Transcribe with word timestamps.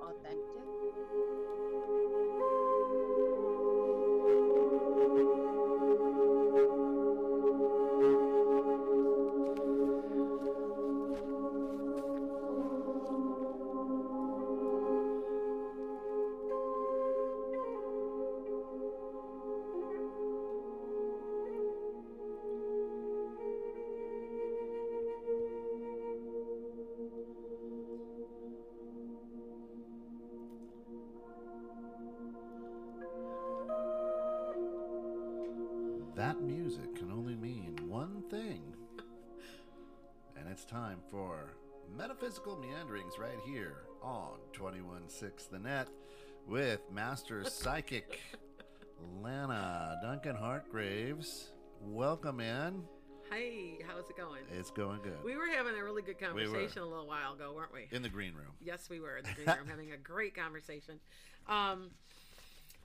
authentic. 0.00 0.75
Meanderings 42.54 43.18
right 43.18 43.38
here 43.44 43.78
on 44.02 44.38
216 44.52 45.48
The 45.50 45.58
Net 45.58 45.88
with 46.46 46.80
Master 46.92 47.42
Psychic 47.50 48.20
Lana 49.20 49.98
Duncan 50.00 50.36
Hartgraves. 50.36 51.50
Welcome 51.80 52.38
in. 52.38 52.84
Hey, 53.32 53.78
how's 53.88 54.08
it 54.08 54.16
going? 54.16 54.42
It's 54.56 54.70
going 54.70 55.00
good. 55.02 55.18
We 55.24 55.36
were 55.36 55.48
having 55.48 55.74
a 55.74 55.82
really 55.82 56.02
good 56.02 56.20
conversation 56.20 56.82
a 56.82 56.86
little 56.86 57.08
while 57.08 57.32
ago, 57.34 57.52
weren't 57.54 57.72
we? 57.72 57.88
in 57.90 58.02
the 58.02 58.08
green 58.08 58.34
room. 58.34 58.52
yes, 58.60 58.88
we 58.88 59.00
were 59.00 59.16
in 59.16 59.24
the 59.24 59.32
green 59.32 59.46
room 59.58 59.66
having 59.68 59.90
a 59.92 59.96
great 59.96 60.36
conversation. 60.36 61.00
Um, 61.48 61.90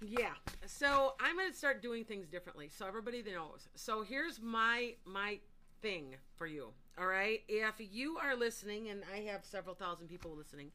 yeah, 0.04 0.32
so 0.66 1.14
I'm 1.20 1.38
going 1.38 1.52
to 1.52 1.56
start 1.58 1.84
doing 1.84 2.04
things 2.04 2.28
differently, 2.28 2.70
so 2.76 2.88
everybody 2.88 3.22
knows. 3.22 3.68
So 3.76 4.02
here's 4.02 4.42
my 4.42 4.96
my 5.06 5.38
thing 5.84 6.16
for 6.36 6.48
you. 6.48 6.70
All 6.98 7.08
right, 7.08 7.42
if 7.48 7.76
you 7.80 8.18
are 8.18 8.36
listening, 8.36 8.90
and 8.90 9.04
I 9.14 9.20
have 9.32 9.46
several 9.46 9.76
thousand 9.76 10.08
people 10.08 10.36
listening, 10.36 10.72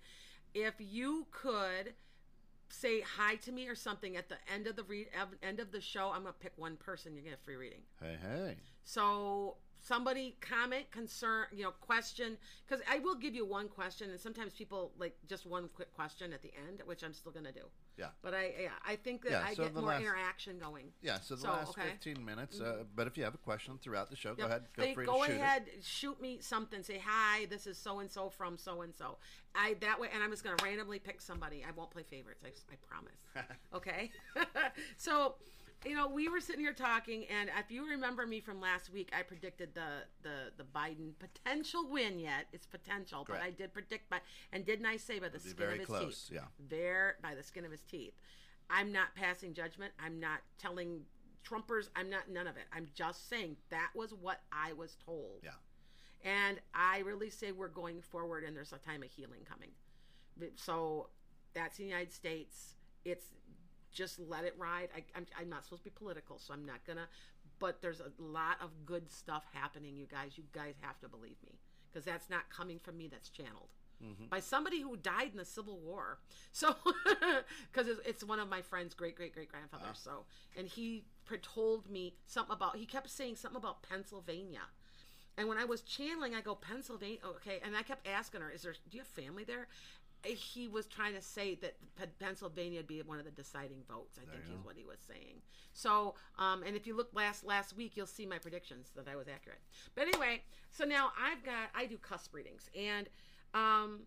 if 0.54 0.74
you 0.78 1.26
could 1.30 1.92
say 2.68 3.00
hi 3.00 3.36
to 3.36 3.52
me 3.52 3.68
or 3.68 3.74
something 3.74 4.16
at 4.16 4.28
the 4.28 4.36
end 4.52 4.66
of 4.66 4.76
the 4.76 4.82
re- 4.84 5.08
end 5.42 5.60
of 5.60 5.72
the 5.72 5.80
show, 5.80 6.10
I'm 6.12 6.22
going 6.22 6.34
to 6.34 6.40
pick 6.40 6.52
one 6.56 6.76
person. 6.76 7.14
You 7.14 7.22
get 7.22 7.34
a 7.34 7.44
free 7.44 7.56
reading. 7.56 7.82
Hey, 8.00 8.16
hey. 8.20 8.56
So 8.82 9.56
somebody 9.80 10.36
comment, 10.40 10.90
concern, 10.90 11.46
you 11.52 11.62
know, 11.62 11.70
question, 11.70 12.36
because 12.66 12.84
I 12.90 12.98
will 12.98 13.14
give 13.14 13.34
you 13.34 13.46
one 13.46 13.68
question, 13.68 14.10
and 14.10 14.18
sometimes 14.18 14.52
people 14.52 14.92
like 14.98 15.16
just 15.28 15.46
one 15.46 15.68
quick 15.74 15.94
question 15.94 16.32
at 16.32 16.42
the 16.42 16.52
end, 16.68 16.82
which 16.86 17.02
I'm 17.02 17.12
still 17.12 17.32
going 17.32 17.46
to 17.46 17.52
do. 17.52 17.66
Yeah. 17.96 18.08
But 18.22 18.34
I, 18.34 18.52
yeah, 18.60 18.68
I 18.86 18.96
think 18.96 19.22
that 19.22 19.30
Yeah, 19.32 19.42
I 19.46 19.54
so 19.54 19.62
get 19.64 19.74
the 19.74 19.80
more 19.80 19.90
last- 19.90 20.02
interaction 20.02 20.58
going. 20.58 20.92
Yeah, 21.00 21.18
so 21.20 21.34
the 21.34 21.40
So, 21.42 21.48
last 21.48 21.70
okay. 21.70 21.82
Mm-hmm. 21.82 21.90
15 21.92 22.24
minutes. 22.24 22.60
Uh, 22.60 22.84
but 22.94 23.06
if 23.06 23.16
you 23.16 23.24
have 23.24 23.34
a 23.34 23.38
question 23.38 23.78
throughout 23.82 24.10
the 24.10 24.16
show, 24.16 24.34
go 24.34 24.42
Yep. 24.42 24.50
ahead. 24.50 24.68
Feel 24.74 24.84
They- 24.84 24.94
free 24.94 25.06
go 25.06 25.24
to 25.24 25.30
shoot 25.30 25.40
ahead, 25.40 25.70
shoot 25.82 26.20
me 26.20 26.38
something. 26.40 26.82
Say 26.82 26.98
hi. 27.04 27.46
This 27.46 27.66
is 27.66 27.78
so 27.78 28.00
and 28.00 28.10
so 28.10 28.28
from 28.28 28.58
so 28.58 28.82
and 28.82 28.94
so. 28.94 29.16
I 29.54 29.74
that 29.80 29.98
way, 29.98 30.08
and 30.12 30.22
I'm 30.22 30.30
just 30.30 30.44
going 30.44 30.56
to 30.56 30.62
randomly 30.64 30.98
pick 30.98 31.20
somebody. 31.22 31.64
I 31.66 31.70
won't 31.70 31.90
play 31.90 32.02
favorites. 32.02 32.42
I, 32.44 32.50
I 32.72 32.76
promise. 32.86 33.16
okay. 33.74 34.10
so, 34.98 35.36
you 35.86 35.94
know, 35.94 36.08
we 36.08 36.28
were 36.28 36.40
sitting 36.40 36.60
here 36.60 36.72
talking, 36.72 37.24
and 37.26 37.48
if 37.58 37.70
you 37.70 37.88
remember 37.88 38.26
me 38.26 38.40
from 38.40 38.60
last 38.60 38.92
week, 38.92 39.10
I 39.16 39.22
predicted 39.22 39.74
the 39.74 40.04
the 40.22 40.52
the 40.56 40.64
Biden 40.64 41.12
potential 41.18 41.88
win. 41.88 42.18
Yet 42.18 42.46
it's 42.52 42.66
potential, 42.66 43.24
but 43.26 43.40
I 43.40 43.50
did 43.50 43.72
predict 43.72 44.10
by, 44.10 44.18
and 44.52 44.64
didn't 44.64 44.86
I 44.86 44.96
say 44.96 45.18
by 45.18 45.28
the 45.28 45.38
skin 45.38 45.68
of 45.68 45.78
his 45.78 45.86
close, 45.86 46.26
teeth? 46.28 46.36
yeah. 46.36 46.66
There 46.68 47.16
by 47.22 47.34
the 47.34 47.42
skin 47.42 47.64
of 47.64 47.70
his 47.70 47.82
teeth. 47.82 48.14
I'm 48.68 48.92
not 48.92 49.14
passing 49.14 49.54
judgment. 49.54 49.92
I'm 50.04 50.18
not 50.18 50.40
telling 50.58 51.02
Trumpers. 51.48 51.88
I'm 51.94 52.10
not 52.10 52.28
none 52.28 52.46
of 52.48 52.56
it. 52.56 52.64
I'm 52.74 52.88
just 52.94 53.28
saying 53.28 53.56
that 53.70 53.90
was 53.94 54.12
what 54.12 54.40
I 54.52 54.72
was 54.72 54.96
told. 55.04 55.42
Yeah. 55.44 55.50
And 56.24 56.58
I 56.74 56.98
really 57.00 57.30
say 57.30 57.52
we're 57.52 57.68
going 57.68 58.02
forward 58.02 58.42
and 58.42 58.56
there's 58.56 58.72
a 58.72 58.78
time 58.78 59.04
of 59.04 59.10
healing 59.10 59.42
coming. 59.48 59.70
So 60.56 61.10
that's 61.54 61.76
the 61.76 61.84
United 61.84 62.12
States. 62.12 62.74
It's 63.04 63.26
just 63.96 64.18
let 64.18 64.44
it 64.44 64.54
ride. 64.58 64.88
I, 64.94 65.02
I'm, 65.16 65.26
I'm 65.40 65.48
not 65.48 65.64
supposed 65.64 65.82
to 65.82 65.90
be 65.90 65.94
political, 65.96 66.38
so 66.38 66.52
I'm 66.52 66.66
not 66.66 66.84
to. 66.86 67.08
But 67.58 67.80
there's 67.80 68.00
a 68.00 68.12
lot 68.18 68.58
of 68.62 68.70
good 68.84 69.10
stuff 69.10 69.44
happening, 69.52 69.96
you 69.96 70.06
guys. 70.06 70.32
You 70.36 70.44
guys 70.52 70.74
have 70.82 71.00
to 71.00 71.08
believe 71.08 71.36
me. 71.42 71.58
Because 71.90 72.04
that's 72.04 72.28
not 72.28 72.50
coming 72.50 72.78
from 72.78 72.98
me, 72.98 73.08
that's 73.08 73.30
channeled. 73.30 73.70
Mm-hmm. 74.04 74.26
By 74.26 74.40
somebody 74.40 74.82
who 74.82 74.98
died 74.98 75.30
in 75.32 75.38
the 75.38 75.44
Civil 75.46 75.78
War, 75.78 76.18
so 76.52 76.76
because 77.72 77.88
it's, 77.88 78.00
it's 78.06 78.24
one 78.24 78.38
of 78.38 78.48
my 78.48 78.60
friend's 78.60 78.92
great 78.92 79.16
great 79.16 79.32
great 79.32 79.48
grandfathers. 79.48 80.06
Ah. 80.06 80.10
So, 80.10 80.24
and 80.58 80.68
he 80.68 81.04
told 81.40 81.90
me 81.90 82.14
something 82.26 82.54
about. 82.54 82.76
He 82.76 82.84
kept 82.84 83.08
saying 83.08 83.36
something 83.36 83.56
about 83.56 83.82
Pennsylvania, 83.82 84.60
and 85.38 85.48
when 85.48 85.56
I 85.56 85.64
was 85.64 85.80
channeling, 85.80 86.34
I 86.34 86.42
go 86.42 86.54
Pennsylvania, 86.54 87.20
okay. 87.24 87.58
And 87.64 87.74
I 87.74 87.82
kept 87.82 88.06
asking 88.06 88.42
her, 88.42 88.50
"Is 88.50 88.60
there? 88.60 88.74
Do 88.74 88.98
you 88.98 89.00
have 89.00 89.08
family 89.08 89.44
there?" 89.44 89.66
He 90.34 90.68
was 90.68 90.86
trying 90.86 91.14
to 91.14 91.22
say 91.22 91.54
that 91.56 91.76
Pennsylvania 92.18 92.78
would 92.80 92.86
be 92.86 93.00
one 93.02 93.18
of 93.18 93.24
the 93.24 93.30
deciding 93.30 93.82
votes. 93.88 94.18
I 94.20 94.30
think 94.30 94.42
is 94.44 94.64
what 94.64 94.76
he 94.76 94.84
was 94.84 94.98
saying. 95.06 95.42
So, 95.72 96.14
um, 96.38 96.62
and 96.62 96.76
if 96.76 96.86
you 96.86 96.96
look 96.96 97.10
last 97.14 97.44
last 97.44 97.76
week, 97.76 97.92
you'll 97.96 98.06
see 98.06 98.26
my 98.26 98.38
predictions 98.38 98.90
that 98.96 99.08
I 99.08 99.16
was 99.16 99.28
accurate. 99.28 99.60
But 99.94 100.08
anyway, 100.08 100.42
so 100.70 100.84
now 100.84 101.10
I've 101.20 101.44
got 101.44 101.70
I 101.74 101.86
do 101.86 101.96
cusp 101.98 102.34
readings, 102.34 102.68
and 102.78 103.08
um, 103.54 104.00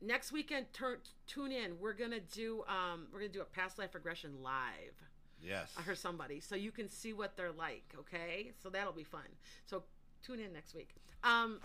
next 0.00 0.32
weekend 0.32 0.66
turn, 0.72 0.98
tune 1.26 1.52
in. 1.52 1.78
We're 1.80 1.92
gonna 1.94 2.20
do 2.20 2.64
um, 2.68 3.06
we're 3.12 3.20
gonna 3.20 3.32
do 3.32 3.40
a 3.42 3.44
past 3.44 3.78
life 3.78 3.94
regression 3.94 4.42
live 4.42 4.94
Yes. 5.42 5.72
for 5.84 5.94
somebody 5.94 6.40
so 6.40 6.54
you 6.54 6.70
can 6.70 6.88
see 6.88 7.12
what 7.12 7.36
they're 7.36 7.52
like 7.52 7.84
okay 7.98 8.52
so 8.62 8.70
that'll 8.70 8.94
be 8.94 9.04
fun 9.04 9.26
so 9.66 9.82
tune 10.22 10.40
in 10.40 10.54
next 10.54 10.74
week 10.74 10.94
um 11.22 11.60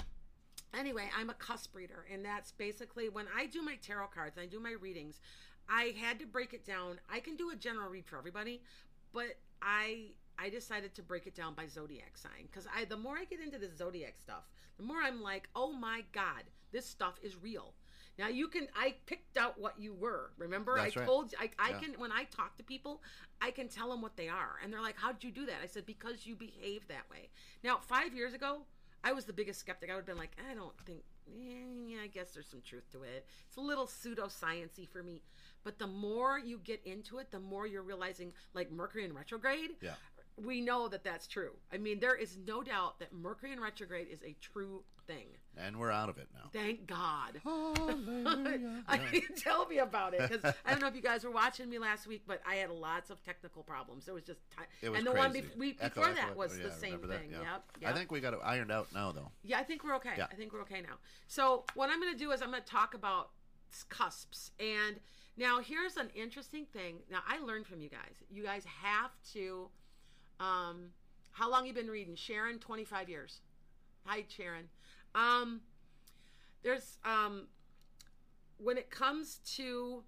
anyway 0.78 1.09
i'm 1.18 1.30
a 1.30 1.34
cusp 1.34 1.75
reader 1.75 2.06
and 2.12 2.24
that's 2.24 2.52
basically 2.52 3.09
when 3.09 3.25
i 3.35 3.46
do 3.46 3.62
my 3.62 3.75
tarot 3.81 4.07
cards 4.07 4.38
and 4.38 4.44
i 4.44 4.47
do 4.47 4.59
my 4.59 4.74
readings 4.80 5.19
i 5.69 5.94
had 6.02 6.19
to 6.19 6.25
break 6.25 6.53
it 6.53 6.66
down 6.66 7.00
i 7.12 7.19
can 7.19 7.35
do 7.35 7.50
a 7.52 7.56
general 7.56 7.90
read 7.90 8.06
for 8.06 8.18
everybody 8.18 8.62
but 9.13 9.38
i 9.62 10.07
i 10.38 10.50
decided 10.50 10.94
to 10.94 11.02
break 11.02 11.25
it 11.28 11.35
down 11.35 11.53
by 11.53 11.68
zodiac 11.68 12.18
sign 12.18 12.47
because 12.52 12.68
i 12.75 12.85
the 12.85 12.97
more 12.97 13.18
i 13.18 13.25
get 13.25 13.40
into 13.40 13.57
the 13.57 13.69
zodiac 13.75 14.16
stuff 14.19 14.44
the 14.78 14.84
more 14.84 14.97
i'm 15.03 15.22
like 15.22 15.50
oh 15.56 15.72
my 15.74 16.03
god 16.12 16.44
this 16.72 16.86
stuff 16.86 17.16
is 17.24 17.36
real 17.41 17.74
now 18.18 18.28
you 18.28 18.47
can 18.47 18.68
i 18.75 18.94
picked 19.06 19.38
out 19.38 19.59
what 19.59 19.74
you 19.80 19.94
were 19.94 20.31
remember 20.38 20.75
That's 20.75 20.96
i 20.96 21.00
right. 21.00 21.07
told 21.07 21.31
you 21.31 21.38
i, 21.41 21.50
I 21.59 21.69
Yeah. 21.72 21.80
can 21.80 21.94
when 22.00 22.12
I 22.12 22.24
talk 22.25 22.57
to 22.57 22.63
people, 22.63 23.01
I 23.41 23.51
can 23.51 23.68
tell 23.68 23.90
them 23.90 24.01
what 24.01 24.18
they 24.18 24.28
are. 24.28 24.56
And 24.63 24.72
they're 24.72 24.81
like, 24.81 24.97
how 24.97 25.12
did 25.12 25.24
you 25.24 25.31
do 25.31 25.46
that? 25.46 25.56
I 25.63 25.68
said, 25.68 25.86
Because 25.86 26.25
you 26.25 26.36
behave 26.36 26.88
that 26.88 27.09
way. 27.09 27.30
Now, 27.63 27.78
five 27.78 28.13
years 28.13 28.34
ago, 28.34 28.62
I 29.04 29.14
was 29.14 29.26
the 29.26 29.34
biggest 29.34 29.60
skeptic. 29.60 29.90
I 29.90 29.94
would 29.94 30.02
have 30.02 30.06
been 30.08 30.18
like, 30.18 30.36
I 30.50 30.54
don't 30.54 30.78
think, 30.86 31.04
eh, 31.28 31.88
yeah, 31.88 31.98
I 32.04 32.08
guess 32.08 32.32
there's 32.34 32.48
some 32.48 32.62
truth 32.62 32.90
to 32.92 33.04
it. 33.04 33.26
It's 33.48 33.58
a 33.58 33.62
little 33.62 33.86
pseudosciency 33.88 34.88
for 34.88 35.02
me. 35.04 35.22
But 35.64 35.80
the 35.80 35.88
more 35.88 36.40
you 36.40 36.60
get 36.64 36.82
into 36.86 37.18
it, 37.20 37.32
the 37.32 37.40
more 37.40 37.66
you're 37.68 37.82
realizing, 37.84 38.34
like 38.54 38.72
Mercury 38.72 39.06
in 39.06 39.14
retrograde, 39.14 39.72
Yeah. 39.82 39.94
We 40.46 40.62
know 40.62 40.88
that 40.88 41.04
that's 41.04 41.28
true. 41.28 41.52
I 41.72 41.78
mean, 41.78 42.00
there 42.00 42.16
is 42.16 42.38
no 42.46 42.62
doubt 42.64 43.00
that 43.00 43.14
Mercury 43.14 43.52
in 43.52 43.60
retrograde 43.60 44.08
is 44.10 44.22
a 44.24 44.36
true 44.42 44.84
thing. 45.08 45.28
And 45.58 45.78
we're 45.78 45.92
out 45.92 46.08
of 46.10 46.18
it 46.18 46.28
now. 46.34 46.50
Thank 46.54 46.88
God. 46.88 47.42
Hallelujah. 47.44 48.84
I 48.88 49.00
mean, 49.12 49.24
tell 49.36 49.66
me 49.66 49.80
about 49.80 50.14
it 50.14 50.30
because 50.30 50.54
I 50.66 50.72
don't 50.72 50.82
know 50.82 50.88
if 50.88 50.96
you 50.96 51.02
guys 51.02 51.24
were 51.24 51.32
watching 51.32 51.70
me 51.70 51.80
last 51.80 52.08
week, 52.08 52.24
but 52.28 52.42
I 52.48 52.56
had 52.56 52.70
lots 52.70 53.10
of 53.10 53.22
technical 53.24 53.64
problems. 53.64 54.08
It 54.08 54.14
was 54.14 54.24
just 54.24 54.40
ti 54.52 54.64
It 54.82 54.90
was 54.90 55.00
and 55.00 55.08
the 55.08 55.12
one 55.12 55.32
crazy. 55.32 55.48
bef- 55.48 55.58
week 55.58 55.78
Echo, 55.82 55.96
before 56.02 56.14
echo, 56.14 56.28
that 56.28 56.36
was 56.38 56.54
oh, 56.54 56.62
Yeah, 56.62 56.70
the 56.70 56.76
same 56.76 57.00
thing. 57.00 57.32
yeah. 57.32 57.58
Yep, 57.82 57.88
I 57.88 57.94
think 57.94 58.12
we 58.12 58.20
got 58.22 58.34
it 58.34 58.40
ironed 58.44 58.72
out 58.72 58.88
now, 58.94 59.12
though. 59.12 59.32
Yeah, 59.44 59.60
I 59.60 59.64
think 59.64 59.84
we're 59.84 59.96
okay. 59.96 60.14
Yeah. 60.18 60.28
I 60.32 60.36
think 60.36 60.54
we're 60.54 60.62
okay 60.62 60.82
now. 60.82 60.96
So 61.28 61.66
what 61.74 61.90
I'm 61.90 62.00
going 62.00 62.14
to 62.14 62.20
do 62.20 62.32
is 62.32 62.42
I'm 62.42 62.52
going 62.52 62.64
to 62.64 62.70
talk 62.70 62.94
about 62.94 63.32
cusps. 63.90 64.52
And 64.60 65.00
now 65.38 65.60
here's 65.60 65.98
an 65.98 66.10
interesting 66.16 66.66
thing. 66.66 66.98
Now 67.12 67.19
I 67.28 67.40
learned 67.40 67.66
from 67.68 67.81
you 67.81 67.90
guys. 67.90 68.16
You 68.30 68.44
guys 68.44 68.63
have 68.84 69.12
to. 69.34 69.69
Um, 70.39 70.91
how 71.31 71.50
long 71.50 71.65
you 71.65 71.74
been 71.74 71.88
reading? 71.88 72.15
Sharon, 72.15 72.59
25 72.59 73.09
years. 73.09 73.41
Hi, 74.06 74.24
Sharon. 74.27 74.69
Um, 75.15 75.62
there's 76.63 76.97
um, 77.06 77.47
when 78.57 78.77
it 78.77 78.89
comes 78.89 79.39
to 79.56 80.03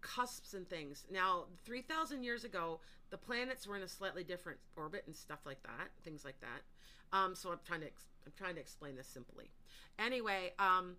cusps 0.00 0.54
and 0.54 0.68
things. 0.68 1.04
Now, 1.10 1.44
3,000 1.64 2.22
years 2.22 2.44
ago, 2.44 2.80
the 3.10 3.18
planets 3.18 3.66
were 3.66 3.76
in 3.76 3.82
a 3.82 3.88
slightly 3.88 4.24
different 4.24 4.58
orbit 4.76 5.04
and 5.06 5.16
stuff 5.16 5.40
like 5.44 5.62
that, 5.62 5.88
things 6.04 6.24
like 6.24 6.40
that. 6.40 7.16
Um, 7.16 7.34
so 7.34 7.50
I'm 7.50 7.58
trying 7.64 7.80
to 7.80 7.86
I'm 8.26 8.32
trying 8.36 8.54
to 8.56 8.60
explain 8.60 8.94
this 8.94 9.06
simply. 9.06 9.50
Anyway, 9.98 10.52
um, 10.58 10.96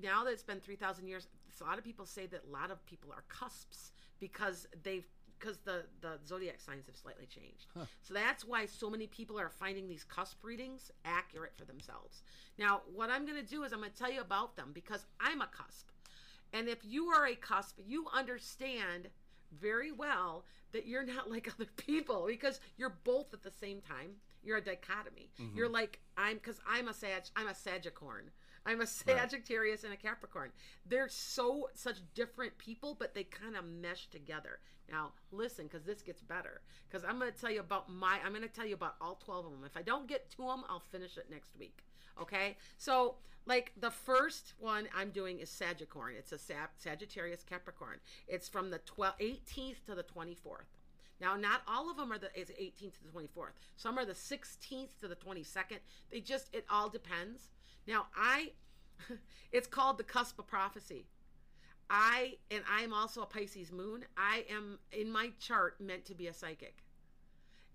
now 0.00 0.22
that 0.24 0.30
it's 0.30 0.44
been 0.44 0.60
3,000 0.60 1.08
years, 1.08 1.26
a 1.60 1.64
lot 1.64 1.76
of 1.76 1.84
people 1.84 2.06
say 2.06 2.26
that 2.26 2.42
a 2.48 2.52
lot 2.52 2.70
of 2.70 2.84
people 2.86 3.10
are 3.12 3.24
cusps 3.28 3.90
because 4.20 4.68
they've 4.84 5.06
because 5.38 5.58
the 5.58 5.84
the 6.00 6.18
zodiac 6.26 6.60
signs 6.60 6.86
have 6.86 6.96
slightly 6.96 7.26
changed. 7.26 7.66
So 8.02 8.14
that's 8.14 8.44
why 8.44 8.66
so 8.66 8.90
many 8.90 9.06
people 9.06 9.38
are 9.38 9.48
finding 9.48 9.88
these 9.88 10.04
cusp 10.04 10.42
readings 10.42 10.90
accurate 11.04 11.52
for 11.56 11.64
themselves. 11.64 12.22
Now, 12.58 12.82
what 12.94 13.10
I'm 13.10 13.24
going 13.24 13.40
to 13.42 13.48
do 13.48 13.62
is 13.64 13.72
I'm 13.72 13.80
going 13.80 13.92
to 13.92 13.96
tell 13.96 14.12
you 14.12 14.20
about 14.20 14.56
them 14.56 14.70
because 14.74 15.06
I'm 15.20 15.40
a 15.40 15.46
cusp. 15.46 15.88
And 16.52 16.68
if 16.68 16.78
you 16.84 17.06
are 17.06 17.26
a 17.26 17.34
cusp, 17.34 17.78
you 17.86 18.06
understand 18.12 19.08
very 19.52 19.92
well 19.92 20.44
that 20.72 20.86
you're 20.86 21.04
not 21.04 21.30
like 21.30 21.48
other 21.54 21.70
people 21.76 22.24
because 22.26 22.60
you're 22.76 22.96
both 23.04 23.32
at 23.32 23.42
the 23.42 23.50
same 23.50 23.80
time. 23.80 24.12
You're 24.42 24.58
a 24.58 24.64
dichotomy. 24.64 25.30
Mm-hmm. 25.40 25.56
You're 25.56 25.68
like 25.68 26.00
I'm 26.16 26.34
because 26.36 26.60
I'm 26.68 26.88
a 26.88 26.94
Sag. 26.94 27.24
I'm 27.36 27.48
a 27.48 27.54
Sagicorn. 27.54 28.30
I'm 28.66 28.80
a 28.80 28.86
Sagittarius 28.86 29.84
and 29.84 29.92
a 29.92 29.96
Capricorn. 29.96 30.50
They're 30.86 31.08
so 31.08 31.68
such 31.74 31.96
different 32.14 32.58
people, 32.58 32.96
but 32.98 33.14
they 33.14 33.24
kind 33.24 33.56
of 33.56 33.64
mesh 33.64 34.06
together. 34.08 34.58
Now, 34.90 35.12
listen, 35.32 35.66
because 35.66 35.84
this 35.84 36.02
gets 36.02 36.22
better. 36.22 36.60
Because 36.88 37.04
I'm 37.04 37.18
going 37.18 37.32
to 37.32 37.38
tell 37.38 37.50
you 37.50 37.60
about 37.60 37.90
my. 37.90 38.18
I'm 38.24 38.32
going 38.32 38.42
to 38.42 38.48
tell 38.48 38.66
you 38.66 38.74
about 38.74 38.96
all 39.00 39.18
12 39.24 39.46
of 39.46 39.52
them. 39.52 39.64
If 39.64 39.76
I 39.76 39.82
don't 39.82 40.08
get 40.08 40.30
to 40.32 40.38
them, 40.38 40.64
I'll 40.68 40.82
finish 40.90 41.16
it 41.16 41.26
next 41.30 41.50
week. 41.58 41.84
Okay. 42.20 42.56
So, 42.78 43.16
like 43.46 43.72
the 43.78 43.90
first 43.90 44.54
one 44.58 44.88
I'm 44.96 45.10
doing 45.10 45.40
is 45.40 45.50
Sagicorn. 45.50 46.14
It's 46.16 46.32
a 46.32 46.38
Sag- 46.38 46.70
Sagittarius 46.78 47.44
Capricorn. 47.44 47.98
It's 48.26 48.48
from 48.48 48.70
the 48.70 48.78
12, 48.78 49.18
18th 49.18 49.84
to 49.86 49.94
the 49.94 50.04
24th. 50.04 50.68
Now, 51.20 51.36
not 51.36 51.62
all 51.66 51.90
of 51.90 51.96
them 51.96 52.12
are 52.12 52.18
the 52.18 52.30
is 52.38 52.48
18th 52.50 52.94
to 52.94 53.04
the 53.04 53.18
24th. 53.18 53.54
Some 53.76 53.98
are 53.98 54.04
the 54.04 54.12
16th 54.12 54.98
to 55.00 55.08
the 55.08 55.16
22nd. 55.16 55.78
They 56.10 56.20
just 56.20 56.48
it 56.54 56.64
all 56.70 56.88
depends. 56.88 57.50
Now, 57.88 58.06
I 58.14 58.52
it's 59.52 59.66
called 59.66 59.98
the 59.98 60.04
cusp 60.04 60.38
of 60.38 60.46
prophecy. 60.46 61.06
I 61.90 62.36
and 62.50 62.62
I 62.70 62.82
am 62.82 62.92
also 62.92 63.22
a 63.22 63.26
Pisces 63.26 63.72
moon. 63.72 64.04
I 64.16 64.44
am 64.50 64.78
in 64.92 65.10
my 65.10 65.30
chart 65.40 65.80
meant 65.80 66.04
to 66.04 66.14
be 66.14 66.26
a 66.26 66.34
psychic. 66.34 66.84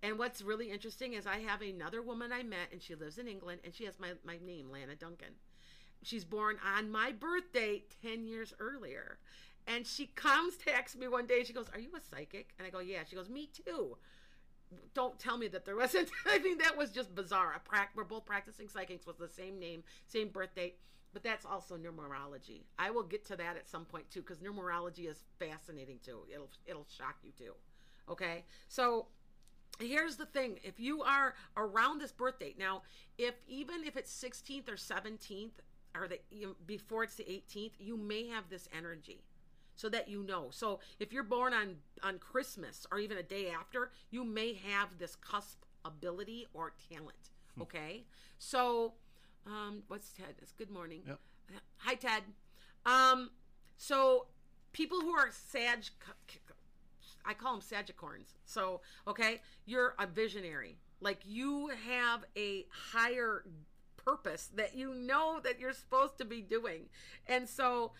And 0.04 0.20
what's 0.20 0.42
really 0.42 0.70
interesting 0.70 1.14
is 1.14 1.26
I 1.26 1.40
have 1.40 1.62
another 1.62 2.02
woman 2.02 2.32
I 2.32 2.44
met 2.44 2.68
and 2.72 2.82
she 2.82 2.94
lives 2.94 3.18
in 3.18 3.28
England 3.28 3.62
and 3.64 3.74
she 3.74 3.86
has 3.86 4.00
my, 4.00 4.12
my 4.24 4.38
name, 4.46 4.70
Lana 4.70 4.96
Duncan. 4.96 5.34
She's 6.04 6.26
born 6.26 6.58
on 6.78 6.92
my 6.92 7.12
birthday 7.12 7.84
10 8.04 8.28
years 8.28 8.54
earlier. 8.60 9.18
And 9.66 9.88
she 9.88 10.08
comes 10.08 10.58
ask 10.68 10.96
me 10.96 11.08
one 11.08 11.26
day, 11.26 11.44
she 11.44 11.54
goes, 11.54 11.70
Are 11.74 11.80
you 11.80 11.90
a 11.98 12.02
psychic? 12.02 12.54
And 12.60 12.68
I 12.68 12.70
go, 12.70 12.80
Yeah. 12.80 13.00
She 13.10 13.16
goes, 13.16 13.30
Me 13.30 13.50
too. 13.66 13.98
Don't 14.94 15.18
tell 15.20 15.38
me 15.38 15.48
that 15.50 15.66
there 15.66 15.76
wasn't. 15.76 16.10
I 16.26 16.40
think 16.40 16.62
that 16.62 16.78
was 16.78 16.92
just 16.92 17.16
bizarre. 17.16 17.54
A 17.56 17.60
prac- 17.60 17.92
we're 17.96 18.04
both 18.04 18.26
practicing 18.26 18.68
psychics 18.68 19.06
with 19.06 19.18
the 19.18 19.28
same 19.28 19.60
name, 19.60 19.84
same 20.08 20.30
birth 20.30 20.56
date, 20.56 20.78
but 21.14 21.24
that's 21.24 21.46
also 21.46 21.78
numerology. 21.78 22.64
I 22.78 22.92
will 22.92 23.04
get 23.04 23.26
to 23.28 23.36
that 23.36 23.58
at 23.58 23.70
some 23.70 23.86
point 23.86 24.10
too, 24.10 24.22
because 24.22 24.40
numerology 24.40 25.10
is 25.10 25.24
fascinating 25.40 26.00
too. 26.04 26.20
It'll 26.34 26.50
it'll 26.66 26.88
shock 26.98 27.18
you 27.24 27.32
too. 27.38 27.54
Okay, 28.10 28.44
so 28.68 29.08
here's 29.80 30.18
the 30.18 30.26
thing 30.26 30.60
if 30.64 30.80
you 30.80 31.02
are 31.02 31.34
around 31.58 32.00
this 32.00 32.12
birth 32.12 32.40
date 32.40 32.60
now 32.60 32.84
if 33.18 33.34
even 33.48 33.84
if 33.84 33.98
it's 33.98 34.12
16th 34.24 34.70
or 34.70 34.76
17th 34.76 35.52
or 35.96 36.08
the 36.08 36.20
before 36.66 37.04
it's 37.04 37.16
the 37.16 37.24
18th 37.24 37.72
you 37.80 37.98
may 37.98 38.28
have 38.28 38.44
this 38.50 38.70
energy 38.78 39.24
so 39.76 39.90
that 39.90 40.08
you 40.08 40.24
know 40.24 40.48
so 40.52 40.80
if 41.00 41.12
you're 41.12 41.24
born 41.24 41.54
on 41.54 41.76
on 42.04 42.18
christmas 42.20 42.86
or 42.92 43.00
even 43.00 43.18
a 43.18 43.24
day 43.24 43.50
after 43.50 43.92
you 44.12 44.24
may 44.24 44.54
have 44.54 44.98
this 44.98 45.16
cusp 45.16 45.64
ability 45.86 46.48
or 46.54 46.74
talent 46.92 47.30
okay 47.62 48.04
so 48.38 48.94
um 49.46 49.84
what's 49.88 50.12
ted 50.12 50.36
it's 50.42 50.52
good 50.54 50.70
morning 50.72 51.02
Yep. 51.08 51.20
hi 51.78 51.96
ted 51.96 52.24
um 52.86 53.30
so 53.78 54.28
people 54.72 55.02
who 55.02 55.12
are 55.12 55.30
sag 55.32 55.84
I 57.26 57.34
call 57.34 57.54
them 57.54 57.62
Sagicorns. 57.62 58.34
So, 58.46 58.82
okay, 59.08 59.42
you're 59.66 59.96
a 59.98 60.06
visionary. 60.06 60.78
Like 61.00 61.20
you 61.26 61.72
have 61.88 62.26
a 62.38 62.66
higher 62.92 63.46
purpose 63.96 64.50
that 64.56 64.76
you 64.76 64.94
know 64.94 65.40
that 65.44 65.60
you're 65.60 65.74
supposed 65.74 66.18
to 66.18 66.26
be 66.26 66.42
doing. 66.42 66.90
And 67.28 67.48
so, 67.48 67.94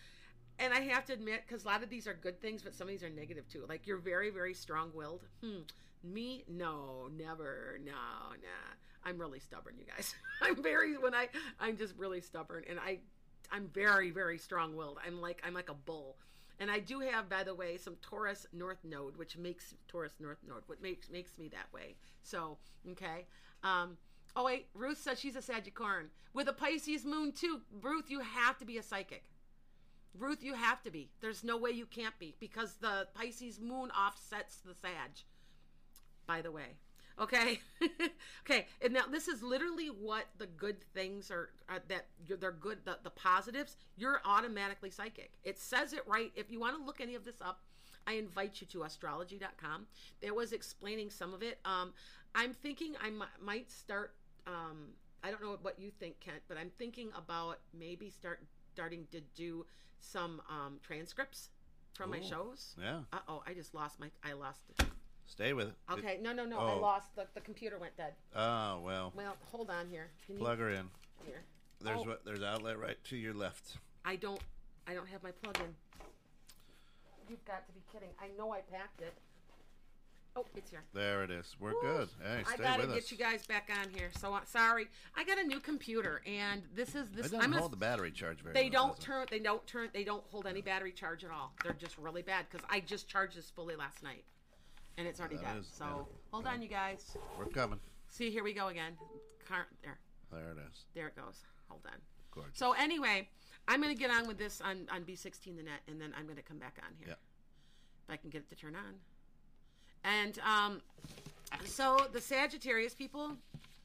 and 0.58 0.72
I 0.72 0.80
have 0.80 1.04
to 1.06 1.12
admit, 1.12 1.42
because 1.46 1.64
a 1.64 1.68
lot 1.68 1.82
of 1.82 1.90
these 1.90 2.06
are 2.06 2.14
good 2.14 2.40
things, 2.40 2.62
but 2.62 2.74
some 2.74 2.86
of 2.86 2.90
these 2.90 3.02
are 3.02 3.10
negative 3.10 3.48
too. 3.48 3.64
Like 3.68 3.86
you're 3.86 3.98
very, 3.98 4.30
very 4.30 4.54
strong 4.54 4.90
willed. 4.94 5.22
Hmm. 5.42 5.62
Me, 6.02 6.44
no, 6.48 7.08
never, 7.16 7.78
no, 7.84 7.92
nah. 7.92 8.74
I'm 9.04 9.18
really 9.18 9.40
stubborn, 9.40 9.74
you 9.78 9.84
guys. 9.84 10.14
I'm 10.42 10.62
very 10.62 10.96
when 10.96 11.14
I 11.14 11.28
I'm 11.60 11.76
just 11.76 11.94
really 11.96 12.20
stubborn, 12.20 12.64
and 12.68 12.78
I 12.78 12.98
I'm 13.50 13.68
very, 13.68 14.10
very 14.10 14.38
strong 14.38 14.76
willed. 14.76 14.98
I'm 15.06 15.20
like 15.20 15.42
I'm 15.46 15.54
like 15.54 15.70
a 15.70 15.74
bull. 15.74 16.16
And 16.60 16.70
I 16.70 16.78
do 16.78 17.00
have, 17.00 17.28
by 17.28 17.42
the 17.42 17.54
way, 17.54 17.76
some 17.76 17.96
Taurus 18.00 18.46
North 18.52 18.78
Node, 18.84 19.16
which 19.16 19.36
makes 19.36 19.74
Taurus 19.88 20.14
North 20.20 20.38
Node, 20.46 20.62
what 20.66 20.80
makes 20.80 21.10
makes 21.10 21.36
me 21.36 21.48
that 21.48 21.72
way. 21.72 21.96
So, 22.22 22.58
okay. 22.92 23.26
Um, 23.62 23.96
oh 24.36 24.44
wait, 24.44 24.68
Ruth 24.74 24.98
says 24.98 25.18
she's 25.18 25.36
a 25.36 25.40
Sagittarian 25.40 26.06
with 26.32 26.48
a 26.48 26.52
Pisces 26.52 27.04
moon 27.04 27.32
too. 27.32 27.60
Ruth, 27.82 28.08
you 28.08 28.20
have 28.20 28.56
to 28.58 28.64
be 28.64 28.78
a 28.78 28.82
psychic. 28.82 29.24
Ruth, 30.18 30.42
you 30.42 30.54
have 30.54 30.82
to 30.82 30.90
be. 30.90 31.10
There's 31.20 31.42
no 31.42 31.56
way 31.56 31.70
you 31.70 31.86
can't 31.86 32.18
be 32.18 32.34
because 32.38 32.74
the 32.74 33.08
Pisces 33.14 33.60
moon 33.60 33.90
offsets 33.90 34.58
the 34.64 34.74
Sag. 34.74 35.10
By 36.26 36.40
the 36.40 36.52
way, 36.52 36.76
okay, 37.20 37.60
okay. 38.46 38.66
And 38.82 38.94
now 38.94 39.06
this 39.10 39.28
is 39.28 39.42
literally 39.42 39.88
what 39.88 40.26
the 40.38 40.46
good 40.46 40.82
things 40.94 41.30
are, 41.30 41.50
that 41.88 42.06
they're 42.40 42.52
good. 42.52 42.78
The, 42.84 42.98
the 43.02 43.10
positives, 43.10 43.76
you're 43.96 44.20
automatically 44.24 44.90
psychic. 44.90 45.32
It 45.42 45.58
says 45.58 45.92
it 45.92 46.02
right. 46.06 46.32
If 46.34 46.50
you 46.50 46.60
want 46.60 46.76
to 46.78 46.82
look 46.82 47.00
any 47.00 47.14
of 47.14 47.24
this 47.24 47.40
up, 47.42 47.60
I 48.06 48.14
invite 48.14 48.60
you 48.60 48.66
to 48.68 48.84
astrology.com. 48.84 49.86
There 50.20 50.34
was 50.34 50.52
explaining 50.52 51.10
some 51.10 51.34
of 51.34 51.42
it. 51.42 51.58
Um, 51.64 51.92
I'm 52.34 52.52
thinking 52.54 52.94
I 53.02 53.10
might 53.42 53.70
start. 53.70 54.14
Um, 54.46 54.88
I 55.22 55.30
don't 55.30 55.42
know 55.42 55.56
what 55.62 55.78
you 55.78 55.90
think, 55.90 56.20
Kent, 56.20 56.42
but 56.48 56.58
I'm 56.58 56.70
thinking 56.78 57.10
about 57.16 57.58
maybe 57.78 58.10
start 58.10 58.42
starting 58.72 59.06
to 59.12 59.20
do 59.34 59.64
some 60.04 60.40
um, 60.48 60.78
transcripts 60.82 61.48
from 61.94 62.10
my 62.10 62.18
Ooh. 62.18 62.22
shows. 62.28 62.74
Yeah. 62.80 63.00
Uh 63.12 63.18
oh, 63.28 63.42
I 63.46 63.54
just 63.54 63.74
lost 63.74 63.98
my. 64.00 64.08
I 64.24 64.32
lost 64.34 64.60
it. 64.78 64.84
Stay 65.26 65.52
with 65.52 65.68
it. 65.68 65.74
It- 65.90 65.92
Okay, 65.98 66.18
no, 66.22 66.32
no, 66.32 66.44
no. 66.44 66.58
I 66.58 66.72
oh. 66.72 66.78
lost 66.80 67.14
the, 67.16 67.26
the 67.34 67.40
computer 67.40 67.78
went 67.78 67.96
dead. 67.96 68.12
Oh 68.34 68.80
well. 68.84 69.12
Well, 69.16 69.36
hold 69.50 69.70
on 69.70 69.88
here. 69.88 70.08
Can 70.26 70.34
you 70.36 70.40
Plug 70.40 70.58
her 70.58 70.70
in. 70.70 70.88
here? 71.26 71.42
There's 71.80 72.00
Oh. 72.00 72.04
what. 72.04 72.24
There's 72.24 72.42
outlet 72.42 72.78
right 72.78 73.02
to 73.04 73.16
your 73.16 73.34
left. 73.34 73.78
I 74.04 74.16
don't. 74.16 74.40
I 74.86 74.94
don't 74.94 75.08
have 75.08 75.22
my 75.22 75.30
plug 75.30 75.56
in. 75.58 75.74
You've 77.28 77.44
got 77.46 77.66
to 77.66 77.72
be 77.72 77.80
kidding. 77.92 78.10
I 78.20 78.28
know 78.36 78.52
I 78.52 78.60
packed 78.60 79.00
it. 79.00 79.14
Oh, 80.36 80.44
it's 80.56 80.70
here. 80.70 80.82
There 80.92 81.22
it 81.22 81.30
is. 81.30 81.54
We're 81.60 81.74
Woo. 81.74 81.80
good. 81.80 82.08
Hey, 82.20 82.42
stay 82.44 82.54
I 82.54 82.56
gotta 82.56 82.80
with 82.86 82.94
get 82.94 83.04
us. 83.04 83.12
you 83.12 83.16
guys 83.18 83.46
back 83.46 83.70
on 83.80 83.88
here. 83.90 84.10
So 84.18 84.34
uh, 84.34 84.40
sorry. 84.44 84.88
I 85.16 85.22
got 85.22 85.38
a 85.38 85.44
new 85.44 85.60
computer, 85.60 86.22
and 86.26 86.62
this 86.74 86.88
is 86.96 87.06
It 87.08 87.12
this. 87.14 87.22
doesn't 87.26 87.40
I'm 87.40 87.50
gonna, 87.50 87.60
hold 87.60 87.70
the 87.72 87.76
battery 87.76 88.10
charge 88.10 88.40
very 88.42 88.52
They 88.52 88.64
well, 88.64 88.88
don't 88.88 88.96
does 88.96 89.04
it? 89.04 89.06
turn. 89.06 89.26
They 89.30 89.38
don't 89.38 89.66
turn. 89.66 89.88
They 89.92 90.02
don't 90.04 90.24
hold 90.30 90.46
any 90.46 90.60
battery 90.60 90.90
charge 90.92 91.22
at 91.22 91.30
all. 91.30 91.52
They're 91.62 91.72
just 91.74 91.96
really 91.98 92.22
bad 92.22 92.46
because 92.50 92.66
I 92.68 92.80
just 92.80 93.06
charged 93.08 93.36
this 93.36 93.48
fully 93.48 93.76
last 93.76 94.02
night, 94.02 94.24
and 94.98 95.06
it's 95.06 95.20
already 95.20 95.36
That 95.36 95.44
dead. 95.54 95.56
is- 95.58 95.68
so 95.68 95.84
yeah. 95.84 96.16
hold 96.32 96.46
on, 96.48 96.62
you 96.62 96.68
guys. 96.68 97.16
We're 97.38 97.46
coming. 97.46 97.78
See, 98.08 98.30
here 98.30 98.42
we 98.42 98.52
go 98.54 98.68
again. 98.68 98.94
Car- 99.48 99.68
there, 99.84 99.98
There 100.32 100.50
it 100.50 100.58
is. 100.68 100.84
there 100.94 101.06
it 101.08 101.16
goes. 101.16 101.44
Hold 101.68 101.82
on. 101.86 101.98
Gorgeous. 102.32 102.58
So 102.58 102.72
anyway, 102.72 103.28
I'm 103.68 103.80
gonna 103.80 103.94
get 103.94 104.10
on 104.10 104.26
with 104.26 104.38
this 104.38 104.60
on 104.60 104.88
on 104.90 105.04
B16 105.04 105.56
the 105.56 105.62
net, 105.62 105.82
and 105.86 106.00
then 106.00 106.12
I'm 106.18 106.26
gonna 106.26 106.42
come 106.42 106.58
back 106.58 106.78
on 106.84 106.92
here 106.98 107.08
Yep. 107.10 107.18
if 108.08 108.10
I 108.14 108.16
can 108.16 108.30
get 108.30 108.42
it 108.42 108.48
to 108.50 108.56
turn 108.56 108.74
on. 108.74 108.94
And 110.04 110.38
um, 110.40 110.82
so 111.64 111.96
the 112.12 112.20
Sagittarius 112.20 112.94
people, 112.94 113.32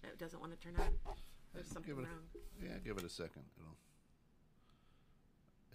it 0.03 0.17
doesn't 0.17 0.39
want 0.39 0.51
to 0.51 0.59
turn 0.59 0.75
on. 0.79 1.13
There's 1.53 1.67
something 1.67 1.95
Give 1.95 2.03
it. 2.03 2.07
wrong. 2.07 2.19
A, 2.61 2.65
yeah, 2.65 2.77
give 2.83 2.97
it 2.97 3.03
a 3.03 3.09
second. 3.09 3.43
It'll. 3.57 3.75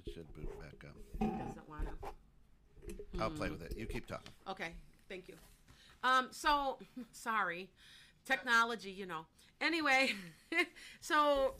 It 0.06 0.12
should 0.12 0.32
boot 0.34 0.50
back 0.60 0.84
up. 0.88 0.96
It 1.20 1.38
doesn't 1.46 1.68
want 1.68 1.86
to. 1.86 3.22
I'll 3.22 3.30
play 3.30 3.48
with 3.48 3.62
it. 3.62 3.74
You 3.76 3.86
keep 3.86 4.06
talking. 4.06 4.32
Okay, 4.48 4.72
thank 5.08 5.28
you. 5.28 5.34
Um, 6.02 6.28
so 6.30 6.78
sorry, 7.12 7.70
technology, 8.26 8.90
you 8.90 9.06
know. 9.06 9.26
Anyway, 9.60 10.12
so 11.00 11.54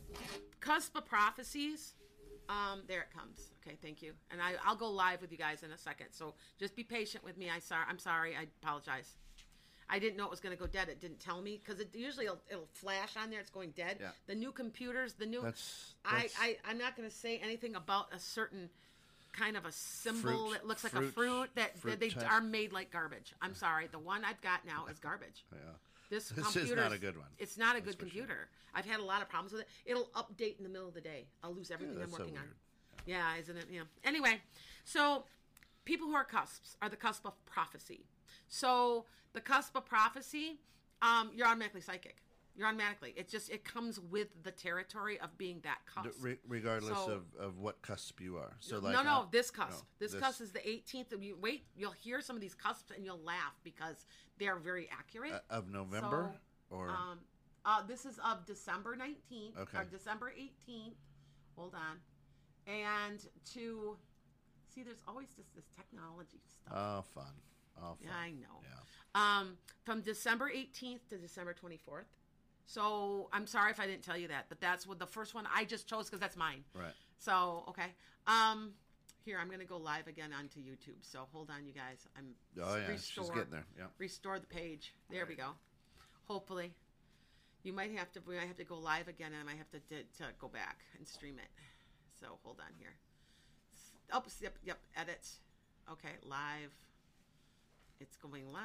cusp 0.60 0.94
of 0.96 1.06
prophecies. 1.06 1.94
Um, 2.50 2.82
there 2.86 3.00
it 3.00 3.08
comes. 3.16 3.53
Okay, 3.66 3.76
thank 3.80 4.02
you. 4.02 4.12
And 4.30 4.40
I, 4.40 4.52
I'll 4.64 4.76
go 4.76 4.90
live 4.90 5.20
with 5.20 5.32
you 5.32 5.38
guys 5.38 5.62
in 5.62 5.70
a 5.70 5.78
second. 5.78 6.08
So 6.10 6.34
just 6.58 6.76
be 6.76 6.82
patient 6.82 7.24
with 7.24 7.38
me. 7.38 7.50
I 7.50 7.58
sorry. 7.58 7.84
I'm 7.88 7.98
sorry. 7.98 8.34
I 8.36 8.46
apologize. 8.62 9.16
I 9.88 9.98
didn't 9.98 10.16
know 10.16 10.24
it 10.24 10.30
was 10.30 10.40
going 10.40 10.54
to 10.56 10.60
go 10.60 10.66
dead. 10.66 10.88
It 10.88 11.00
didn't 11.00 11.20
tell 11.20 11.40
me 11.42 11.60
because 11.62 11.80
it 11.80 11.90
usually 11.94 12.24
it'll, 12.26 12.40
it'll 12.50 12.68
flash 12.72 13.16
on 13.22 13.30
there. 13.30 13.40
It's 13.40 13.50
going 13.50 13.70
dead. 13.70 13.98
Yeah. 14.00 14.08
The 14.26 14.34
new 14.34 14.52
computers, 14.52 15.14
the 15.14 15.26
new. 15.26 15.42
That's. 15.42 15.94
I, 16.04 16.22
that's 16.22 16.34
I 16.40 16.56
I'm 16.68 16.78
not 16.78 16.96
going 16.96 17.08
to 17.08 17.14
say 17.14 17.38
anything 17.42 17.74
about 17.74 18.06
a 18.12 18.18
certain 18.18 18.68
kind 19.32 19.56
of 19.56 19.64
a 19.64 19.72
symbol 19.72 20.20
Fruit- 20.20 20.52
that 20.52 20.66
looks 20.66 20.84
like 20.84 20.92
a 20.92 20.96
fruit- 20.96 21.14
fruit 21.14 21.50
that, 21.56 21.78
fruit 21.78 21.90
that 21.92 22.00
they 22.00 22.10
type. 22.10 22.30
are 22.30 22.40
made 22.40 22.72
like 22.72 22.90
garbage. 22.90 23.34
I'm 23.42 23.54
sorry. 23.54 23.88
The 23.90 23.98
one 23.98 24.24
I've 24.24 24.40
got 24.42 24.64
now 24.66 24.86
is 24.90 24.98
garbage. 24.98 25.44
yeah. 25.52 25.58
This, 26.10 26.28
This 26.28 26.54
is 26.56 26.70
not 26.70 26.92
a 26.92 26.98
good 26.98 27.16
one. 27.16 27.26
It's 27.38 27.56
not 27.58 27.76
a 27.76 27.80
That's 27.80 27.96
good 27.96 28.00
sure. 28.00 28.08
computer. 28.10 28.48
I've 28.74 28.84
had 28.84 29.00
a 29.00 29.04
lot 29.04 29.22
of 29.22 29.28
problems 29.28 29.52
with 29.52 29.62
it. 29.62 29.68
It'll 29.86 30.08
update 30.14 30.58
in 30.58 30.64
the 30.64 30.68
middle 30.68 30.88
of 30.88 30.94
the 30.94 31.00
day. 31.00 31.26
I'll 31.42 31.54
lose 31.54 31.70
everything 31.70 31.94
I'm 31.96 32.00
that's 32.02 32.12
so 32.12 32.18
working 32.22 32.36
on. 32.36 32.44
Yeah, 33.06 33.36
isn't 33.36 33.56
it? 33.56 33.66
Yeah. 33.70 33.82
Anyway, 34.04 34.40
so 34.84 35.24
people 35.84 36.06
who 36.08 36.14
are 36.14 36.24
cusps 36.24 36.76
are 36.82 36.88
the 36.88 36.96
cusp 36.96 37.26
of 37.26 37.32
prophecy. 37.44 38.06
So 38.48 39.04
the 39.32 39.40
cusp 39.40 39.76
of 39.76 39.84
prophecy, 39.84 40.60
um, 41.02 41.30
you're 41.34 41.46
automatically 41.46 41.80
psychic. 41.80 42.16
You're 42.56 42.68
automatically. 42.68 43.12
It 43.16 43.28
just 43.28 43.50
it 43.50 43.64
comes 43.64 43.98
with 43.98 44.28
the 44.44 44.52
territory 44.52 45.18
of 45.18 45.36
being 45.36 45.60
that 45.64 45.78
cusp. 45.92 46.16
re- 46.22 46.38
regardless 46.46 46.96
So- 47.04 47.10
of, 47.10 47.22
of 47.38 47.58
what 47.58 47.82
cusp 47.82 48.20
you 48.20 48.36
are. 48.36 48.56
So 48.60 48.78
like 48.78 48.92
no, 48.92 49.02
no, 49.02 49.10
I- 49.10 49.26
this 49.32 49.50
cusp. 49.50 49.70
no, 49.82 49.86
this, 49.98 50.14
cusp 50.14 50.40
is 50.40 50.52
the 50.52 50.60
18th. 50.60 51.12
Of 51.12 51.22
you 51.24 51.36
wait, 51.40 51.64
you'll 51.76 51.90
hear 51.90 52.20
some 52.20 52.36
of 52.36 52.42
these 52.42 52.54
cusps 52.54 52.92
and 52.94 53.04
you'll 53.04 53.22
laugh 53.24 53.54
because 53.64 54.06
they're 54.38 54.56
very 54.56 54.88
accurate. 54.90 55.32
uh, 55.32 55.40
of 55.50 55.68
November 55.68 56.32
So, 56.70 56.76
or 56.76 56.90
Um, 56.90 57.18
uh, 57.64 57.82
this 57.82 58.06
is 58.06 58.20
of 58.24 58.46
December 58.46 58.94
19th 58.96 59.56
Okay. 59.58 59.78
or 59.78 59.84
December 59.84 60.32
18th. 60.38 60.94
Hold 61.56 61.74
on. 61.74 62.00
And 62.66 63.20
to 63.54 63.96
see, 64.74 64.82
there's 64.82 65.02
always 65.06 65.28
just 65.36 65.54
this 65.54 65.66
technology 65.76 66.40
stuff. 66.48 66.76
oh 66.76 67.04
fun, 67.14 67.32
oh 67.78 67.80
fun. 67.80 67.96
yeah, 68.02 68.10
I 68.16 68.30
know. 68.30 68.60
Yeah. 68.62 69.40
Um, 69.40 69.56
from 69.84 70.00
December 70.00 70.50
18th 70.50 71.08
to 71.10 71.18
December 71.18 71.54
24th. 71.54 72.04
So 72.66 73.28
I'm 73.32 73.46
sorry 73.46 73.70
if 73.70 73.78
I 73.78 73.86
didn't 73.86 74.02
tell 74.02 74.16
you 74.16 74.28
that, 74.28 74.46
but 74.48 74.60
that's 74.60 74.86
what 74.86 74.98
the 74.98 75.06
first 75.06 75.34
one 75.34 75.46
I 75.54 75.64
just 75.64 75.86
chose 75.86 76.06
because 76.06 76.20
that's 76.20 76.36
mine. 76.36 76.64
Right. 76.74 76.94
So 77.18 77.64
okay. 77.68 77.92
Um, 78.26 78.72
here 79.24 79.38
I'm 79.40 79.50
gonna 79.50 79.64
go 79.64 79.76
live 79.76 80.06
again 80.06 80.30
onto 80.38 80.60
YouTube. 80.60 81.02
So 81.02 81.26
hold 81.32 81.50
on, 81.50 81.66
you 81.66 81.72
guys. 81.72 82.06
I'm 82.16 82.34
Oh 82.62 82.76
yeah, 82.76 82.88
restore, 82.88 83.24
she's 83.24 83.30
getting 83.34 83.50
there. 83.50 83.66
Yeah. 83.76 83.84
Restore 83.98 84.38
the 84.38 84.46
page. 84.46 84.94
There 85.10 85.26
we 85.26 85.34
go. 85.34 85.50
Hopefully, 86.26 86.72
you 87.62 87.72
might 87.72 87.92
have 87.96 88.10
to. 88.12 88.20
We 88.26 88.36
might 88.36 88.46
have 88.46 88.56
to 88.56 88.64
go 88.64 88.76
live 88.76 89.08
again, 89.08 89.32
and 89.32 89.40
I 89.40 89.44
might 89.44 89.58
have 89.58 89.70
to 89.72 89.80
to, 89.80 90.02
to 90.18 90.32
go 90.38 90.48
back 90.48 90.80
and 90.98 91.06
stream 91.06 91.38
it. 91.38 91.48
So 92.20 92.38
hold 92.42 92.60
on 92.60 92.72
here. 92.78 92.94
Oh, 94.12 94.22
yep, 94.40 94.56
yep. 94.64 94.78
Edit. 94.96 95.28
Okay, 95.90 96.10
live. 96.22 96.72
It's 98.00 98.16
going 98.16 98.52
live. 98.52 98.62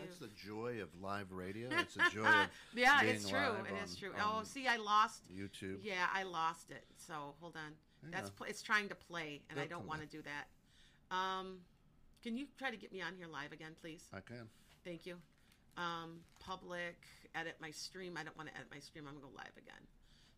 That's 0.00 0.18
the 0.18 0.30
joy 0.46 0.80
of 0.82 0.88
live 1.00 1.32
radio. 1.32 1.68
It's 1.70 1.94
the 1.94 2.04
joy 2.12 2.26
of 2.26 2.48
yeah, 2.74 3.02
it's 3.02 3.28
true. 3.28 3.38
It 3.38 3.84
is 3.84 3.92
on- 3.92 3.98
true. 3.98 4.10
oh, 4.20 4.40
see, 4.44 4.66
I 4.66 4.76
lost. 4.76 5.22
YouTube. 5.34 5.78
Yeah, 5.82 6.06
I 6.12 6.24
lost 6.24 6.70
it. 6.70 6.84
So 6.96 7.34
hold 7.40 7.56
on. 7.56 7.72
Hang 8.02 8.10
That's 8.10 8.30
pl- 8.30 8.46
it's 8.48 8.62
trying 8.62 8.88
to 8.88 8.94
play, 8.94 9.42
and 9.48 9.60
I 9.60 9.66
don't 9.66 9.86
want 9.86 10.00
to 10.00 10.06
do 10.06 10.22
that. 10.22 11.16
Um, 11.16 11.58
can 12.22 12.36
you 12.36 12.46
try 12.58 12.70
to 12.70 12.76
get 12.76 12.92
me 12.92 13.00
on 13.00 13.14
here 13.16 13.28
live 13.28 13.52
again, 13.52 13.72
please? 13.80 14.04
I 14.12 14.20
can. 14.20 14.48
Thank 14.84 15.06
you. 15.06 15.16
Um, 15.76 16.20
public, 16.40 16.96
edit 17.34 17.56
my 17.60 17.70
stream. 17.70 18.16
I 18.18 18.24
don't 18.24 18.36
want 18.36 18.48
to 18.48 18.54
edit 18.56 18.68
my 18.72 18.80
stream. 18.80 19.04
I'm 19.06 19.14
gonna 19.14 19.26
go 19.26 19.32
live 19.36 19.56
again. 19.56 19.86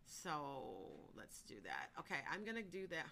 So 0.06 1.11
let's 1.16 1.42
do 1.42 1.56
that. 1.64 1.90
Okay, 2.00 2.20
I'm 2.32 2.44
gonna 2.44 2.62
do 2.62 2.87
that. 2.88 3.06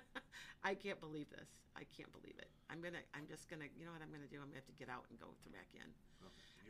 I 0.64 0.74
can't 0.74 1.00
believe 1.00 1.30
this. 1.30 1.48
I 1.76 1.82
can't 1.96 2.12
believe 2.12 2.34
it. 2.38 2.48
I'm 2.70 2.80
gonna. 2.80 2.98
I'm 3.14 3.26
just 3.28 3.48
gonna. 3.48 3.64
You 3.78 3.84
know 3.86 3.92
what 3.92 4.02
I'm 4.02 4.10
gonna 4.10 4.30
do? 4.30 4.36
I'm 4.36 4.48
gonna 4.48 4.56
have 4.56 4.66
to 4.66 4.72
get 4.78 4.88
out 4.88 5.04
and 5.10 5.18
go 5.18 5.26
th- 5.44 5.52
back 5.54 5.68
in. 5.74 5.88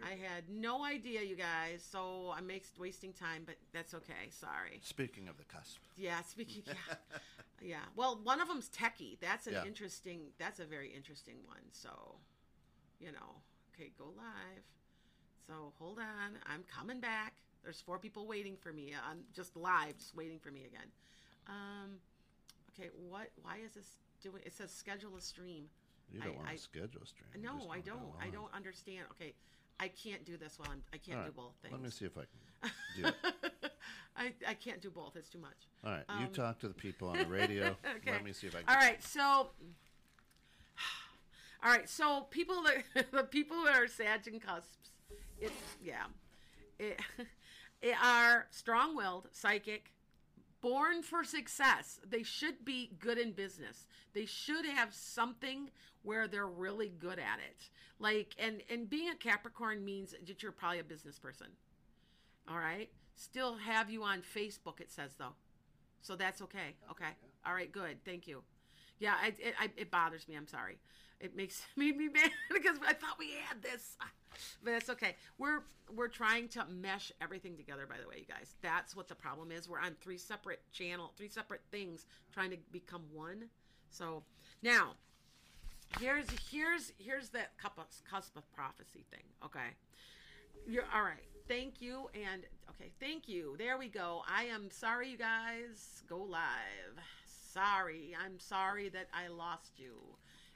I 0.03 0.11
had 0.13 0.49
no 0.49 0.85
idea, 0.85 1.21
you 1.23 1.37
guys. 1.37 1.83
So 1.89 2.33
I'm 2.35 2.47
makes 2.47 2.71
wasting 2.79 3.13
time, 3.13 3.43
but 3.45 3.57
that's 3.73 3.93
okay. 3.95 4.31
Sorry. 4.31 4.81
Speaking 4.83 5.29
of 5.29 5.37
the 5.37 5.45
cusp. 5.45 5.79
Yeah, 5.97 6.23
speaking. 6.29 6.63
Yeah, 6.67 6.95
yeah. 7.61 7.85
Well, 7.97 8.19
one 8.23 8.41
of 8.41 8.49
them's 8.49 8.71
techie. 8.71 9.19
That's 9.21 9.47
an 9.47 9.55
Yeah. 9.55 9.65
interesting. 9.67 10.21
That's 10.39 10.61
a 10.61 10.65
very 10.65 10.89
interesting 10.95 11.37
one. 11.47 11.65
So, 11.73 12.17
you 12.99 13.13
know, 13.13 13.43
okay, 13.75 13.91
go 13.99 14.07
live. 14.17 14.65
So 15.47 15.73
hold 15.79 15.99
on, 15.99 16.39
I'm 16.47 16.63
coming 16.75 17.01
back. 17.01 17.35
There's 17.63 17.81
four 17.81 17.99
people 17.99 18.27
waiting 18.27 18.57
for 18.57 18.73
me. 18.73 18.95
I'm 19.09 19.19
just 19.35 19.57
live, 19.57 19.97
just 19.99 20.15
waiting 20.17 20.39
for 20.39 20.51
me 20.51 20.61
again. 20.65 20.89
Um, 21.49 21.91
okay, 22.73 22.91
what? 23.09 23.29
Why 23.43 23.59
is 23.65 23.73
this 23.75 23.97
doing? 24.23 24.43
It 24.47 24.53
says 24.55 24.71
schedule 24.71 25.17
a 25.17 25.21
stream. 25.21 25.65
You 26.13 26.21
don't 26.21 26.33
I- 26.33 26.37
want 26.37 26.49
I- 26.49 26.53
to 26.57 26.59
schedule 26.59 27.01
a 27.03 27.07
stream. 27.07 27.43
No, 27.43 27.71
I 27.71 27.81
don't. 27.81 28.01
I 28.21 28.29
don't 28.29 28.53
understand. 28.55 29.07
Okay, 29.13 29.35
I 29.79 29.89
can't 29.89 30.25
do 30.25 30.37
this 30.37 30.59
while 30.59 30.69
I'm. 30.73 30.83
I 30.93 30.97
can't 30.97 31.19
All 31.19 31.25
do 31.27 31.33
both 31.33 31.55
things. 31.63 31.73
Let 31.73 31.83
me 31.83 31.91
see 31.91 32.07
if 32.07 32.17
I 32.17 32.23
can 32.23 32.71
do 33.03 33.09
it. 33.09 33.73
I, 34.17 34.33
I 34.49 34.55
can't 34.55 34.81
do 34.83 34.91
both. 34.91 35.17
It's 35.17 35.29
too 35.31 35.39
much. 35.39 35.69
All 35.85 35.93
right, 35.93 36.05
you 36.19 36.27
Um, 36.27 36.33
talk 36.33 36.59
to 36.61 36.69
the 36.69 36.75
people 36.75 37.09
on 37.09 37.19
the 37.19 37.27
radio. 37.27 37.77
Okay. 37.97 38.13
Let 38.13 38.25
me 38.25 38.33
see 38.33 38.47
if 38.49 38.57
I 38.57 38.63
can. 38.63 38.69
All 38.69 38.75
right, 38.77 39.03
so 39.03 39.21
all 41.63 41.71
right, 41.71 41.89
so 41.89 42.23
people 42.31 42.63
that 42.95 43.07
the 43.13 43.23
people 43.25 43.65
that 43.65 43.77
are 43.77 43.87
Sag 43.87 44.27
and 44.27 44.41
cusps, 44.43 44.91
it's 45.41 45.53
yeah, 45.83 46.05
it, 46.79 47.01
are 48.03 48.47
strong-willed, 48.51 49.29
psychic, 49.33 49.93
born 50.61 51.03
for 51.03 51.25
success. 51.25 52.01
They 52.09 52.23
should 52.23 52.65
be 52.65 52.91
good 52.99 53.19
in 53.19 53.33
business. 53.33 53.87
They 54.13 54.27
should 54.27 54.67
have 54.67 54.95
something 54.95 55.71
where 56.03 56.29
they're 56.29 56.47
really 56.47 56.89
good 56.89 57.19
at 57.19 57.39
it. 57.39 57.71
Like 57.99 58.35
and 58.39 58.63
and 58.71 58.89
being 58.89 59.11
a 59.11 59.15
Capricorn 59.15 59.85
means 59.85 60.15
that 60.27 60.43
you're 60.43 60.53
probably 60.53 60.79
a 60.79 60.85
business 60.85 61.19
person. 61.19 61.49
All 62.49 62.59
right. 62.59 62.89
Still 63.15 63.57
have 63.57 63.91
you 63.91 64.03
on 64.03 64.23
Facebook. 64.23 64.81
It 64.81 64.91
says 64.91 65.15
though, 65.19 65.35
so 66.01 66.17
that's 66.17 66.41
okay. 66.43 66.77
Okay. 66.91 67.11
All 67.45 67.55
right. 67.55 67.71
Good. 67.71 68.05
Thank 68.05 68.27
you. 68.27 68.43
Yeah. 69.01 69.15
It 69.27 69.55
I, 69.59 69.71
it 69.77 69.91
bothers 69.91 70.29
me. 70.29 70.37
I'm 70.37 70.47
sorry. 70.47 70.79
It 71.21 71.37
makes 71.37 71.63
made 71.77 71.97
me 71.97 72.09
mad 72.09 72.31
because 72.53 72.77
I 72.87 72.95
thought 72.95 73.19
we 73.19 73.33
had 73.47 73.63
this, 73.63 73.97
but 74.65 74.73
it's 74.75 74.91
okay. 74.91 75.17
We're 75.39 75.63
we're 75.95 76.09
trying 76.09 76.49
to 76.49 76.65
mesh 76.67 77.13
everything 77.21 77.57
together. 77.57 77.87
By 77.87 77.97
the 78.03 78.09
way, 78.09 78.17
you 78.19 78.27
guys, 78.27 78.55
that's 78.63 78.97
what 78.97 79.09
the 79.09 79.15
problem 79.15 79.51
is. 79.53 79.69
We're 79.69 79.81
on 79.81 79.97
three 80.01 80.19
separate 80.19 80.61
channel, 80.73 81.13
three 81.17 81.29
separate 81.29 81.63
things, 81.71 82.07
trying 82.33 82.51
to 82.51 82.57
become 82.73 83.03
one. 83.13 83.45
So 83.91 84.23
now, 84.63 84.93
here's 85.99 86.27
here's 86.51 86.93
here's 86.99 87.31
that 87.31 87.53
cusp 87.59 88.37
of 88.37 88.53
prophecy 88.55 89.05
thing. 89.11 89.25
Okay, 89.45 89.75
you're 90.67 90.85
all 90.95 91.03
right. 91.03 91.25
Thank 91.49 91.83
you 91.83 92.09
and 92.15 92.43
okay, 92.71 92.93
thank 93.01 93.29
you. 93.29 93.57
There 93.59 93.77
we 93.77 93.89
go. 93.89 94.23
I 94.29 94.45
am 94.45 94.71
sorry, 94.71 95.09
you 95.11 95.19
guys. 95.19 96.03
Go 96.09 96.19
live. 96.19 97.03
Sorry, 97.53 98.15
I'm 98.23 98.39
sorry 98.39 98.89
that 98.91 99.09
I 99.13 99.29
lost 99.29 99.73
you. 99.79 99.95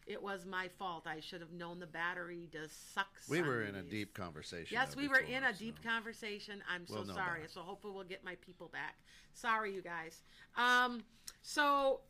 It 0.06 0.22
was 0.22 0.44
my 0.44 0.68
fault. 0.78 1.06
I 1.06 1.20
should 1.20 1.40
have 1.40 1.52
known 1.52 1.80
the 1.80 1.86
battery 1.86 2.48
does 2.52 2.70
suck. 2.94 3.08
We 3.28 3.40
were 3.40 3.62
in 3.62 3.74
a 3.74 3.82
deep 3.82 4.14
conversation. 4.14 4.68
Yes, 4.70 4.94
we 4.94 5.08
were 5.08 5.20
before, 5.20 5.34
in 5.34 5.44
a 5.44 5.52
so- 5.54 5.58
deep 5.58 5.82
conversation. 5.82 6.62
I'm 6.70 6.86
so 6.86 6.96
We'll 6.96 7.14
sorry. 7.14 7.40
So 7.48 7.62
hopefully 7.62 7.94
we'll 7.94 8.04
get 8.04 8.22
my 8.22 8.34
people 8.36 8.68
back. 8.68 8.96
Sorry, 9.32 9.74
you 9.74 9.80
guys. 9.80 10.22
Um, 10.56 11.02
so 11.42 12.00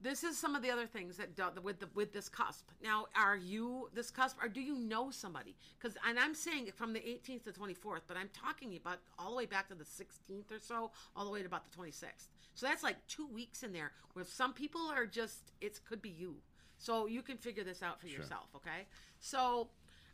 this 0.00 0.22
is 0.24 0.36
some 0.36 0.54
of 0.54 0.62
the 0.62 0.70
other 0.70 0.86
things 0.86 1.16
that 1.16 1.34
do, 1.34 1.44
with 1.62 1.80
the 1.80 1.88
with 1.94 2.12
this 2.12 2.28
cusp. 2.28 2.68
Now, 2.82 3.06
are 3.16 3.36
you 3.36 3.88
this 3.94 4.10
cusp, 4.10 4.36
or 4.42 4.48
do 4.48 4.60
you 4.60 4.76
know 4.76 5.10
somebody? 5.10 5.56
Because 5.78 5.96
and 6.08 6.18
I'm 6.18 6.34
saying 6.34 6.70
from 6.76 6.92
the 6.92 7.00
18th 7.00 7.44
to 7.44 7.52
24th, 7.52 8.02
but 8.06 8.16
I'm 8.16 8.28
talking 8.32 8.76
about 8.76 8.98
all 9.18 9.30
the 9.30 9.36
way 9.36 9.46
back 9.46 9.68
to 9.68 9.74
the 9.74 9.84
16th 9.84 10.50
or 10.52 10.60
so, 10.60 10.90
all 11.16 11.24
the 11.24 11.30
way 11.30 11.40
to 11.40 11.46
about 11.46 11.64
the 11.70 11.76
26th. 11.76 12.28
So 12.54 12.66
that's 12.66 12.82
like 12.82 12.96
two 13.06 13.26
weeks 13.26 13.62
in 13.62 13.72
there 13.72 13.92
where 14.12 14.24
some 14.24 14.52
people 14.52 14.90
are 14.94 15.06
just 15.06 15.52
it 15.60 15.80
could 15.88 16.02
be 16.02 16.10
you. 16.10 16.36
So 16.78 17.06
you 17.06 17.22
can 17.22 17.38
figure 17.38 17.64
this 17.64 17.82
out 17.82 18.00
for 18.00 18.06
Sure. 18.06 18.18
yourself, 18.18 18.48
okay? 18.54 18.86
So, 19.18 19.68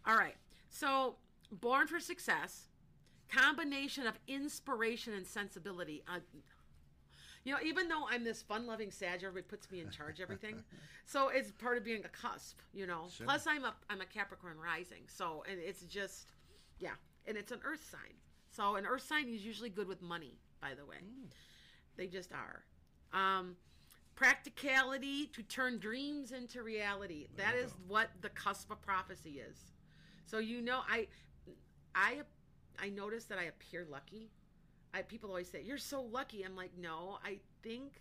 all 0.07 0.17
right. 0.17 0.37
So, 0.69 1.17
born 1.51 1.87
for 1.89 1.99
success, 2.01 2.69
combination 3.29 4.07
of 4.07 4.19
inspiration 4.29 5.12
and 5.12 5.27
sensibility. 5.27 6.03
Uh, 6.09 6.21
you 7.45 7.53
know, 7.53 7.59
even 7.65 7.89
though 7.89 8.07
I'm 8.09 8.25
this 8.25 8.43
fun-loving 8.43 8.91
Sag, 8.91 9.17
everybody 9.17 9.43
puts 9.43 9.71
me 9.71 9.81
in 9.81 9.91
charge 9.91 10.19
of 10.19 10.25
everything. 10.25 10.63
so 11.05 11.29
it's 11.29 11.51
part 11.51 11.77
of 11.77 11.85
being 11.85 12.05
a 12.05 12.09
cusp, 12.09 12.61
you 12.73 12.87
know. 12.87 13.07
Sure. 13.15 13.27
Plus, 13.27 13.47
I'm 13.47 13.65
a 13.65 13.75
I'm 13.91 14.01
a 14.01 14.07
Capricorn 14.07 14.57
rising, 14.59 15.03
so 15.09 15.45
and 15.51 15.59
it's 15.61 15.83
just, 15.83 16.29
yeah, 16.79 16.95
and 17.27 17.37
it's 17.37 17.53
an 17.53 17.61
Earth 17.65 17.89
sign. 17.91 18.15
So 18.51 18.77
an 18.77 18.87
Earth 18.87 19.03
sign 19.03 19.29
is 19.29 19.45
usually 19.45 19.71
good 19.71 19.89
with 19.89 20.03
money. 20.03 20.39
By 20.61 20.75
the 20.75 20.87
way, 20.87 20.99
they 21.97 22.07
just 22.07 22.31
are. 22.33 22.63
Um, 23.13 23.57
practicality 24.15 25.27
to 25.27 25.43
turn 25.43 25.79
dreams 25.79 26.33
into 26.33 26.63
reality. 26.63 27.27
That 27.37 27.55
you 27.55 27.63
is 27.63 27.73
go. 27.73 27.79
what 27.89 28.11
the 28.21 28.29
cusp 28.29 28.71
of 28.71 28.81
prophecy 28.81 29.43
is. 29.47 29.59
So 30.27 30.39
you 30.39 30.63
know, 30.63 30.81
I, 30.89 31.09
I, 31.95 32.21
I 32.79 32.89
notice 32.91 33.25
that 33.25 33.39
I 33.39 33.45
appear 33.45 33.87
lucky. 33.91 34.31
I 34.95 35.03
people 35.03 35.31
always 35.31 35.49
say 35.49 35.63
you're 35.63 35.79
so 35.79 36.03
lucky. 36.03 36.43
I'm 36.45 36.57
like, 36.57 36.71
no, 36.79 37.19
I 37.25 37.39
think 37.63 38.01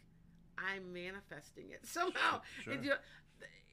I'm 0.58 0.92
manifesting 0.94 1.70
it 1.72 1.80
somehow. 1.86 2.42
Sure. 2.64 2.74
And 2.74 2.86
you- 2.86 2.94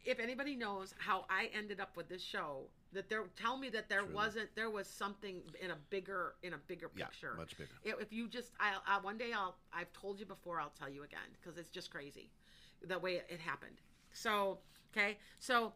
if 0.04 0.20
anybody 0.20 0.56
knows 0.56 0.94
how 0.98 1.26
I 1.28 1.50
ended 1.52 1.80
up 1.80 1.94
with 1.96 2.08
this 2.08 2.22
show, 2.22 2.68
that 2.92 3.10
there 3.10 3.24
tell 3.36 3.58
me 3.58 3.68
that 3.70 3.90
there 3.90 3.98
Truly. 4.00 4.14
wasn't 4.14 4.54
there 4.54 4.70
was 4.70 4.86
something 4.86 5.42
in 5.60 5.70
a 5.70 5.76
bigger 5.90 6.36
in 6.42 6.54
a 6.54 6.58
bigger 6.66 6.90
Yeah, 6.96 7.06
picture. 7.06 7.34
much 7.36 7.58
bigger. 7.58 7.72
If 7.84 8.00
if 8.00 8.12
you 8.12 8.26
just, 8.28 8.52
I, 8.58 8.76
I 8.86 8.98
one 9.00 9.18
day 9.18 9.32
I'll, 9.34 9.56
I've 9.72 9.92
told 9.92 10.18
you 10.18 10.24
before, 10.24 10.60
I'll 10.60 10.72
tell 10.78 10.88
you 10.88 11.02
again 11.02 11.28
because 11.38 11.58
it's 11.58 11.68
just 11.68 11.90
crazy, 11.90 12.30
the 12.86 12.98
way 12.98 13.16
it 13.28 13.40
happened. 13.40 13.80
So 14.12 14.60
okay, 14.96 15.18
so 15.38 15.74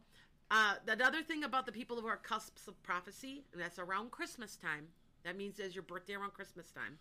uh, 0.51 0.75
the 0.87 1.05
other 1.05 1.23
thing 1.23 1.45
about 1.45 1.67
the 1.67 1.73
people 1.73 2.01
who 2.01 2.07
are 2.07 2.17
cusps 2.17 2.67
of 2.69 2.81
prophecy, 2.83 3.45
and 3.53 3.61
that's 3.61 3.79
around 3.79 4.13
Christmas 4.13 4.57
time. 4.57 4.87
That 5.25 5.37
means 5.37 5.61
as 5.61 5.75
your 5.75 5.83
birthday 5.83 6.14
around 6.14 6.33
Christmas 6.35 6.71
time, 6.71 6.99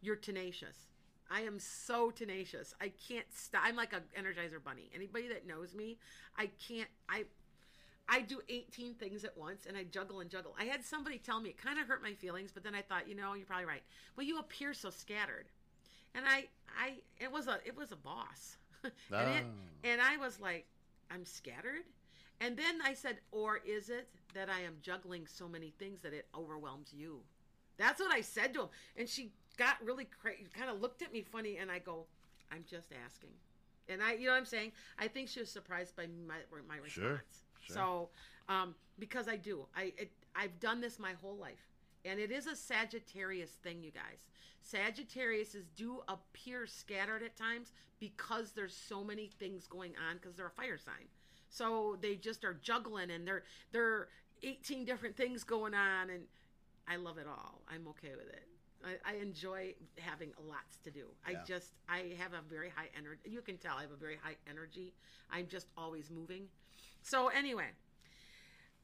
you're 0.00 0.16
tenacious. 0.16 0.76
I 1.30 1.40
am 1.40 1.58
so 1.58 2.10
tenacious. 2.10 2.74
I 2.80 2.92
can't 3.08 3.26
stop. 3.34 3.62
I'm 3.64 3.76
like 3.76 3.92
a 3.92 4.02
Energizer 4.18 4.62
bunny. 4.62 4.90
Anybody 4.94 5.28
that 5.28 5.46
knows 5.46 5.74
me, 5.74 5.98
I 6.36 6.50
can't. 6.68 6.88
I 7.08 7.24
I 8.08 8.20
do 8.20 8.40
18 8.50 8.94
things 8.94 9.24
at 9.24 9.36
once 9.36 9.64
and 9.66 9.76
I 9.78 9.84
juggle 9.84 10.20
and 10.20 10.28
juggle. 10.30 10.54
I 10.60 10.64
had 10.64 10.84
somebody 10.84 11.16
tell 11.18 11.40
me 11.40 11.50
it 11.50 11.58
kind 11.62 11.78
of 11.78 11.86
hurt 11.86 12.02
my 12.02 12.12
feelings, 12.12 12.50
but 12.52 12.62
then 12.62 12.74
I 12.74 12.82
thought, 12.82 13.08
you 13.08 13.14
know, 13.14 13.32
you're 13.32 13.46
probably 13.46 13.64
right. 13.64 13.82
Well, 14.14 14.26
you 14.26 14.38
appear 14.38 14.74
so 14.74 14.90
scattered. 14.90 15.46
And 16.14 16.24
I 16.28 16.48
I 16.78 16.96
it 17.18 17.32
was 17.32 17.46
a 17.48 17.58
it 17.64 17.74
was 17.76 17.92
a 17.92 17.96
boss. 17.96 18.58
and 18.84 18.92
it, 19.30 19.44
Oh. 19.46 19.88
and 19.88 20.00
I 20.02 20.18
was 20.18 20.38
like, 20.38 20.66
I'm 21.10 21.24
scattered. 21.24 21.84
And 22.40 22.56
then 22.56 22.80
I 22.84 22.92
said, 22.92 23.18
or 23.32 23.60
is 23.64 23.88
it 23.88 24.08
that 24.34 24.50
I 24.50 24.60
am 24.60 24.76
juggling 24.82 25.26
so 25.26 25.48
many 25.48 25.70
things 25.70 26.02
that 26.02 26.12
it 26.12 26.26
overwhelms 26.36 26.92
you? 26.92 27.20
That's 27.76 28.00
what 28.00 28.12
I 28.12 28.20
said 28.20 28.54
to 28.54 28.62
him. 28.62 28.68
And 28.96 29.08
she 29.08 29.32
got 29.56 29.76
really 29.84 30.06
crazy, 30.20 30.46
kind 30.56 30.70
of 30.70 30.80
looked 30.80 31.02
at 31.02 31.12
me 31.12 31.22
funny, 31.22 31.58
and 31.58 31.70
I 31.70 31.78
go, 31.78 32.06
I'm 32.50 32.64
just 32.68 32.92
asking. 33.04 33.30
And 33.88 34.02
I, 34.02 34.14
you 34.14 34.26
know 34.26 34.32
what 34.32 34.38
I'm 34.38 34.46
saying? 34.46 34.72
I 34.98 35.08
think 35.08 35.28
she 35.28 35.40
was 35.40 35.50
surprised 35.50 35.96
by 35.96 36.06
my 36.26 36.36
my 36.68 36.76
response. 36.76 36.92
Sure, 36.92 37.22
sure. 37.60 37.74
So, 37.76 38.08
um, 38.48 38.74
because 38.98 39.28
I 39.28 39.36
do, 39.36 39.66
I 39.76 39.92
it, 39.98 40.10
I've 40.34 40.58
done 40.60 40.80
this 40.80 40.98
my 40.98 41.12
whole 41.20 41.36
life, 41.36 41.68
and 42.04 42.18
it 42.18 42.30
is 42.30 42.46
a 42.46 42.56
Sagittarius 42.56 43.50
thing, 43.50 43.82
you 43.82 43.90
guys. 43.90 44.26
Sagittariuses 44.64 45.64
do 45.76 46.00
appear 46.08 46.66
scattered 46.66 47.22
at 47.22 47.36
times 47.36 47.72
because 48.00 48.52
there's 48.52 48.74
so 48.74 49.04
many 49.04 49.26
things 49.26 49.66
going 49.66 49.92
on 50.08 50.16
because 50.16 50.36
they're 50.36 50.46
a 50.46 50.50
fire 50.50 50.78
sign. 50.78 51.08
So 51.50 51.98
they 52.00 52.14
just 52.14 52.44
are 52.44 52.54
juggling, 52.54 53.10
and 53.10 53.26
they're 53.26 53.44
they're 53.72 54.08
18 54.42 54.84
different 54.86 55.16
things 55.16 55.44
going 55.44 55.74
on, 55.74 56.08
and 56.08 56.24
I 56.88 56.96
love 56.96 57.18
it 57.18 57.26
all. 57.26 57.62
I'm 57.68 57.86
okay 57.88 58.10
with 58.16 58.28
it. 58.28 58.46
I, 58.84 59.12
I 59.12 59.14
enjoy 59.16 59.74
having 59.98 60.32
lots 60.46 60.76
to 60.84 60.90
do. 60.90 61.06
I 61.26 61.36
just 61.46 61.72
I 61.88 62.12
have 62.18 62.32
a 62.34 62.42
very 62.48 62.68
high 62.68 62.88
energy. 62.96 63.20
You 63.24 63.40
can 63.40 63.56
tell 63.56 63.76
I 63.78 63.82
have 63.82 63.92
a 63.92 63.96
very 63.96 64.18
high 64.22 64.36
energy. 64.48 64.92
I'm 65.30 65.46
just 65.46 65.68
always 65.76 66.10
moving. 66.10 66.48
So 67.02 67.28
anyway, 67.28 67.68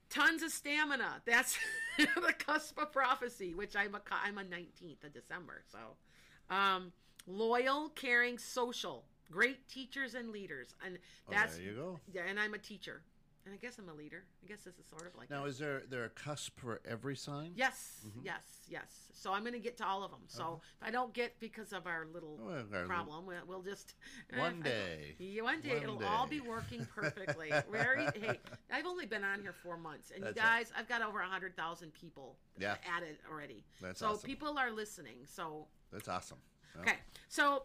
tons 0.09 0.43
of 0.43 0.51
stamina. 0.51 1.23
That's 1.27 1.59
the 1.99 2.33
cusp 2.33 2.79
of 2.79 2.93
prophecy, 2.93 3.55
which 3.55 3.77
I'm 3.77 3.95
a 3.95 4.01
I'm 4.25 4.39
a 4.39 4.43
19th 4.45 5.05
of 5.05 5.13
December. 5.13 5.63
So, 5.71 6.55
um, 6.55 6.93
loyal, 7.27 7.91
caring, 7.91 8.39
social, 8.39 9.05
great 9.31 9.69
teachers 9.69 10.15
and 10.15 10.31
leaders, 10.31 10.75
and 10.85 10.99
Oh, 11.29 11.33
that's 11.33 11.57
there 11.57 11.65
you 11.67 11.75
go. 11.75 12.01
yeah. 12.13 12.23
And 12.27 12.41
I'm 12.41 12.55
a 12.55 12.59
teacher, 12.59 13.03
and 13.47 13.55
I 13.55 13.57
guess 13.57 13.79
I'm 13.79 13.89
a 13.89 13.95
leader. 13.95 14.25
I 14.45 14.47
guess 14.49 14.61
this 14.65 14.75
is 14.79 14.87
sort 14.89 15.07
of 15.07 15.17
like 15.17 15.31
Now, 15.31 15.43
that. 15.45 15.49
is 15.51 15.59
there 15.59 15.83
there 15.89 16.05
a 16.05 16.09
cusp 16.11 16.59
for 16.61 16.81
every 16.89 17.17
sign? 17.17 17.53
Yes, 17.57 18.01
Mm-hmm. 18.07 18.21
yes, 18.27 18.43
yes. 18.69 18.87
So 19.13 19.33
I'm 19.33 19.41
going 19.43 19.53
to 19.55 19.59
get 19.59 19.77
to 19.79 19.87
all 19.87 20.03
of 20.03 20.11
them. 20.11 20.21
So 20.29 20.61
if 20.81 20.87
I 20.89 20.91
don't 20.91 21.13
get 21.13 21.39
because 21.41 21.73
of 21.73 21.87
our 21.87 22.07
little 22.13 22.39
Uh-huh. 22.47 22.63
Well, 22.71 22.87
problem, 22.87 23.27
we'll, 23.27 23.37
we'll 23.47 23.63
just 23.63 23.95
One 24.37 24.61
day. 24.63 25.15
Yeah, 25.19 25.43
one 25.43 25.61
day 25.61 25.75
One 25.75 25.83
it'll 25.83 26.05
all 26.05 26.27
be 26.27 26.41
working 26.55 26.87
perfectly. 26.95 27.51
Very. 27.71 28.05
hey, 28.15 28.39
I've 28.73 28.87
only 28.87 29.07
been 29.07 29.25
on 29.25 29.41
here 29.41 29.53
four 29.53 29.77
months, 29.77 30.11
and 30.15 30.23
That's 30.25 30.37
you 30.37 30.43
guys, 30.43 30.73
I've 30.77 30.89
got 30.89 31.03
over 31.03 31.21
a 31.21 31.27
hundred 31.27 31.57
thousand 31.57 31.93
people 31.93 32.37
Yeah. 32.59 32.77
added 32.87 33.19
already. 33.31 33.65
That's 33.81 34.01
so 34.01 34.09
awesome. 34.11 34.27
people 34.27 34.59
are 34.59 34.71
listening. 34.71 35.17
So 35.27 35.67
That's 35.93 36.09
awesome. 36.09 36.39
Well, 36.75 36.85
okay, 36.85 36.97
so 37.29 37.65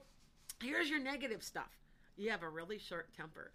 here's 0.61 0.89
your 0.89 0.99
negative 0.99 1.43
stuff. 1.43 1.71
You 2.17 2.31
have 2.31 2.43
a 2.43 2.49
really 2.49 2.79
short 2.79 3.13
temper. 3.15 3.51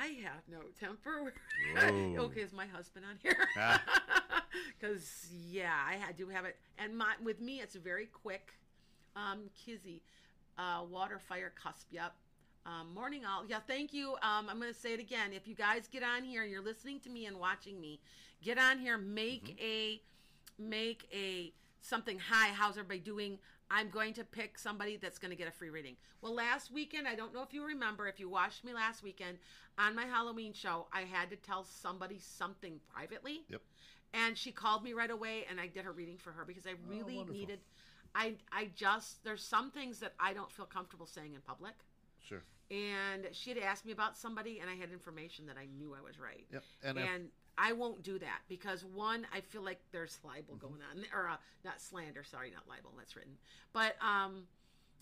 I 0.00 0.06
have 0.24 0.42
no 0.50 0.58
temper. 0.78 1.32
Okay, 2.18 2.40
is 2.40 2.52
my 2.52 2.66
husband 2.66 3.04
on 3.08 3.16
here? 3.22 3.36
Ah. 3.56 3.82
Because 4.80 5.26
yeah, 5.48 5.74
I 5.86 5.94
had- 5.94 6.16
do 6.16 6.28
have 6.28 6.44
it, 6.44 6.56
and 6.78 6.96
my 6.96 7.14
with 7.22 7.40
me 7.40 7.60
it's 7.60 7.74
very 7.76 8.06
quick. 8.06 8.54
Um, 9.14 9.50
Kizzy, 9.54 10.02
uh, 10.58 10.82
water 10.90 11.18
fire 11.18 11.52
cusp. 11.62 11.86
Yep. 11.90 12.12
Um, 12.66 12.92
morning 12.94 13.24
all. 13.24 13.44
Yeah, 13.46 13.60
thank 13.66 13.92
you. 13.92 14.12
Um, 14.22 14.48
I'm 14.48 14.58
going 14.60 14.72
to 14.72 14.78
say 14.78 14.94
it 14.94 15.00
again. 15.00 15.32
If 15.32 15.46
you 15.48 15.54
guys 15.54 15.88
get 15.90 16.02
on 16.02 16.22
here 16.24 16.42
and 16.42 16.50
you're 16.50 16.62
listening 16.62 16.98
to 17.00 17.10
me 17.10 17.26
and 17.26 17.38
watching 17.38 17.80
me, 17.80 18.00
get 18.42 18.58
on 18.58 18.78
here. 18.78 18.98
Make 18.98 19.56
a 19.60 20.00
make 20.58 21.08
a 21.12 21.52
something. 21.80 22.18
Hi, 22.30 22.48
how's 22.48 22.76
everybody 22.78 23.00
doing? 23.00 23.38
I'm 23.70 23.90
going 23.90 24.14
to 24.14 24.24
pick 24.24 24.58
somebody 24.58 24.96
that's 24.96 25.18
going 25.18 25.30
to 25.30 25.36
get 25.36 25.46
a 25.46 25.50
free 25.52 25.68
reading. 25.70 25.96
Well, 26.22 26.34
last 26.34 26.70
weekend, 26.72 27.06
I 27.06 27.14
don't 27.14 27.34
know 27.34 27.42
if 27.42 27.52
you 27.52 27.64
remember, 27.64 28.08
if 28.08 28.18
you 28.18 28.28
watched 28.28 28.64
me 28.64 28.72
last 28.72 29.02
weekend 29.02 29.38
on 29.78 29.94
my 29.94 30.04
Halloween 30.06 30.52
show, 30.54 30.86
I 30.92 31.02
had 31.02 31.28
to 31.30 31.36
tell 31.36 31.64
somebody 31.64 32.18
something 32.18 32.80
privately 32.92 33.42
Yep. 33.48 33.60
and 34.14 34.38
she 34.38 34.52
called 34.52 34.82
me 34.82 34.92
right 34.94 35.10
away 35.10 35.44
and 35.50 35.60
i 35.60 35.66
did 35.66 35.84
her 35.84 35.92
reading 35.92 36.16
for 36.16 36.32
her 36.32 36.44
because 36.46 36.66
i 36.66 36.70
oh, 36.72 36.88
really 36.88 37.18
Oh, 37.28 37.30
needed 37.30 37.60
i 38.14 38.34
i 38.50 38.70
just 38.74 39.22
there's 39.22 39.44
some 39.44 39.70
things 39.70 40.00
that 40.00 40.14
i 40.18 40.32
don't 40.32 40.50
feel 40.50 40.64
comfortable 40.64 41.04
saying 41.06 41.34
in 41.34 41.40
public 41.42 41.74
Sure. 42.26 42.42
and 42.70 43.28
she 43.32 43.50
had 43.50 43.58
asked 43.58 43.84
me 43.84 43.92
about 43.92 44.16
somebody 44.16 44.60
and 44.60 44.70
i 44.70 44.74
had 44.74 44.90
information 44.90 45.46
that 45.46 45.56
i 45.58 45.66
knew 45.78 45.94
i 45.94 46.02
was 46.02 46.18
right 46.18 46.46
Yep. 46.52 46.62
And, 46.82 46.98
if- 46.98 47.04
and 47.08 47.28
I 47.60 47.72
won't 47.72 48.02
do 48.02 48.18
that 48.20 48.40
because 48.48 48.84
one, 48.84 49.26
I 49.34 49.40
feel 49.40 49.62
like 49.62 49.80
there's 49.90 50.18
libel 50.24 50.54
Mm-hmm. 50.54 50.66
going 50.66 50.80
on, 50.90 51.04
or 51.12 51.28
uh, 51.28 51.36
not 51.64 51.80
slander. 51.80 52.22
Sorry, 52.24 52.50
not 52.50 52.68
libel. 52.68 52.92
That's 52.96 53.16
written. 53.16 53.32
But 53.72 53.96
um, 54.00 54.44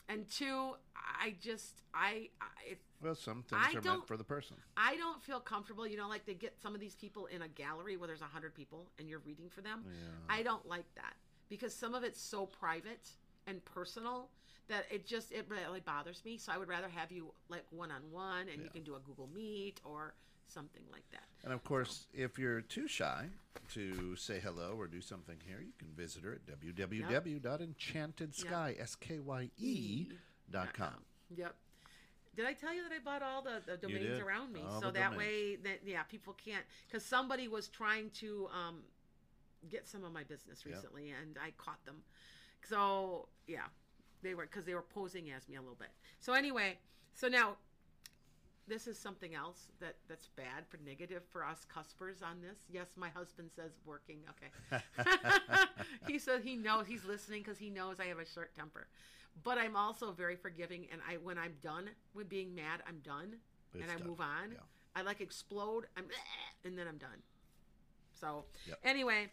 and 0.08 0.28
two, 0.30 0.72
I 0.96 1.34
just 1.40 1.82
I 1.94 2.28
I, 2.40 2.76
well, 3.02 3.14
some 3.14 3.42
things 3.42 3.62
I 3.64 3.78
are 3.78 3.82
meant 3.82 4.06
for 4.06 4.16
the 4.16 4.24
person. 4.24 4.56
I 4.76 4.96
don't 4.96 5.22
feel 5.22 5.40
comfortable. 5.40 5.86
You 5.86 5.96
know, 5.98 6.08
like 6.08 6.24
they 6.24 6.34
get 6.34 6.56
some 6.62 6.74
of 6.74 6.80
these 6.80 6.94
people 6.94 7.26
in 7.26 7.42
a 7.42 7.48
gallery 7.48 7.96
where 7.96 8.06
there's 8.06 8.22
a 8.22 8.24
hundred 8.24 8.54
people 8.54 8.88
and 8.98 9.08
you're 9.08 9.20
reading 9.20 9.48
for 9.50 9.60
them. 9.60 9.84
Yeah. 9.86 10.36
I 10.36 10.42
don't 10.42 10.66
like 10.66 10.86
that 10.94 11.14
because 11.48 11.74
some 11.74 11.94
of 11.94 12.02
it's 12.04 12.20
so 12.20 12.46
private 12.46 13.08
and 13.46 13.64
personal 13.64 14.30
that 14.68 14.84
it 14.90 15.06
just 15.06 15.30
it 15.30 15.46
really 15.48 15.80
bothers 15.80 16.22
me. 16.24 16.38
So 16.38 16.52
I 16.52 16.58
would 16.58 16.68
rather 16.68 16.88
have 16.88 17.12
you 17.12 17.32
like 17.48 17.64
one 17.70 17.90
on 17.90 18.02
one, 18.10 18.46
and 18.52 18.62
you 18.62 18.70
can 18.70 18.82
do 18.82 18.94
a 18.94 19.00
Google 19.00 19.28
Meet 19.34 19.80
or 19.84 20.14
something 20.48 20.82
like 20.92 21.08
that. 21.12 21.22
And 21.44 21.52
of 21.52 21.62
course, 21.64 22.06
if 22.12 22.38
you're 22.38 22.60
too 22.60 22.86
shy 22.88 23.26
to 23.74 24.16
say 24.16 24.40
hello 24.42 24.74
or 24.78 24.86
do 24.86 25.00
something 25.00 25.36
here, 25.46 25.60
you 25.60 25.72
can 25.78 25.88
visit 25.96 26.22
her 26.24 26.32
at 26.32 26.46
www.enchantedskye, 26.46 28.80
S-K-Y-E 28.80 30.06
dot 30.50 30.72
com. 30.74 30.94
Yep. 31.36 31.54
Did 32.36 32.44
I 32.46 32.52
tell 32.52 32.74
you 32.74 32.82
that 32.82 32.92
I 32.92 32.98
bought 33.02 33.22
all 33.22 33.40
the, 33.42 33.62
the 33.66 33.76
domains 33.78 34.20
around 34.20 34.52
me? 34.52 34.62
All 34.68 34.80
so 34.80 34.90
that 34.90 35.12
domains. 35.12 35.18
way 35.18 35.56
that 35.64 35.80
yeah, 35.86 36.02
people 36.02 36.34
can't 36.34 36.64
because 36.86 37.02
somebody 37.04 37.48
was 37.48 37.68
trying 37.68 38.10
to 38.20 38.48
um, 38.52 38.80
get 39.70 39.88
some 39.88 40.04
of 40.04 40.12
my 40.12 40.22
business 40.24 40.62
Yep. 40.64 40.74
recently 40.74 41.10
and 41.10 41.38
I 41.42 41.52
caught 41.56 41.82
them. 41.86 42.02
So 42.68 43.28
yeah, 43.46 43.60
they 44.22 44.34
were 44.34 44.42
because 44.44 44.66
they 44.66 44.74
were 44.74 44.82
posing 44.82 45.30
as 45.30 45.48
me 45.48 45.56
a 45.56 45.60
little 45.60 45.76
bit. 45.76 45.88
So 46.20 46.34
anyway, 46.34 46.78
so 47.14 47.28
now 47.28 47.56
this 48.68 48.86
is 48.86 48.98
something 48.98 49.34
else 49.34 49.68
that 49.80 49.96
that's 50.08 50.28
bad 50.36 50.66
for 50.68 50.78
negative 50.84 51.22
for 51.30 51.44
us 51.44 51.64
cuspers 51.72 52.22
on 52.22 52.40
this. 52.40 52.58
Yes, 52.70 52.88
my 52.96 53.08
husband 53.08 53.50
says 53.54 53.72
working. 53.84 54.18
Okay, 54.30 54.82
he 56.06 56.18
said 56.18 56.42
he 56.42 56.56
knows 56.56 56.86
he's 56.86 57.04
listening 57.04 57.42
because 57.42 57.58
he 57.58 57.70
knows 57.70 58.00
I 58.00 58.06
have 58.06 58.18
a 58.18 58.26
short 58.26 58.54
temper, 58.54 58.88
but 59.44 59.58
I'm 59.58 59.76
also 59.76 60.12
very 60.12 60.36
forgiving. 60.36 60.86
And 60.92 61.00
I 61.08 61.14
when 61.16 61.38
I'm 61.38 61.54
done 61.62 61.90
with 62.14 62.28
being 62.28 62.54
mad, 62.54 62.82
I'm 62.88 62.98
done, 63.04 63.36
It's 63.74 63.82
and 63.82 63.90
I 63.92 63.96
done. 63.98 64.06
move 64.08 64.20
on. 64.20 64.52
Yeah. 64.52 64.58
I 64.94 65.02
like 65.02 65.20
explode. 65.20 65.86
I'm 65.96 66.04
and 66.64 66.76
then 66.78 66.86
I'm 66.88 66.98
done. 66.98 67.22
So 68.20 68.44
Yep. 68.66 68.78
anyway, 68.84 69.26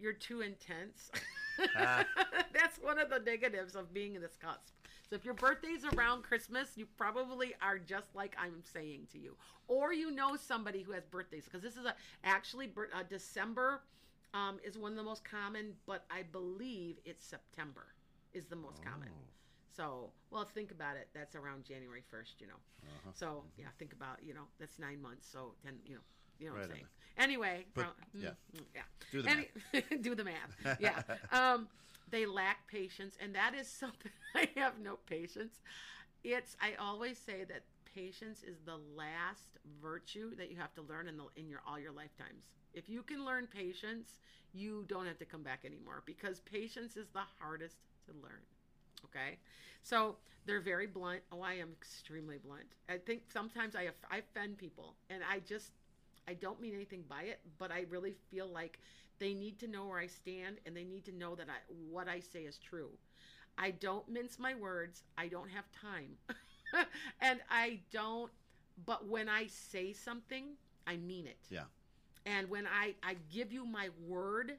you're 0.00 0.12
too 0.12 0.40
intense. 0.42 1.10
That's 1.74 2.78
one 2.80 2.98
of 2.98 3.10
the 3.10 3.18
negatives 3.18 3.74
of 3.74 3.92
being 3.92 4.14
in 4.14 4.22
this 4.22 4.36
cusp. 4.40 4.72
So 5.12 5.16
if 5.16 5.26
your 5.26 5.34
birthday's 5.34 5.84
around 5.84 6.22
Christmas, 6.22 6.70
you 6.74 6.86
probably 6.96 7.52
are 7.60 7.76
just 7.76 8.14
like 8.14 8.34
I'm 8.38 8.62
saying 8.72 9.08
to 9.12 9.18
you, 9.18 9.36
or 9.68 9.92
you 9.92 10.10
know 10.10 10.36
somebody 10.36 10.80
who 10.80 10.92
has 10.92 11.04
birthdays 11.04 11.44
because 11.44 11.60
this 11.60 11.76
is 11.76 11.84
a 11.84 11.94
actually 12.24 12.72
uh, 12.94 13.02
December 13.10 13.82
um, 14.32 14.58
is 14.64 14.78
one 14.78 14.92
of 14.92 14.96
the 14.96 15.02
most 15.02 15.22
common, 15.22 15.74
but 15.86 16.06
I 16.10 16.22
believe 16.22 16.96
it's 17.04 17.26
September 17.26 17.88
is 18.32 18.46
the 18.46 18.56
most 18.56 18.82
common. 18.82 19.10
Oh. 19.12 19.24
So 19.76 20.10
well, 20.30 20.48
think 20.54 20.70
about 20.70 20.96
it. 20.96 21.08
That's 21.14 21.36
around 21.36 21.66
January 21.66 22.04
first, 22.10 22.40
you 22.40 22.46
know. 22.46 22.60
Uh-huh. 22.82 23.10
So 23.12 23.44
yeah, 23.58 23.66
think 23.78 23.92
about 23.92 24.16
you 24.22 24.32
know 24.32 24.44
that's 24.58 24.78
nine 24.78 25.02
months. 25.02 25.28
So 25.30 25.52
ten, 25.62 25.74
you 25.84 25.96
know, 25.96 26.00
you 26.40 26.46
know 26.46 26.54
what 26.54 26.62
I'm 26.62 26.70
saying. 26.70 26.86
Anyway, 27.18 27.66
But- 27.74 27.94
mm, 28.16 28.22
yeah. 28.22 28.30
mm, 28.56 28.62
yeah. 28.74 28.80
Do 29.10 29.20
the 29.20 29.28
Any- 29.28 29.98
do 30.00 30.14
the 30.14 30.24
math. 30.24 30.78
Yeah. 30.80 31.02
Um, 31.30 31.68
they 32.12 32.26
lack 32.26 32.68
patience, 32.68 33.18
and 33.20 33.34
that 33.36 33.54
is 33.56 33.68
something 33.82 34.12
I 34.36 34.50
have 34.56 34.80
no 34.80 34.98
patience. 35.08 35.62
It's 36.24 36.56
I 36.60 36.74
always 36.80 37.18
say 37.18 37.44
that 37.44 37.64
patience 37.94 38.42
is 38.42 38.60
the 38.64 38.78
last 38.96 39.58
virtue 39.82 40.34
that 40.36 40.50
you 40.50 40.56
have 40.56 40.74
to 40.74 40.82
learn 40.82 41.08
in 41.08 41.16
the 41.18 41.24
in 41.36 41.48
your 41.48 41.62
all 41.66 41.78
your 41.78 41.92
lifetimes. 41.92 42.44
If 42.74 42.88
you 42.88 43.02
can 43.02 43.24
learn 43.24 43.48
patience, 43.48 44.18
you 44.52 44.84
don't 44.88 45.06
have 45.06 45.18
to 45.18 45.26
come 45.26 45.42
back 45.42 45.64
anymore 45.64 46.02
because 46.06 46.40
patience 46.40 46.96
is 46.96 47.08
the 47.10 47.24
hardest 47.40 47.76
to 48.06 48.12
learn. 48.22 48.42
Okay, 49.06 49.38
so 49.82 50.16
they're 50.46 50.60
very 50.60 50.86
blunt. 50.86 51.22
Oh, 51.32 51.42
I 51.42 51.54
am 51.54 51.70
extremely 51.72 52.38
blunt. 52.38 52.66
I 52.88 52.98
think 52.98 53.22
sometimes 53.32 53.74
I 53.76 53.88
I 54.10 54.18
offend 54.18 54.58
people, 54.58 54.96
and 55.10 55.22
I 55.28 55.40
just 55.40 55.72
I 56.28 56.34
don't 56.34 56.60
mean 56.60 56.74
anything 56.74 57.04
by 57.08 57.22
it, 57.24 57.40
but 57.58 57.72
I 57.72 57.86
really 57.90 58.14
feel 58.30 58.46
like 58.48 58.78
they 59.22 59.34
need 59.34 59.58
to 59.60 59.68
know 59.68 59.86
where 59.86 60.00
I 60.00 60.08
stand, 60.08 60.56
and 60.66 60.76
they 60.76 60.84
need 60.84 61.04
to 61.04 61.12
know 61.12 61.34
that 61.36 61.46
I 61.48 61.72
what 61.90 62.08
I 62.08 62.20
say 62.20 62.40
is 62.40 62.58
true. 62.58 62.90
I 63.56 63.70
don't 63.70 64.08
mince 64.08 64.38
my 64.38 64.54
words. 64.54 65.02
I 65.16 65.28
don't 65.28 65.50
have 65.50 65.64
time, 65.70 66.16
and 67.20 67.40
I 67.50 67.80
don't. 67.92 68.32
But 68.84 69.06
when 69.06 69.28
I 69.28 69.46
say 69.46 69.92
something, 69.92 70.56
I 70.86 70.96
mean 70.96 71.26
it. 71.26 71.38
Yeah. 71.50 71.64
And 72.26 72.48
when 72.50 72.66
I 72.66 72.94
I 73.02 73.16
give 73.32 73.52
you 73.52 73.64
my 73.64 73.90
word, 74.06 74.54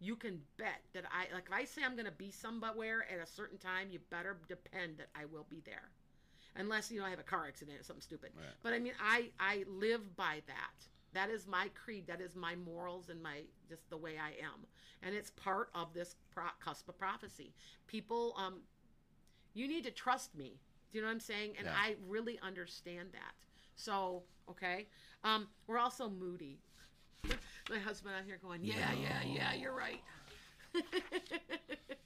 you 0.00 0.16
can 0.16 0.40
bet 0.56 0.82
that 0.94 1.04
I 1.12 1.32
like 1.32 1.46
if 1.46 1.52
I 1.52 1.64
say 1.64 1.82
I'm 1.84 1.94
going 1.94 2.06
to 2.06 2.12
be 2.12 2.30
somewhere 2.30 3.06
at 3.12 3.20
a 3.20 3.26
certain 3.26 3.58
time, 3.58 3.88
you 3.90 4.00
better 4.10 4.36
depend 4.48 4.98
that 4.98 5.08
I 5.14 5.26
will 5.26 5.46
be 5.48 5.62
there. 5.64 5.90
Unless 6.56 6.90
you 6.90 7.00
know 7.00 7.06
I 7.06 7.10
have 7.10 7.20
a 7.20 7.24
car 7.24 7.46
accident 7.46 7.80
or 7.80 7.84
something 7.84 8.02
stupid. 8.02 8.30
Right. 8.36 8.46
But 8.62 8.72
I 8.72 8.78
mean 8.78 8.94
I 9.00 9.30
I 9.38 9.64
live 9.68 10.16
by 10.16 10.42
that. 10.46 10.86
That 11.14 11.30
is 11.30 11.46
my 11.46 11.68
creed. 11.74 12.06
That 12.06 12.20
is 12.20 12.34
my 12.34 12.54
morals 12.56 13.08
and 13.08 13.22
my 13.22 13.42
just 13.68 13.88
the 13.90 13.96
way 13.96 14.16
I 14.18 14.30
am. 14.42 14.66
And 15.02 15.14
it's 15.14 15.30
part 15.30 15.68
of 15.74 15.92
this 15.92 16.16
pro- 16.32 16.44
cusp 16.64 16.88
of 16.88 16.98
prophecy. 16.98 17.52
People 17.86 18.34
um 18.38 18.60
you 19.54 19.68
need 19.68 19.84
to 19.84 19.90
trust 19.90 20.34
me. 20.34 20.58
Do 20.90 20.98
you 20.98 21.02
know 21.02 21.08
what 21.08 21.14
I'm 21.14 21.20
saying? 21.20 21.54
And 21.58 21.66
Yeah. 21.66 21.74
I 21.76 21.96
really 22.06 22.38
understand 22.42 23.10
that. 23.12 23.34
So, 23.76 24.22
okay. 24.50 24.86
Um, 25.24 25.48
we're 25.66 25.78
also 25.78 26.08
moody. 26.08 26.58
My 27.70 27.78
husband 27.78 28.14
out 28.18 28.24
here 28.24 28.38
going, 28.42 28.64
yeah, 28.64 28.92
yeah, 28.94 29.22
yeah, 29.24 29.54
you're 29.54 29.74
right. 29.74 30.00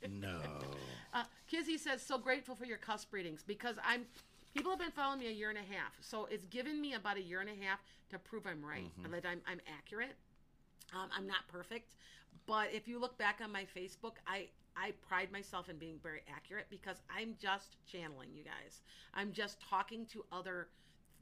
No. 0.08 0.40
Uh, 1.12 1.24
Kizzy 1.48 1.78
says, 1.78 2.00
so 2.00 2.16
grateful 2.18 2.54
for 2.54 2.64
your 2.64 2.76
cusp 2.78 3.12
readings 3.12 3.42
because 3.42 3.76
I'm. 3.84 4.06
People 4.56 4.72
have 4.72 4.80
been 4.80 4.90
following 4.90 5.18
me 5.18 5.28
a 5.28 5.32
year 5.32 5.50
and 5.50 5.58
a 5.58 5.74
half, 5.74 5.92
so 6.00 6.26
it's 6.30 6.46
given 6.46 6.80
me 6.80 6.94
about 6.94 7.18
a 7.18 7.20
year 7.20 7.40
and 7.40 7.50
a 7.50 7.64
half 7.64 7.78
to 8.08 8.18
prove 8.18 8.46
I'm 8.46 8.64
right 8.64 8.90
and 9.04 9.12
that 9.12 9.26
I'm 9.26 9.42
I'm 9.46 9.60
accurate. 9.78 10.16
Um, 10.94 11.10
I'm 11.14 11.26
not 11.26 11.46
perfect, 11.46 11.92
but 12.46 12.68
if 12.72 12.88
you 12.88 12.98
look 12.98 13.18
back 13.18 13.40
on 13.44 13.52
my 13.52 13.66
Facebook, 13.76 14.12
I 14.26 14.46
I 14.74 14.92
pride 15.06 15.30
myself 15.30 15.68
in 15.68 15.76
being 15.76 15.98
very 16.02 16.22
accurate 16.34 16.68
because 16.70 16.96
I'm 17.14 17.34
just 17.38 17.76
channeling 17.86 18.30
you 18.34 18.44
guys. 18.44 18.80
I'm 19.12 19.30
just 19.30 19.60
talking 19.60 20.06
to 20.06 20.24
other 20.32 20.68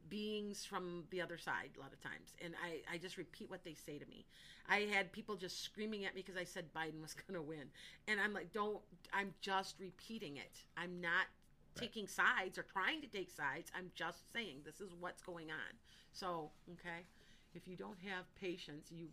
beings 0.09 0.65
from 0.65 1.03
the 1.11 1.21
other 1.21 1.39
side 1.39 1.71
a 1.77 1.81
lot 1.81 1.93
of 1.93 2.01
times 2.03 2.37
and 2.45 2.53
I, 2.63 2.95
I 2.95 2.99
just 2.99 3.17
repeat 3.17 3.49
what 3.49 3.65
they 3.65 3.73
say 3.73 3.97
to 3.99 4.05
me 4.07 4.27
i 4.69 4.81
had 4.81 5.11
people 5.13 5.35
just 5.35 5.63
screaming 5.65 6.05
at 6.05 6.15
me 6.15 6.21
because 6.21 6.39
i 6.39 6.45
said 6.45 6.67
biden 6.77 7.01
was 7.01 7.15
going 7.27 7.35
to 7.35 7.43
win 7.43 7.71
and 8.07 8.21
i'm 8.21 8.35
like 8.35 8.53
don't 8.53 8.81
i'm 9.15 9.33
just 9.41 9.77
repeating 9.81 10.37
it 10.37 10.59
i'm 10.77 11.01
not 11.01 11.25
taking 11.75 12.07
sides 12.07 12.59
or 12.59 12.63
trying 12.63 13.01
to 13.01 13.07
take 13.07 13.31
sides 13.31 13.71
i'm 13.77 13.91
just 13.95 14.33
saying 14.33 14.59
this 14.65 14.81
is 14.81 14.91
what's 14.99 15.23
going 15.23 15.51
on. 15.51 15.73
So 16.13 16.51
okay 16.73 17.05
if 17.55 17.67
you 17.69 17.77
don't 17.77 17.99
have 18.07 18.25
patience 18.41 18.89
you 18.91 19.07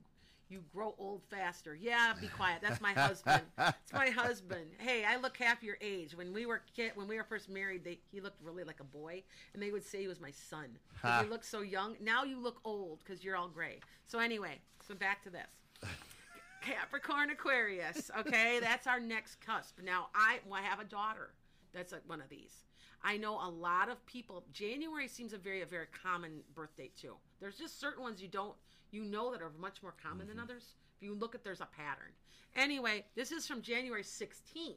you 0.49 0.61
grow 0.73 0.93
old 0.97 1.21
faster. 1.29 1.75
Yeah 1.75 2.13
be 2.19 2.27
quiet 2.27 2.61
that's 2.61 2.81
my 2.81 2.93
husband. 2.93 3.43
It's 3.57 3.93
my 3.93 4.09
husband. 4.09 4.65
Hey 4.79 5.05
i 5.05 5.17
look 5.17 5.37
half 5.37 5.63
your 5.63 5.77
age. 5.81 6.15
When 6.15 6.33
we 6.33 6.45
were 6.45 6.61
kid 6.75 6.91
when 6.95 7.07
we 7.07 7.17
were 7.17 7.23
first 7.23 7.49
married 7.49 7.83
they, 7.83 7.99
he 8.11 8.19
looked 8.19 8.41
really 8.43 8.63
like 8.63 8.79
a 8.79 8.85
boy 8.85 9.23
and 9.53 9.61
they 9.61 9.71
would 9.71 9.85
say 9.85 10.01
he 10.01 10.07
was 10.07 10.19
my 10.19 10.31
son. 10.31 10.77
He 11.21 11.29
looked 11.29 11.45
so 11.45 11.61
young 11.61 11.95
now 12.01 12.23
you 12.23 12.39
look 12.39 12.59
old 12.65 12.99
because 12.99 13.23
you're 13.23 13.35
all 13.35 13.47
gray. 13.47 13.79
So 14.05 14.19
anyway 14.19 14.59
so 14.87 14.95
back 14.95 15.23
to 15.23 15.29
this. 15.29 15.51
Capricorn 16.61 17.31
Aquarius. 17.31 18.11
Okay, 18.19 18.59
that's 18.61 18.85
our 18.85 18.99
next 18.99 19.41
cusp. 19.41 19.79
Now, 19.83 20.07
I, 20.13 20.39
well, 20.45 20.59
I 20.61 20.63
have 20.63 20.79
a 20.79 20.83
daughter 20.83 21.31
that's 21.73 21.91
like 21.91 22.07
one 22.07 22.21
of 22.21 22.29
these. 22.29 22.63
I 23.03 23.17
know 23.17 23.35
a 23.35 23.49
lot 23.49 23.89
of 23.89 24.05
people. 24.05 24.43
January 24.53 25.07
seems 25.07 25.33
a 25.33 25.37
very, 25.37 25.61
a 25.61 25.65
very 25.65 25.87
common 26.03 26.41
birth 26.53 26.75
date 26.77 26.95
too. 26.95 27.15
There's 27.39 27.57
just 27.57 27.79
certain 27.79 28.03
ones 28.03 28.21
you 28.21 28.27
don't, 28.27 28.53
you 28.91 29.03
know, 29.03 29.31
that 29.31 29.41
are 29.41 29.51
much 29.59 29.81
more 29.81 29.95
common 30.01 30.27
than 30.27 30.37
mm-hmm. 30.37 30.45
others. 30.45 30.75
If 30.97 31.03
you 31.03 31.15
look 31.15 31.33
at, 31.33 31.43
there's 31.43 31.61
a 31.61 31.67
pattern. 31.75 32.11
Anyway, 32.55 33.05
this 33.15 33.31
is 33.31 33.47
from 33.47 33.61
January 33.61 34.03
16th 34.03 34.75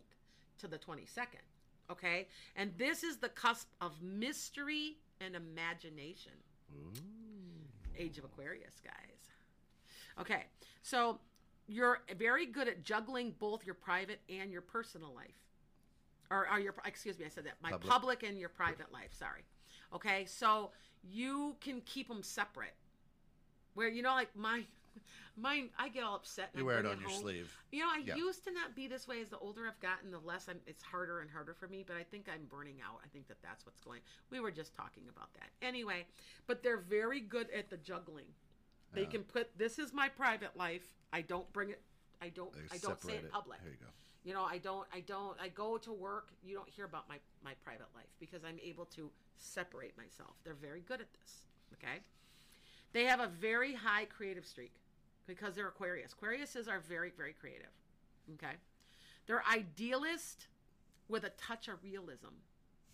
to 0.59 0.69
the 0.69 0.79
22nd. 0.79 1.45
Okay, 1.91 2.29
and 2.57 2.73
this 2.79 3.03
is 3.03 3.19
the 3.19 3.29
cusp 3.29 3.69
of 3.83 4.01
mystery 4.01 4.97
and 5.21 5.37
imagination. 5.37 6.33
Age 7.99 8.17
of 8.17 8.25
Aquarius, 8.25 8.81
guys. 8.83 9.29
Okay, 10.19 10.45
so 10.83 11.19
you're 11.67 11.99
very 12.17 12.47
good 12.47 12.69
at 12.69 12.83
juggling 12.83 13.35
both 13.39 13.67
your 13.67 13.75
private 13.75 14.21
and 14.31 14.51
your 14.51 14.63
personal 14.63 15.13
life. 15.15 15.45
Or, 16.35 16.49
or 16.53 16.59
your, 16.59 16.75
excuse 16.85 17.17
me, 17.19 17.25
I 17.27 17.29
said 17.29 17.45
that. 17.45 17.55
My 17.63 17.71
Public. 17.71 17.91
public. 17.91 18.23
and 18.25 18.39
your 18.39 18.49
private 18.49 18.93
life, 18.93 19.13
sorry. 19.13 19.45
Okay, 19.95 20.25
so 20.27 20.71
you 21.05 21.55
can 21.61 21.81
keep 21.83 22.09
them 22.09 22.23
separate. 22.23 22.75
Where, 23.75 23.89
you 23.89 24.03
know, 24.03 24.15
like 24.15 24.35
my, 24.35 24.65
mine, 25.37 25.71
I 25.79 25.89
get 25.89 26.03
all 26.03 26.17
upset. 26.17 26.51
and 26.53 26.61
You 26.61 26.65
I 26.69 26.73
wear 26.73 26.81
it 26.81 26.87
on 26.87 27.01
your 27.01 27.09
home. 27.09 27.21
sleeve. 27.21 27.57
You 27.71 27.81
know, 27.85 27.89
I 27.91 27.99
Yeah. 28.05 28.17
used 28.17 28.43
to 28.45 28.53
not 28.53 28.75
be 28.75 28.89
this 28.89 29.07
way. 29.07 29.21
As 29.21 29.29
the 29.29 29.39
older 29.39 29.69
I've 29.69 29.79
gotten, 29.81 30.11
the 30.11 30.19
less 30.19 30.49
I'm. 30.49 30.61
It's 30.67 30.83
harder 30.83 31.21
and 31.21 31.31
harder 31.31 31.55
for 31.55 31.69
me. 31.69 31.85
But 31.87 31.97
I 31.97 32.03
think 32.03 32.29
I'm 32.33 32.47
burning 32.47 32.81
out. 32.85 33.01
I 33.05 33.09
think 33.09 33.29
that 33.29 33.41
that's 33.43 33.65
what's 33.65 33.81
going. 33.81 34.01
We 34.31 34.41
were 34.41 34.51
just 34.51 34.75
talking 34.75 35.05
about 35.09 35.33
that 35.35 35.51
anyway. 35.63 36.07
But 36.49 36.63
they're 36.65 36.79
very 36.79 37.21
good 37.21 37.49
at 37.51 37.71
the 37.71 37.77
juggling. 37.77 38.27
They 38.93 39.07
can 39.07 39.25
put 39.25 39.57
this 39.59 39.79
is 39.81 39.93
my 39.93 40.09
private 40.09 40.57
life. 40.57 40.87
I 41.13 41.21
don't 41.23 41.53
bring 41.53 41.71
it. 41.71 41.81
I 42.23 42.29
don't. 42.29 42.53
I 42.73 42.79
don't 42.79 43.01
say 43.03 43.15
it 43.15 43.25
it. 43.25 43.33
public. 43.33 43.61
There 43.63 43.73
you 43.73 43.79
go. 43.79 43.87
You 44.25 44.33
know, 44.33 44.43
I 44.43 44.59
don't. 44.59 44.87
I 44.93 45.01
don't. 45.01 45.37
I 45.41 45.49
go 45.49 45.77
to 45.79 45.93
work. 45.93 46.29
You 46.43 46.57
don't 46.57 46.69
hear 46.69 46.87
about 46.87 47.09
my 47.09 47.17
my 47.45 47.53
private 47.63 47.89
life 47.95 48.09
because 48.19 48.43
I'm 48.43 48.59
able 48.65 48.87
to 48.87 49.11
separate 49.37 49.97
myself. 49.97 50.35
They're 50.45 50.55
very 50.55 50.81
good 50.81 51.01
at 51.01 51.13
this. 51.21 51.43
Okay. 51.75 52.01
They 52.93 53.05
have 53.05 53.21
a 53.21 53.27
very 53.27 53.75
high 53.75 54.07
creative 54.07 54.47
streak 54.47 54.73
because 55.27 55.55
they're 55.55 55.69
Aquarius. 55.69 56.15
Aquariuses 56.15 56.69
are 56.69 56.81
very, 56.81 57.13
very 57.17 57.33
creative. 57.33 57.73
Okay. 58.35 58.55
They're 59.27 59.43
idealist 59.53 60.47
with 61.09 61.25
a 61.25 61.31
touch 61.31 61.69
of 61.69 61.83
realism. 61.83 62.35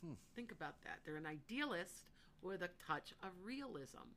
Hmm. 0.05 0.15
Think 0.35 0.53
about 0.53 0.83
that. 0.85 1.01
They're 1.05 1.17
an 1.17 1.27
idealist 1.27 2.11
with 2.43 2.63
a 2.63 2.71
touch 2.87 3.13
of 3.23 3.31
realism. 3.45 4.09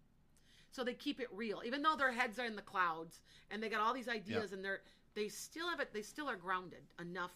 So 0.71 0.83
they 0.83 0.93
keep 0.93 1.19
it 1.19 1.27
real, 1.31 1.61
even 1.65 1.83
though 1.83 1.95
their 1.95 2.11
heads 2.11 2.39
are 2.39 2.45
in 2.45 2.55
the 2.55 2.61
clouds 2.61 3.19
and 3.51 3.61
they 3.61 3.69
got 3.69 3.81
all 3.81 3.93
these 3.93 4.07
ideas 4.07 4.53
and 4.53 4.65
they're 4.65 4.81
they 5.15 5.27
still 5.27 5.69
have 5.69 5.79
it. 5.79 5.93
They 5.93 6.01
still 6.01 6.29
are 6.29 6.35
grounded 6.35 6.83
enough 6.99 7.31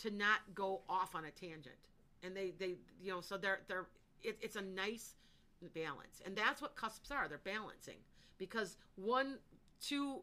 to 0.00 0.10
not 0.10 0.40
go 0.54 0.82
off 0.88 1.14
on 1.14 1.24
a 1.24 1.30
tangent. 1.30 1.76
And 2.22 2.36
they 2.36 2.52
they 2.58 2.76
you 3.02 3.10
know 3.10 3.20
so 3.20 3.36
they're 3.36 3.60
they're 3.68 3.86
it, 4.22 4.38
it's 4.40 4.56
a 4.56 4.62
nice 4.62 5.14
balance, 5.74 6.20
and 6.24 6.36
that's 6.36 6.60
what 6.60 6.76
cusps 6.76 7.10
are. 7.10 7.28
They're 7.28 7.38
balancing 7.38 7.98
because 8.38 8.76
one 8.96 9.38
two 9.80 10.22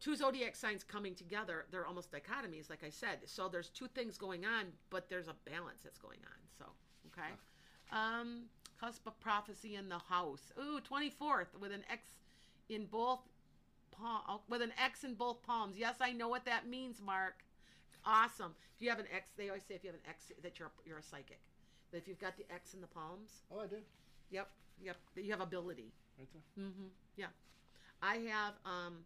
two 0.00 0.16
zodiac 0.16 0.54
signs 0.54 0.82
coming 0.82 1.14
together 1.14 1.64
they're 1.70 1.86
almost 1.86 2.10
dichotomies 2.12 2.68
like 2.68 2.84
i 2.84 2.90
said 2.90 3.18
so 3.24 3.48
there's 3.48 3.70
two 3.70 3.88
things 3.88 4.18
going 4.18 4.44
on 4.44 4.66
but 4.90 5.08
there's 5.08 5.28
a 5.28 5.34
balance 5.50 5.82
that's 5.82 5.98
going 5.98 6.18
on 6.24 6.38
so 6.58 6.64
okay 7.06 7.32
um 7.90 8.42
cusp 8.78 9.06
of 9.06 9.18
prophecy 9.20 9.76
in 9.76 9.88
the 9.88 9.98
house 9.98 10.52
ooh 10.58 10.80
24th 10.80 11.58
with 11.58 11.72
an 11.72 11.84
x 11.90 12.08
in 12.68 12.84
both 12.86 13.20
palm 13.98 14.40
with 14.48 14.62
an 14.62 14.72
x 14.82 15.04
in 15.04 15.14
both 15.14 15.42
palms 15.42 15.76
yes 15.78 15.96
i 16.00 16.12
know 16.12 16.28
what 16.28 16.44
that 16.44 16.66
means 16.68 17.00
mark 17.04 17.44
awesome 18.04 18.54
if 18.76 18.82
you 18.82 18.88
have 18.90 18.98
an 18.98 19.06
x 19.14 19.30
they 19.36 19.48
always 19.48 19.62
say 19.66 19.74
if 19.74 19.82
you 19.84 19.88
have 19.88 19.96
an 19.96 20.06
x 20.08 20.24
that 20.42 20.58
you're 20.58 20.70
you're 20.84 20.98
a 20.98 21.02
psychic 21.02 21.40
that 21.90 21.98
if 21.98 22.08
you've 22.08 22.20
got 22.20 22.36
the 22.36 22.44
x 22.52 22.74
in 22.74 22.80
the 22.80 22.86
palms 22.86 23.30
Oh, 23.52 23.60
I 23.60 23.66
do. 23.66 23.76
yep 24.30 24.48
yep 24.82 24.96
that 25.14 25.24
you 25.24 25.30
have 25.30 25.40
ability 25.40 25.92
Right 26.16 26.28
there. 26.32 26.64
Mm-hmm. 26.66 26.86
Yeah, 27.16 27.26
I 28.00 28.14
have. 28.30 28.52
Um, 28.64 28.98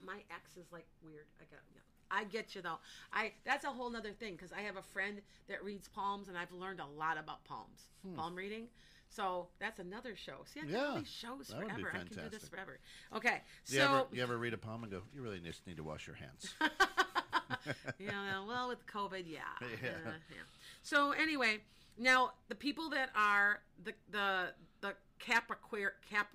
my 0.00 0.14
X 0.30 0.56
is 0.56 0.70
like 0.70 0.86
weird. 1.04 1.24
I 1.40 1.44
got. 1.50 1.58
Yeah. 1.74 1.80
I 2.08 2.22
get 2.22 2.54
you 2.54 2.62
though. 2.62 2.78
I 3.12 3.32
that's 3.44 3.64
a 3.64 3.68
whole 3.70 3.90
nother 3.90 4.12
thing 4.12 4.34
because 4.34 4.52
I 4.52 4.60
have 4.60 4.76
a 4.76 4.82
friend 4.82 5.20
that 5.48 5.64
reads 5.64 5.88
palms, 5.88 6.28
and 6.28 6.38
I've 6.38 6.52
learned 6.52 6.78
a 6.78 6.86
lot 6.86 7.18
about 7.18 7.42
palms, 7.44 7.88
palm 8.14 8.36
reading. 8.36 8.68
So 9.10 9.48
that's 9.58 9.80
another 9.80 10.14
show. 10.14 10.44
See, 10.46 10.60
I 10.60 10.62
can. 10.64 10.72
Yeah, 10.72 10.92
do 10.94 10.98
these 11.00 11.08
shows 11.08 11.48
that 11.48 11.58
would 11.58 11.76
be 11.76 11.82
forever. 11.82 11.90
I 11.94 12.14
can 12.14 12.24
do 12.24 12.30
this 12.30 12.48
forever. 12.48 12.78
Okay, 13.16 13.42
Do 13.66 13.74
you, 13.74 13.80
so 13.80 13.84
ever, 13.86 14.06
you 14.12 14.22
ever 14.22 14.38
read 14.38 14.54
a 14.54 14.58
palm 14.58 14.84
and 14.84 14.92
go, 14.92 15.02
you 15.14 15.20
really 15.20 15.40
just 15.40 15.66
need 15.66 15.76
to 15.78 15.82
wash 15.82 16.06
your 16.06 16.16
hands? 16.16 16.54
yeah, 17.98 18.44
well, 18.46 18.68
with 18.68 18.86
COVID, 18.86 19.24
yeah. 19.26 19.40
Yeah. 19.82 19.90
Uh, 20.06 20.12
yeah. 20.30 20.42
So 20.82 21.12
anyway, 21.12 21.58
now 21.98 22.32
the 22.48 22.54
people 22.54 22.88
that 22.90 23.10
are 23.16 23.60
the 23.82 23.94
the 24.10 24.52
the 24.80 24.94
Capriquar 25.20 25.90
Cap 26.08 26.28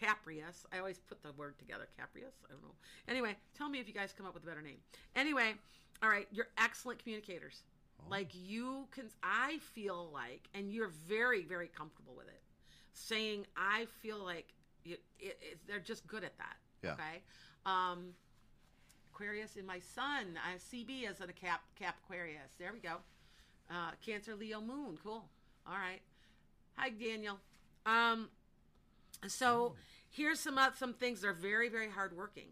Caprius. 0.00 0.66
I 0.72 0.78
always 0.78 0.98
put 0.98 1.22
the 1.22 1.32
word 1.32 1.58
together, 1.58 1.88
Caprius. 1.98 2.34
I 2.48 2.52
don't 2.52 2.62
know. 2.62 2.74
Anyway, 3.08 3.36
tell 3.56 3.68
me 3.68 3.80
if 3.80 3.86
you 3.86 3.94
guys 3.94 4.12
come 4.16 4.26
up 4.26 4.34
with 4.34 4.42
a 4.42 4.46
better 4.46 4.62
name. 4.62 4.78
Anyway, 5.14 5.54
all 6.02 6.08
right, 6.08 6.26
you're 6.32 6.48
excellent 6.58 6.98
communicators. 7.02 7.62
Like 8.08 8.30
you 8.34 8.86
can, 8.90 9.06
I 9.22 9.58
feel 9.74 10.10
like, 10.12 10.48
and 10.54 10.70
you're 10.70 10.92
very 11.08 11.44
very 11.44 11.68
comfortable 11.68 12.14
with 12.16 12.28
it. 12.28 12.42
Saying 12.92 13.46
I 13.56 13.86
feel 14.02 14.22
like 14.22 14.48
you, 14.84 14.96
it, 15.18 15.38
it, 15.40 15.58
they're 15.66 15.80
just 15.80 16.06
good 16.06 16.22
at 16.24 16.36
that. 16.38 16.56
Yeah. 16.82 16.92
Okay. 16.92 17.22
Um, 17.66 18.14
Aquarius 19.12 19.56
in 19.56 19.64
my 19.64 19.78
son. 19.78 20.38
I 20.44 20.56
CB 20.56 21.08
as 21.08 21.20
a 21.20 21.26
Cap 21.32 21.62
Cap 21.78 21.96
Aquarius. 22.04 22.52
There 22.58 22.72
we 22.72 22.80
go. 22.80 22.96
Uh, 23.70 23.92
Cancer 24.04 24.34
Leo 24.34 24.60
Moon. 24.60 24.98
Cool. 25.02 25.24
All 25.66 25.74
right. 25.74 26.00
Hi 26.76 26.90
Daniel. 26.90 27.38
Um, 27.86 28.28
so 29.26 29.74
here's 30.10 30.40
some 30.40 30.58
uh, 30.58 30.70
some 30.76 30.92
things 30.92 31.22
that 31.22 31.28
are 31.28 31.32
very 31.32 31.68
very 31.68 31.88
hardworking. 31.88 32.48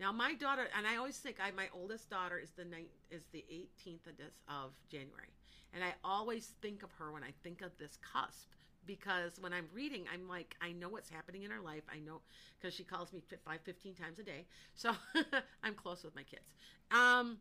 Now 0.00 0.12
my 0.12 0.34
daughter 0.34 0.68
and 0.76 0.86
I 0.86 0.96
always 0.96 1.16
think 1.16 1.36
I 1.42 1.50
my 1.50 1.68
oldest 1.72 2.08
daughter 2.10 2.38
is 2.38 2.50
the 2.50 2.64
is 3.10 3.24
the 3.32 3.44
18th 3.50 4.06
of 4.06 4.16
this 4.16 4.32
of 4.48 4.72
January, 4.88 5.32
and 5.74 5.82
I 5.82 5.94
always 6.04 6.52
think 6.62 6.82
of 6.82 6.90
her 6.98 7.12
when 7.12 7.24
I 7.24 7.32
think 7.42 7.62
of 7.62 7.76
this 7.78 7.98
cusp 8.12 8.48
because 8.88 9.38
when 9.38 9.52
I'm 9.52 9.68
reading, 9.74 10.04
I'm 10.12 10.26
like, 10.28 10.56
I 10.60 10.72
know 10.72 10.88
what's 10.88 11.10
happening 11.10 11.42
in 11.42 11.50
her 11.50 11.60
life. 11.60 11.82
I 11.92 11.98
know 11.98 12.20
because 12.58 12.74
she 12.74 12.82
calls 12.84 13.12
me 13.12 13.20
fi- 13.28 13.36
five, 13.44 13.60
15 13.60 13.94
times 13.94 14.18
a 14.18 14.22
day. 14.22 14.46
So 14.74 14.92
I'm 15.62 15.74
close 15.74 16.02
with 16.02 16.16
my 16.16 16.22
kids. 16.22 16.54
Um, 16.90 17.38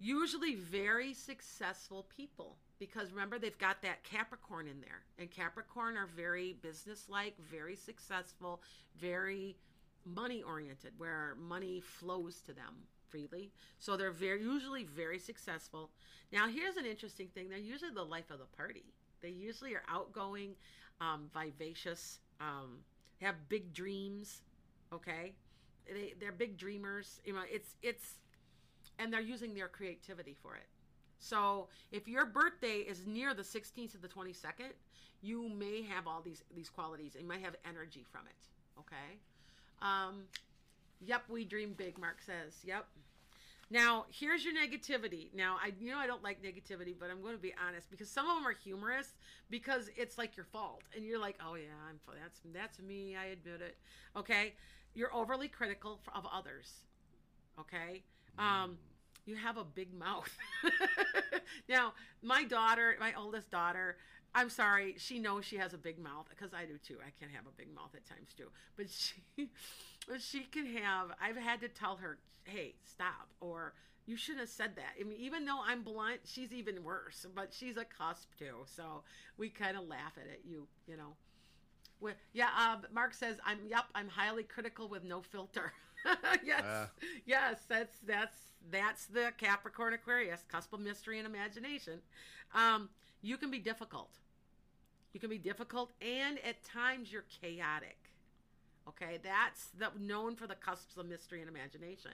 usually 0.00 0.56
very 0.56 1.14
successful 1.14 2.06
people 2.14 2.56
because 2.80 3.12
remember 3.12 3.38
they've 3.38 3.56
got 3.58 3.80
that 3.82 4.02
Capricorn 4.02 4.66
in 4.66 4.80
there, 4.80 5.02
and 5.18 5.30
Capricorn 5.30 5.96
are 5.96 6.08
very 6.16 6.56
businesslike, 6.60 7.34
very 7.38 7.76
successful, 7.76 8.60
very 9.00 9.56
money 10.04 10.42
oriented, 10.42 10.92
where 10.98 11.36
money 11.38 11.80
flows 11.80 12.40
to 12.42 12.52
them 12.52 12.86
freely. 13.08 13.52
So 13.78 13.96
they're 13.96 14.10
very 14.10 14.42
usually 14.42 14.84
very 14.84 15.18
successful. 15.18 15.90
Now 16.32 16.48
here's 16.48 16.76
an 16.76 16.86
interesting 16.86 17.28
thing: 17.28 17.48
they're 17.48 17.58
usually 17.58 17.92
the 17.92 18.04
life 18.04 18.30
of 18.30 18.38
the 18.38 18.56
party. 18.56 18.92
They 19.22 19.30
usually 19.30 19.74
are 19.74 19.82
outgoing, 19.88 20.54
um, 21.00 21.30
vivacious, 21.32 22.18
um, 22.40 22.80
have 23.20 23.36
big 23.48 23.72
dreams. 23.72 24.42
Okay, 24.92 25.32
they 25.86 26.14
they're 26.20 26.32
big 26.32 26.56
dreamers. 26.56 27.20
You 27.24 27.34
know, 27.34 27.42
it's 27.50 27.76
it's, 27.82 28.18
and 28.98 29.12
they're 29.12 29.20
using 29.20 29.54
their 29.54 29.68
creativity 29.68 30.36
for 30.42 30.56
it. 30.56 30.66
So 31.18 31.68
if 31.90 32.06
your 32.06 32.26
birthday 32.26 32.78
is 32.78 33.06
near 33.06 33.32
the 33.32 33.42
16th 33.42 33.92
to 33.92 33.98
the 33.98 34.08
22nd, 34.08 34.72
you 35.22 35.48
may 35.48 35.82
have 35.82 36.06
all 36.06 36.20
these 36.20 36.42
these 36.54 36.68
qualities. 36.68 37.16
You 37.18 37.26
might 37.26 37.40
have 37.40 37.56
energy 37.66 38.04
from 38.10 38.26
it. 38.26 38.80
Okay. 38.80 39.20
Um, 39.84 40.24
yep, 41.00 41.22
we 41.28 41.44
dream 41.44 41.74
big. 41.76 41.98
Mark 41.98 42.22
says. 42.22 42.56
Yep. 42.64 42.86
Now 43.70 44.06
here's 44.10 44.44
your 44.44 44.54
negativity. 44.54 45.32
Now 45.34 45.56
I 45.62 45.72
you 45.78 45.90
know 45.90 45.98
I 45.98 46.06
don't 46.06 46.22
like 46.22 46.42
negativity, 46.42 46.94
but 46.98 47.10
I'm 47.10 47.22
going 47.22 47.34
to 47.34 47.40
be 47.40 47.54
honest 47.66 47.90
because 47.90 48.10
some 48.10 48.28
of 48.28 48.36
them 48.36 48.46
are 48.46 48.52
humorous 48.52 49.14
because 49.50 49.90
it's 49.96 50.18
like 50.18 50.36
your 50.36 50.46
fault, 50.46 50.82
and 50.94 51.04
you're 51.04 51.18
like, 51.18 51.38
oh 51.46 51.54
yeah, 51.54 51.74
I'm 51.88 51.98
that's 52.20 52.40
that's 52.52 52.78
me. 52.80 53.16
I 53.16 53.26
admit 53.26 53.60
it. 53.60 53.76
Okay. 54.16 54.54
You're 54.94 55.14
overly 55.14 55.48
critical 55.48 56.00
of 56.14 56.24
others. 56.32 56.72
Okay. 57.58 58.04
Um, 58.38 58.78
you 59.26 59.36
have 59.36 59.56
a 59.56 59.64
big 59.64 59.92
mouth. 59.92 60.30
now, 61.68 61.94
my 62.22 62.44
daughter, 62.44 62.96
my 63.00 63.12
oldest 63.18 63.50
daughter, 63.50 63.96
I'm 64.34 64.50
sorry, 64.50 64.94
she 64.98 65.18
knows 65.20 65.44
she 65.44 65.56
has 65.58 65.72
a 65.74 65.78
big 65.78 65.98
mouth 65.98 66.26
because 66.28 66.52
I 66.52 66.64
do 66.64 66.76
too. 66.78 66.98
I 67.00 67.10
can 67.18 67.32
have 67.34 67.46
a 67.46 67.52
big 67.56 67.72
mouth 67.74 67.94
at 67.94 68.04
times 68.04 68.30
too. 68.36 68.48
But 68.76 68.86
she 68.90 69.22
she 70.18 70.40
can 70.44 70.66
have 70.66 71.12
I've 71.20 71.36
had 71.36 71.60
to 71.60 71.68
tell 71.68 71.96
her, 71.96 72.18
"Hey, 72.44 72.74
stop." 72.84 73.28
Or 73.40 73.74
you 74.06 74.16
shouldn't 74.16 74.40
have 74.40 74.48
said 74.50 74.76
that. 74.76 74.94
I 75.00 75.04
mean, 75.04 75.18
even 75.18 75.44
though 75.44 75.60
I'm 75.64 75.82
blunt, 75.82 76.20
she's 76.24 76.52
even 76.52 76.82
worse, 76.84 77.26
but 77.34 77.54
she's 77.54 77.76
a 77.76 77.84
cusp 77.84 78.28
too. 78.38 78.64
So 78.66 79.02
we 79.38 79.48
kind 79.48 79.76
of 79.76 79.86
laugh 79.88 80.12
at 80.18 80.26
it, 80.30 80.42
you, 80.44 80.66
you 80.86 80.96
know. 80.96 81.16
Well, 82.00 82.12
yeah, 82.34 82.48
uh, 82.58 82.76
Mark 82.92 83.14
says, 83.14 83.36
I'm, 83.46 83.60
yep, 83.66 83.84
I'm 83.94 84.08
highly 84.08 84.42
critical 84.42 84.88
with 84.88 85.04
no 85.04 85.22
filter. 85.22 85.72
yes, 86.44 86.62
Uh. 86.62 86.86
yes, 87.24 87.60
that's 87.66 87.96
that's 88.06 88.36
that's 88.70 89.06
the 89.06 89.32
Capricorn 89.38 89.94
Aquarius, 89.94 90.44
cusp 90.48 90.72
of 90.74 90.80
mystery 90.80 91.18
and 91.18 91.26
imagination. 91.26 92.00
Um, 92.54 92.90
you 93.22 93.38
can 93.38 93.50
be 93.50 93.58
difficult. 93.58 94.10
You 95.14 95.20
can 95.20 95.30
be 95.30 95.38
difficult, 95.38 95.92
and 96.02 96.38
at 96.44 96.62
times 96.64 97.10
you're 97.12 97.24
chaotic. 97.40 97.96
Okay, 98.88 99.20
that's 99.22 99.68
the 99.78 99.88
known 99.98 100.34
for 100.34 100.48
the 100.48 100.56
cusps 100.56 100.96
of 100.96 101.06
mystery 101.06 101.40
and 101.40 101.48
imagination. 101.48 102.10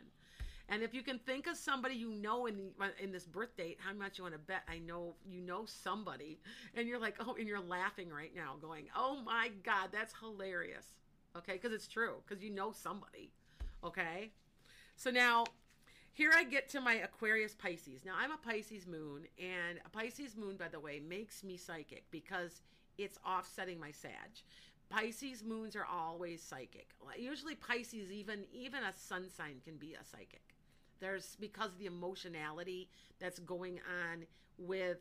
And 0.69 0.83
if 0.83 0.95
you 0.95 1.03
can 1.03 1.19
think 1.19 1.49
of 1.49 1.57
somebody 1.57 1.95
you 1.95 2.11
know 2.11 2.47
in 2.47 2.57
the, 2.57 3.03
in 3.03 3.11
this 3.11 3.25
birth 3.25 3.57
date, 3.57 3.79
how 3.81 3.95
much 3.95 4.19
you 4.19 4.25
want 4.25 4.35
to 4.35 4.39
bet? 4.39 4.63
I 4.69 4.79
know 4.79 5.15
you 5.27 5.41
know 5.41 5.65
somebody, 5.65 6.39
and 6.77 6.87
you're 6.87 7.01
like, 7.01 7.17
oh, 7.21 7.35
and 7.37 7.49
you're 7.49 7.59
laughing 7.59 8.11
right 8.11 8.33
now, 8.37 8.55
going, 8.61 8.85
oh 8.95 9.19
my 9.25 9.51
god, 9.65 9.89
that's 9.91 10.15
hilarious. 10.21 10.87
Okay, 11.37 11.55
because 11.55 11.73
it's 11.73 11.89
true, 11.89 12.17
because 12.27 12.45
you 12.45 12.51
know 12.51 12.71
somebody. 12.71 13.33
Okay, 13.83 14.31
so 14.95 15.11
now 15.11 15.45
here 16.13 16.33
I 16.37 16.45
get 16.45 16.69
to 16.71 16.83
my 16.83 16.95
Aquarius 16.97 17.55
Pisces. 17.55 18.05
Now 18.05 18.13
I'm 18.19 18.31
a 18.31 18.37
Pisces 18.37 18.87
moon, 18.87 19.23
and 19.39 19.81
a 19.85 19.89
Pisces 19.89 20.37
moon, 20.37 20.57
by 20.57 20.69
the 20.69 20.79
way, 20.79 21.01
makes 21.01 21.43
me 21.43 21.57
psychic 21.57 22.05
because 22.11 22.61
it's 23.01 23.19
offsetting 23.27 23.81
my 23.81 23.91
Sag. 23.91 24.13
Pisces 24.91 25.45
moons 25.45 25.77
are 25.77 25.87
always 25.91 26.43
psychic. 26.43 26.89
Usually 27.17 27.55
Pisces, 27.55 28.11
even 28.11 28.45
even 28.53 28.83
a 28.83 28.93
sun 28.97 29.31
sign 29.31 29.61
can 29.65 29.77
be 29.77 29.95
a 29.95 30.05
psychic. 30.05 30.43
There's 31.01 31.37
because 31.41 31.71
of 31.71 31.79
the 31.79 31.87
emotionality 31.87 32.89
that's 33.19 33.39
going 33.39 33.81
on 33.89 34.27
with 34.59 34.99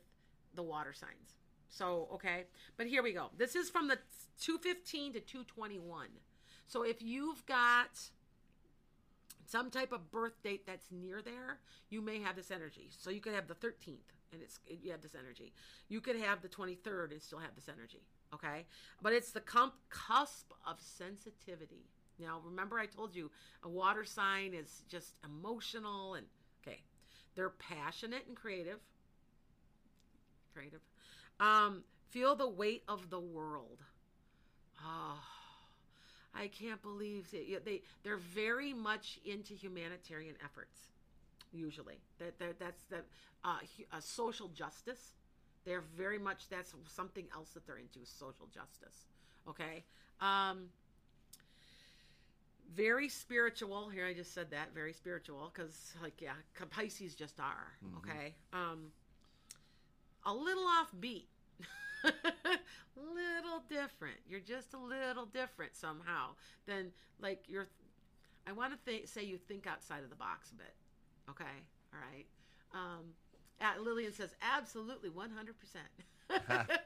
the 0.55 0.63
water 0.63 0.93
signs. 0.93 1.35
So 1.69 2.07
okay, 2.13 2.45
but 2.77 2.87
here 2.87 3.03
we 3.03 3.13
go. 3.13 3.29
This 3.37 3.55
is 3.55 3.69
from 3.69 3.87
the 3.87 3.97
215 4.39 5.13
to 5.13 5.19
221. 5.19 6.07
So 6.67 6.83
if 6.83 7.01
you've 7.01 7.45
got 7.47 7.99
some 9.45 9.71
type 9.71 9.91
of 9.91 10.11
birth 10.11 10.41
date 10.43 10.67
that's 10.67 10.85
near 10.91 11.21
there, 11.23 11.59
you 11.89 12.01
may 12.01 12.21
have 12.21 12.35
this 12.35 12.51
energy. 12.51 12.89
So 12.91 13.09
you 13.09 13.19
could 13.19 13.33
have 13.33 13.47
the 13.47 13.55
13th 13.55 13.97
and 14.31 14.41
it's 14.41 14.59
you 14.67 14.91
have 14.91 15.01
this 15.01 15.15
energy. 15.15 15.53
You 15.87 16.01
could 16.01 16.15
have 16.17 16.41
the 16.41 16.47
23rd 16.47 17.11
and 17.11 17.21
still 17.21 17.39
have 17.39 17.55
this 17.55 17.69
energy. 17.69 18.01
Okay, 18.33 18.65
but 19.01 19.13
it's 19.13 19.31
the 19.31 19.39
comp- 19.39 19.73
cusp 19.89 20.51
of 20.65 20.79
sensitivity. 20.79 21.89
Now 22.19 22.41
remember, 22.43 22.77
I 22.77 22.85
told 22.85 23.15
you 23.15 23.31
a 23.63 23.69
water 23.69 24.03
sign 24.03 24.53
is 24.53 24.83
just 24.87 25.15
emotional 25.23 26.15
and 26.15 26.27
okay. 26.61 26.81
They're 27.35 27.49
passionate 27.49 28.25
and 28.27 28.35
creative. 28.35 28.79
Creative. 30.53 30.81
Um, 31.39 31.83
feel 32.09 32.35
the 32.35 32.49
weight 32.49 32.83
of 32.87 33.09
the 33.09 33.19
world. 33.19 33.79
Oh, 34.83 35.19
I 36.35 36.47
can't 36.47 36.81
believe 36.81 37.27
it. 37.33 37.65
They 37.65 37.81
they're 38.03 38.17
very 38.17 38.73
much 38.73 39.19
into 39.25 39.53
humanitarian 39.53 40.35
efforts. 40.43 40.89
Usually, 41.51 41.99
that 42.19 42.37
that 42.39 42.59
that's 42.59 42.83
the 42.83 42.97
uh, 43.43 43.57
uh, 43.91 43.99
social 43.99 44.49
justice. 44.49 45.13
They're 45.65 45.83
very 45.97 46.19
much 46.19 46.47
that's 46.49 46.73
something 46.87 47.25
else 47.35 47.49
that 47.51 47.65
they're 47.65 47.77
into 47.77 47.99
social 48.05 48.47
justice. 48.53 49.07
Okay. 49.47 49.83
Um, 50.21 50.69
very 52.73 53.09
spiritual. 53.09 53.89
Here 53.89 54.05
I 54.05 54.13
just 54.13 54.33
said 54.33 54.51
that 54.51 54.73
very 54.73 54.93
spiritual 54.93 55.51
because 55.53 55.93
like 56.01 56.21
yeah, 56.21 56.33
Pisces 56.69 57.15
just 57.15 57.39
are. 57.39 57.73
Okay. 57.97 58.35
Um, 58.53 58.91
a 60.25 60.33
little 60.33 60.65
offbeat. 60.65 61.25
little 62.95 63.63
different. 63.69 64.17
You're 64.27 64.39
just 64.39 64.73
a 64.73 64.77
little 64.77 65.25
different 65.25 65.75
somehow 65.75 66.31
than 66.65 66.91
like 67.19 67.43
you're. 67.47 67.67
I 68.47 68.51
want 68.51 68.73
to 68.73 68.91
th- 68.91 69.07
say 69.07 69.23
you 69.23 69.37
think 69.37 69.67
outside 69.67 70.03
of 70.03 70.09
the 70.09 70.15
box 70.15 70.51
a 70.51 70.55
bit. 70.55 70.73
Okay, 71.29 71.43
all 71.93 71.99
right. 72.11 72.25
Um, 72.73 73.83
Lillian 73.83 74.13
says 74.13 74.29
absolutely, 74.41 75.09
one 75.09 75.29
hundred 75.31 75.55
percent. 75.59 75.87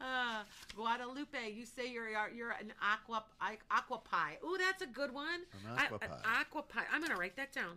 Uh, 0.00 0.44
Guadalupe, 0.74 1.52
you 1.52 1.66
say 1.66 1.86
you're 1.90 2.08
you're, 2.34 2.52
an 2.52 2.72
aqua 2.82 3.22
aqua 3.70 3.98
pie. 3.98 4.38
Ooh, 4.42 4.56
that's 4.58 4.80
a 4.80 4.86
good 4.86 5.12
one. 5.12 5.40
An 5.52 5.76
I- 5.76 5.84
aqua 5.84 5.98
an 6.00 6.08
pie. 6.08 6.40
aqua 6.40 6.62
pie. 6.62 6.84
I'm 6.90 7.02
gonna 7.02 7.16
write 7.18 7.36
that 7.36 7.52
down. 7.52 7.76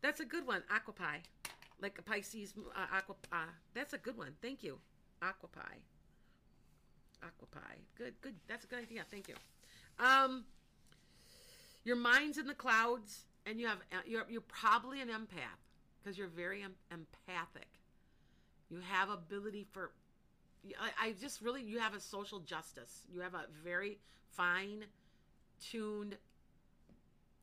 That's 0.00 0.18
a 0.18 0.24
good 0.24 0.44
one. 0.44 0.64
Aqua 0.74 0.92
pie, 0.92 1.20
like 1.80 1.96
a 1.98 2.02
Pisces 2.02 2.52
uh, 2.74 2.86
aqua. 2.92 3.14
Uh, 3.30 3.36
that's 3.74 3.92
a 3.92 3.98
good 3.98 4.18
one. 4.18 4.32
Thank 4.42 4.64
you. 4.64 4.78
Aqua 5.22 5.48
pie. 5.50 5.78
Aqua 7.22 7.46
pie. 7.52 7.78
Good, 7.96 8.14
good. 8.20 8.34
That's 8.48 8.64
a 8.64 8.66
good 8.66 8.80
idea. 8.80 9.04
Thank 9.08 9.28
you. 9.28 9.36
Um, 10.04 10.44
your 11.84 11.94
mind's 11.94 12.38
in 12.38 12.48
the 12.48 12.54
clouds, 12.54 13.20
and 13.46 13.60
you 13.60 13.66
have 13.66 13.78
uh, 13.92 13.96
you're 14.06 14.26
you're 14.28 14.40
probably 14.42 15.00
an 15.00 15.08
empath 15.08 15.60
because 16.02 16.18
you're 16.18 16.28
very 16.28 16.62
em- 16.62 16.74
empathic. 16.90 17.68
You 18.70 18.80
have 18.88 19.10
ability 19.10 19.66
for. 19.72 19.92
I, 20.80 21.08
I 21.08 21.14
just 21.20 21.42
really 21.42 21.62
you 21.62 21.78
have 21.78 21.94
a 21.94 22.00
social 22.00 22.40
justice. 22.40 23.02
You 23.12 23.20
have 23.20 23.34
a 23.34 23.46
very 23.64 23.98
fine 24.30 24.84
tuned 25.60 26.16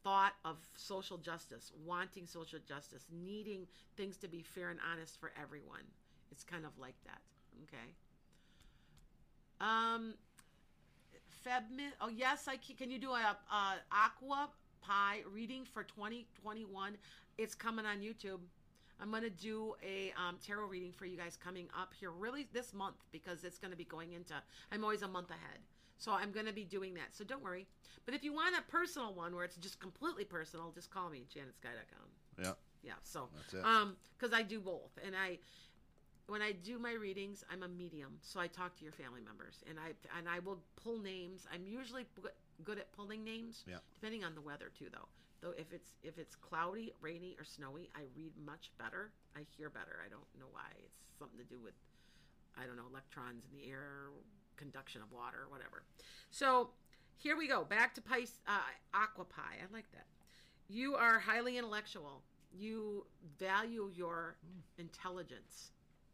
thought 0.03 0.33
of 0.45 0.57
social 0.75 1.17
justice, 1.17 1.71
wanting 1.85 2.25
social 2.25 2.59
justice, 2.67 3.05
needing 3.11 3.67
things 3.97 4.17
to 4.17 4.27
be 4.27 4.41
fair 4.41 4.69
and 4.69 4.79
honest 4.91 5.19
for 5.19 5.31
everyone. 5.41 5.83
It's 6.31 6.43
kind 6.43 6.65
of 6.65 6.71
like 6.79 6.95
that. 7.05 7.19
Okay. 7.63 7.93
Um, 9.59 10.13
Febmin. 11.45 11.91
Oh 12.01 12.09
yes, 12.09 12.47
I 12.47 12.55
can. 12.55 12.75
Can 12.75 12.89
you 12.89 12.99
do 12.99 13.11
a, 13.11 13.37
a 13.51 13.75
aqua 13.91 14.49
pie 14.81 15.19
reading 15.31 15.65
for 15.65 15.83
2021? 15.83 16.97
It's 17.37 17.55
coming 17.55 17.85
on 17.85 17.99
YouTube. 17.99 18.39
I'm 19.01 19.11
gonna 19.11 19.29
do 19.29 19.75
a 19.83 20.13
um, 20.17 20.37
tarot 20.45 20.67
reading 20.67 20.91
for 20.91 21.05
you 21.05 21.15
guys 21.17 21.37
coming 21.37 21.67
up 21.77 21.93
here, 21.97 22.11
really 22.11 22.47
this 22.51 22.73
month 22.73 22.97
because 23.11 23.43
it's 23.43 23.57
gonna 23.57 23.75
be 23.75 23.85
going 23.85 24.13
into. 24.13 24.33
I'm 24.71 24.83
always 24.83 25.03
a 25.03 25.07
month 25.07 25.29
ahead, 25.29 25.59
so 25.97 26.11
I'm 26.11 26.31
gonna 26.31 26.51
be 26.51 26.65
doing 26.65 26.93
that. 26.95 27.13
So 27.15 27.23
don't 27.23 27.41
worry. 27.43 27.65
But 28.05 28.13
if 28.13 28.23
you 28.23 28.33
want 28.33 28.55
a 28.57 28.61
personal 28.69 29.13
one 29.13 29.35
where 29.35 29.45
it's 29.45 29.55
just 29.55 29.79
completely 29.79 30.25
personal, 30.25 30.71
just 30.71 30.91
call 30.91 31.09
me 31.09 31.25
janetsky.com. 31.33 32.43
Yeah. 32.43 32.51
Yeah. 32.83 32.93
So 33.03 33.29
That's 33.35 33.53
it. 33.53 33.65
um, 33.65 33.95
because 34.17 34.33
I 34.33 34.41
do 34.41 34.59
both, 34.59 34.91
and 35.05 35.15
I 35.15 35.39
when 36.27 36.41
I 36.41 36.51
do 36.51 36.77
my 36.77 36.93
readings, 36.93 37.43
I'm 37.51 37.63
a 37.63 37.67
medium, 37.67 38.17
so 38.21 38.39
I 38.39 38.47
talk 38.47 38.75
to 38.77 38.83
your 38.83 38.93
family 38.93 39.21
members, 39.21 39.63
and 39.69 39.79
I 39.79 39.93
and 40.17 40.27
I 40.27 40.39
will 40.39 40.59
pull 40.75 40.99
names. 40.99 41.47
I'm 41.53 41.65
usually 41.65 42.05
good 42.63 42.77
at 42.79 42.91
pulling 42.91 43.23
names, 43.23 43.63
Yeah. 43.67 43.79
depending 43.95 44.23
on 44.23 44.35
the 44.35 44.41
weather 44.41 44.69
too, 44.77 44.89
though. 44.91 45.07
Though 45.41 45.51
if 45.51 45.71
it's 45.71 45.93
if 46.03 46.17
it's 46.17 46.35
cloudy, 46.35 46.93
rainy, 46.99 47.35
or 47.39 47.45
snowy, 47.45 47.89
I 47.95 48.01
read 48.15 48.35
much 48.37 48.71
better. 48.77 49.11
I 49.35 49.43
hear 49.57 49.69
better. 49.69 50.01
I 50.05 50.09
don't 50.09 50.27
know 50.37 50.47
why. 50.51 50.71
It's 50.83 51.17
something 51.17 51.37
to 51.37 51.45
do 51.45 51.59
with 51.61 51.75
I 52.57 52.65
don't 52.65 52.75
know 52.75 52.87
electrons 52.89 53.45
in 53.45 53.57
the 53.57 53.69
air, 53.69 54.09
conduction 54.57 55.01
of 55.01 55.11
water, 55.11 55.45
whatever. 55.47 55.83
So 56.29 56.71
here 57.15 57.37
we 57.37 57.47
go. 57.47 57.63
Back 57.63 57.93
to 57.95 58.01
Pis 58.01 58.39
uh, 58.47 58.59
Aquapie. 58.93 59.61
I 59.61 59.71
like 59.73 59.89
that. 59.91 60.07
You 60.67 60.95
are 60.95 61.19
highly 61.19 61.57
intellectual. 61.57 62.23
You 62.51 63.05
value 63.37 63.89
your 63.93 64.35
intelligence. 64.77 65.71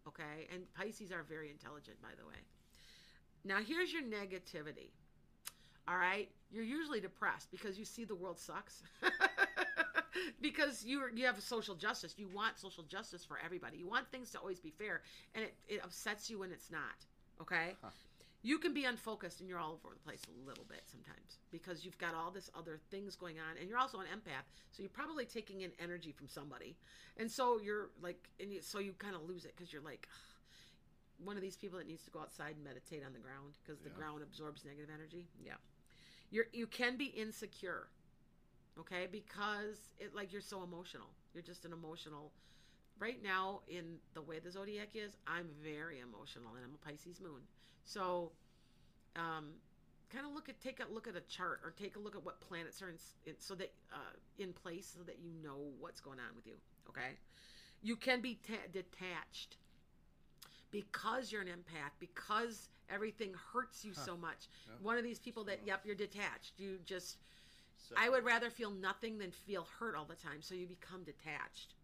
Okay, 0.07 0.47
and 0.53 0.71
Pisces 0.73 1.11
are 1.11 1.23
very 1.23 1.49
intelligent, 1.49 1.99
by 2.01 2.09
the 2.19 2.27
way. 2.27 2.35
Now 3.43 3.57
here's 3.61 3.91
your 3.91 4.03
negativity. 4.03 4.91
All 5.87 5.97
right, 5.97 6.29
you're 6.51 6.63
usually 6.63 6.99
depressed 6.99 7.51
because 7.51 7.77
you 7.77 7.85
see 7.85 8.05
the 8.05 8.15
world 8.15 8.39
sucks. 8.39 8.81
because 10.41 10.83
you 10.83 11.03
you 11.13 11.25
have 11.25 11.41
social 11.41 11.75
justice. 11.75 12.15
You 12.17 12.27
want 12.27 12.57
social 12.57 12.83
justice 12.83 13.23
for 13.23 13.37
everybody. 13.43 13.77
You 13.77 13.87
want 13.87 14.09
things 14.11 14.31
to 14.31 14.39
always 14.39 14.59
be 14.59 14.71
fair, 14.71 15.01
and 15.35 15.43
it, 15.45 15.53
it 15.67 15.81
upsets 15.83 16.29
you 16.29 16.39
when 16.39 16.51
it's 16.51 16.71
not. 16.71 17.05
Okay, 17.41 17.75
Huh. 17.83 17.89
you 18.43 18.57
can 18.57 18.73
be 18.73 18.85
unfocused 18.85 19.41
and 19.41 19.49
you're 19.49 19.59
all 19.59 19.73
over 19.83 19.93
the 19.93 19.99
place 19.99 20.21
a 20.29 20.47
little 20.47 20.63
bit 20.63 20.83
sometimes 20.85 21.39
because 21.51 21.83
you've 21.83 21.97
got 21.97 22.15
all 22.15 22.31
this 22.31 22.49
other 22.57 22.79
things 22.89 23.15
going 23.15 23.37
on, 23.39 23.57
and 23.59 23.67
you're 23.69 23.77
also 23.77 23.99
an 23.99 24.05
empath, 24.07 24.45
so 24.71 24.81
you're 24.81 24.89
probably 24.89 25.25
taking 25.25 25.61
in 25.61 25.71
energy 25.79 26.11
from 26.13 26.27
somebody, 26.29 26.77
and 27.17 27.29
so 27.29 27.59
you're 27.61 27.89
like, 28.01 28.29
and 28.39 28.51
you, 28.53 28.61
so 28.61 28.79
you 28.79 28.93
kind 28.93 29.15
of 29.15 29.21
lose 29.27 29.45
it 29.45 29.53
because 29.55 29.71
you're 29.71 29.83
like. 29.83 30.07
One 31.23 31.37
of 31.37 31.41
these 31.41 31.55
people 31.55 31.77
that 31.79 31.87
needs 31.87 32.03
to 32.03 32.11
go 32.11 32.19
outside 32.19 32.55
and 32.57 32.63
meditate 32.65 33.01
on 33.05 33.13
the 33.13 33.19
ground 33.19 33.55
because 33.63 33.79
the 33.79 33.87
Yeah. 33.87 33.95
ground 33.95 34.21
absorbs 34.21 34.65
negative 34.65 34.89
energy. 34.93 35.29
Yeah, 35.41 35.53
you're 36.31 36.45
you 36.53 36.67
can 36.67 36.97
be 36.97 37.05
insecure 37.05 37.87
okay? 38.79 39.07
Because 39.11 39.91
it 39.99 40.15
like 40.15 40.31
you're 40.33 40.41
so 40.41 40.63
emotional. 40.63 41.07
You're 41.33 41.43
just 41.43 41.65
an 41.65 41.73
emotional 41.73 42.31
right 42.99 43.21
now 43.23 43.61
in 43.67 43.97
the 44.13 44.21
way 44.21 44.39
the 44.39 44.51
zodiac 44.51 44.89
is 44.95 45.17
i'm 45.27 45.49
very 45.63 45.99
emotional 45.99 46.55
and 46.55 46.63
i'm 46.65 46.75
a 46.75 46.85
pisces 46.85 47.21
moon. 47.21 47.41
So 47.85 48.31
um 49.15 49.53
kind 50.09 50.25
of 50.25 50.33
look 50.33 50.49
at 50.49 50.61
take 50.61 50.79
a 50.79 50.93
look 50.93 51.07
at 51.07 51.15
a 51.15 51.21
chart 51.21 51.61
or 51.63 51.71
take 51.71 51.95
a 51.97 51.99
look 51.99 52.15
at 52.15 52.23
what 52.25 52.41
planets 52.41 52.81
are 52.81 52.89
in, 52.89 52.97
in 53.25 53.35
so 53.39 53.55
that 53.55 53.73
uh, 53.93 53.97
in 54.37 54.53
place 54.53 54.93
so 54.97 55.03
that 55.03 55.19
you 55.19 55.31
know 55.43 55.57
what's 55.79 55.99
going 56.01 56.19
on 56.19 56.35
with 56.35 56.47
you 56.47 56.55
okay? 56.89 57.17
You 57.81 57.95
can 57.95 58.21
be 58.21 58.39
ta- 58.47 58.69
detached 58.71 59.57
because 60.71 61.31
you're 61.31 61.41
an 61.41 61.47
empath 61.47 61.91
because 61.99 62.69
everything 62.89 63.33
hurts 63.53 63.83
you 63.83 63.93
so 63.93 64.15
much 64.15 64.47
Yeah. 64.67 64.75
one 64.81 64.97
of 64.97 65.03
these 65.03 65.19
people 65.19 65.43
that 65.45 65.61
yep 65.65 65.81
you're 65.85 65.95
detached 65.95 66.53
you 66.59 66.79
just 66.85 67.17
So, 67.77 67.95
I 67.97 68.09
would 68.09 68.23
rather 68.23 68.49
feel 68.49 68.71
nothing 68.71 69.17
than 69.17 69.31
feel 69.31 69.67
hurt 69.79 69.95
all 69.95 70.05
the 70.05 70.15
time. 70.15 70.41
So 70.41 70.55
you 70.55 70.65
become 70.65 71.03
detached. 71.03 71.75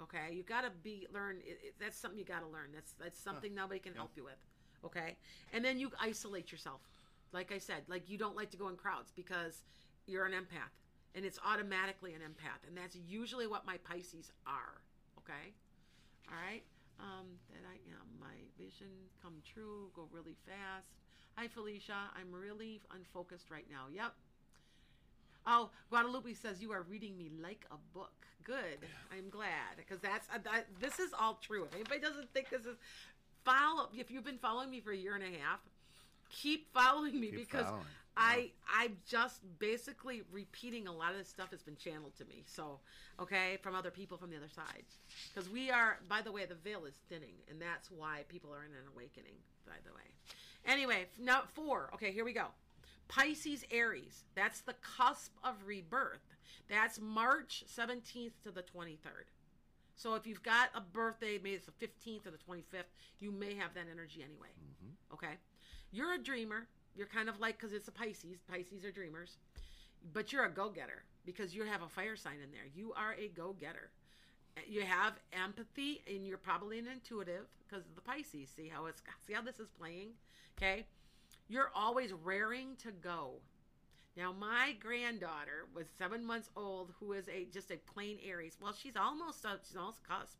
Okay, 0.00 0.32
you 0.34 0.42
got 0.42 0.62
to 0.62 0.70
be 0.70 1.06
learn. 1.12 1.36
It, 1.44 1.58
it, 1.62 1.74
that's 1.78 1.96
something 1.96 2.18
you 2.18 2.24
got 2.24 2.40
to 2.40 2.48
learn. 2.48 2.70
That's 2.74 2.92
that's 2.94 3.18
something 3.18 3.54
nobody 3.54 3.78
can 3.78 3.92
Yeah. 3.92 3.98
help 4.00 4.10
you 4.16 4.24
with. 4.24 4.38
Okay, 4.84 5.16
and 5.52 5.64
then 5.64 5.78
you 5.78 5.90
isolate 6.00 6.50
yourself. 6.50 6.80
Like 7.32 7.52
I 7.52 7.58
said, 7.58 7.84
like 7.88 8.10
you 8.10 8.18
don't 8.18 8.36
like 8.36 8.50
to 8.50 8.56
go 8.56 8.68
in 8.68 8.76
crowds 8.76 9.12
because 9.14 9.62
you're 10.06 10.26
an 10.26 10.32
empath, 10.32 10.74
and 11.14 11.24
it's 11.24 11.38
automatically 11.44 12.14
an 12.14 12.20
empath, 12.20 12.66
and 12.66 12.76
that's 12.76 12.96
usually 12.96 13.46
what 13.46 13.64
my 13.64 13.76
Pisces 13.78 14.32
are. 14.46 14.82
Okay, 15.18 15.54
all 16.28 16.34
right. 16.50 16.64
Um, 17.00 17.26
that 17.50 17.64
I 17.66 17.76
am 17.90 18.06
my 18.20 18.36
vision 18.56 18.90
come 19.22 19.42
true. 19.42 19.90
Go 19.94 20.08
really 20.12 20.36
fast. 20.46 20.86
Hi 21.36 21.48
Felicia, 21.48 22.10
I'm 22.14 22.30
really 22.30 22.82
unfocused 22.94 23.50
right 23.50 23.66
now. 23.70 23.86
Yep, 23.92 24.12
Oh, 25.46 25.70
Guadalupe 25.90 26.34
says 26.34 26.62
you 26.62 26.72
are 26.72 26.82
reading 26.82 27.16
me 27.16 27.30
like 27.42 27.66
a 27.70 27.76
book. 27.94 28.12
Good. 28.44 28.78
I'm 29.16 29.28
glad 29.30 29.76
because 29.76 30.00
that's 30.00 30.28
uh, 30.34 30.38
that, 30.44 30.66
this 30.80 30.98
is 30.98 31.12
all 31.18 31.38
true. 31.40 31.64
If 31.64 31.74
anybody 31.74 32.00
doesn't 32.00 32.32
think 32.32 32.50
this 32.50 32.62
is 32.62 32.76
follow, 33.44 33.88
if 33.96 34.10
you've 34.10 34.24
been 34.24 34.38
following 34.38 34.70
me 34.70 34.80
for 34.80 34.90
a 34.90 34.96
year 34.96 35.14
and 35.14 35.22
a 35.22 35.38
half, 35.38 35.60
keep 36.28 36.72
following 36.72 37.20
me 37.20 37.28
Keep 37.28 37.36
because 37.36 37.66
following. 37.66 37.84
I 38.16 38.50
I'm 38.72 38.96
just 39.08 39.40
basically 39.58 40.22
repeating 40.30 40.86
a 40.86 40.92
lot 40.92 41.12
of 41.12 41.18
this 41.18 41.28
stuff 41.28 41.50
has 41.50 41.62
been 41.62 41.76
channeled 41.76 42.16
to 42.18 42.24
me. 42.26 42.44
So 42.46 42.80
okay, 43.20 43.58
from 43.62 43.74
other 43.74 43.90
people 43.90 44.18
from 44.18 44.30
the 44.30 44.36
other 44.36 44.50
side, 44.54 44.84
because 45.32 45.48
we 45.50 45.70
are. 45.70 45.98
By 46.08 46.22
the 46.22 46.32
way, 46.32 46.44
the 46.44 46.54
veil 46.54 46.84
is 46.84 46.94
thinning, 47.08 47.34
and 47.48 47.60
that's 47.60 47.90
why 47.90 48.24
people 48.28 48.50
are 48.52 48.64
in 48.64 48.72
an 48.72 48.88
awakening. 48.94 49.36
By 49.66 49.76
the 49.84 49.92
way, 49.94 50.02
anyway, 50.66 51.06
now 51.18 51.42
four. 51.54 51.90
Okay, 51.94 52.12
here 52.12 52.24
we 52.24 52.32
go. 52.32 52.46
Pisces 53.08 53.64
Aries. 53.70 54.24
That's 54.34 54.60
the 54.60 54.74
cusp 54.74 55.32
of 55.44 55.54
rebirth. 55.66 56.34
That's 56.68 56.98
March 57.00 57.64
17th 57.68 58.32
to 58.44 58.50
the 58.50 58.62
23rd. 58.62 59.28
So 59.96 60.14
if 60.14 60.26
you've 60.26 60.42
got 60.42 60.70
a 60.74 60.80
birthday, 60.80 61.38
maybe 61.42 61.56
it's 61.56 61.66
the 61.66 61.86
15th 61.86 62.26
or 62.26 62.30
the 62.30 62.38
25th, 62.38 62.88
you 63.20 63.30
may 63.30 63.54
have 63.54 63.74
that 63.74 63.86
energy 63.92 64.24
anyway. 64.24 64.48
Mm-hmm. 64.58 65.14
Okay? 65.14 65.34
You're 65.90 66.14
a 66.14 66.18
dreamer. 66.18 66.66
You're 66.94 67.06
kind 67.06 67.28
of 67.28 67.40
like, 67.40 67.58
because 67.58 67.72
it's 67.72 67.88
a 67.88 67.92
Pisces, 67.92 68.42
Pisces 68.50 68.84
are 68.84 68.90
dreamers, 68.90 69.36
but 70.12 70.32
you're 70.32 70.44
a 70.44 70.50
go 70.50 70.68
getter 70.68 71.04
because 71.24 71.54
you 71.54 71.64
have 71.64 71.82
a 71.82 71.88
fire 71.88 72.16
sign 72.16 72.36
in 72.42 72.50
there. 72.50 72.66
You 72.74 72.92
are 72.94 73.14
a 73.14 73.28
go 73.28 73.54
getter. 73.58 73.90
You 74.66 74.82
have 74.82 75.14
empathy 75.32 76.02
and 76.06 76.26
you're 76.26 76.36
probably 76.36 76.78
an 76.78 76.86
intuitive 76.86 77.46
because 77.66 77.86
of 77.86 77.94
the 77.94 78.02
Pisces. 78.02 78.50
See 78.54 78.68
how 78.68 78.86
it's, 78.86 79.02
see 79.26 79.32
how 79.32 79.42
this 79.42 79.58
is 79.58 79.68
playing? 79.78 80.08
Okay? 80.58 80.84
You're 81.48 81.70
always 81.74 82.12
raring 82.12 82.76
to 82.82 82.90
go. 82.90 83.40
Now, 84.16 84.34
my 84.38 84.74
granddaughter 84.78 85.66
was 85.74 85.86
seven 85.98 86.24
months 86.24 86.50
old, 86.54 86.92
who 87.00 87.12
is 87.12 87.28
a 87.28 87.46
just 87.46 87.70
a 87.70 87.78
plain 87.94 88.18
Aries. 88.26 88.58
Well, 88.60 88.74
she's 88.74 88.96
almost 88.96 89.44
a, 89.46 89.58
she's 89.66 89.76
almost 89.76 90.06
cusp, 90.06 90.36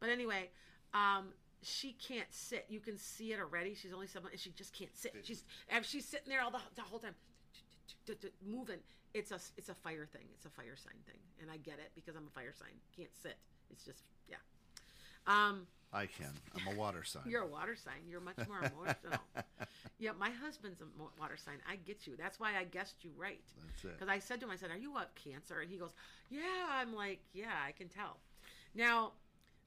but 0.00 0.08
anyway, 0.08 0.50
um, 0.92 1.28
she 1.62 1.92
can't 1.92 2.28
sit. 2.30 2.66
You 2.68 2.80
can 2.80 2.96
see 2.96 3.32
it 3.32 3.40
already. 3.40 3.74
She's 3.74 3.92
only 3.92 4.06
seven, 4.06 4.28
and 4.30 4.40
she 4.40 4.50
just 4.50 4.72
can't 4.72 4.94
sit. 4.96 5.14
She's 5.22 5.44
and 5.68 5.84
she's 5.84 6.04
sitting 6.04 6.28
there 6.28 6.42
all 6.42 6.50
the, 6.50 6.60
the 6.76 6.82
whole 6.82 6.98
time, 6.98 7.14
moving. 8.46 8.78
It's 9.14 9.30
a 9.30 9.40
it's 9.56 9.68
a 9.68 9.74
fire 9.74 10.06
thing. 10.06 10.24
It's 10.34 10.46
a 10.46 10.50
fire 10.50 10.76
sign 10.76 10.98
thing, 11.06 11.18
and 11.40 11.50
I 11.50 11.56
get 11.56 11.78
it 11.78 11.90
because 11.94 12.14
I'm 12.16 12.26
a 12.26 12.30
fire 12.30 12.52
sign. 12.56 12.74
Can't 12.96 13.14
sit. 13.22 13.36
It's 13.70 13.84
just 13.84 14.02
yeah. 14.28 14.36
Um, 15.26 15.66
I 15.92 16.06
can. 16.06 16.30
I'm 16.54 16.74
a 16.74 16.78
water 16.78 17.02
sign. 17.02 17.22
you're 17.26 17.42
a 17.42 17.46
water 17.46 17.76
sign. 17.76 18.00
You're 18.08 18.20
much 18.20 18.36
more 18.46 18.58
emotional. 18.58 19.20
yeah, 19.98 20.10
my 20.18 20.30
husband's 20.30 20.80
a 20.80 21.20
water 21.20 21.36
sign. 21.36 21.56
I 21.68 21.76
get 21.76 22.06
you. 22.06 22.14
That's 22.16 22.38
why 22.38 22.56
I 22.58 22.64
guessed 22.64 23.04
you 23.04 23.10
right. 23.16 23.40
That's 23.66 23.84
it. 23.84 23.98
Because 23.98 24.08
I 24.08 24.18
said 24.18 24.40
to 24.40 24.46
him, 24.46 24.52
I 24.52 24.56
said, 24.56 24.70
"Are 24.70 24.78
you 24.78 24.96
up 24.96 25.14
Cancer?" 25.16 25.60
And 25.60 25.70
he 25.70 25.76
goes, 25.76 25.94
"Yeah." 26.30 26.42
I'm 26.70 26.94
like, 26.94 27.20
"Yeah, 27.32 27.52
I 27.66 27.72
can 27.72 27.88
tell." 27.88 28.18
Now, 28.74 29.12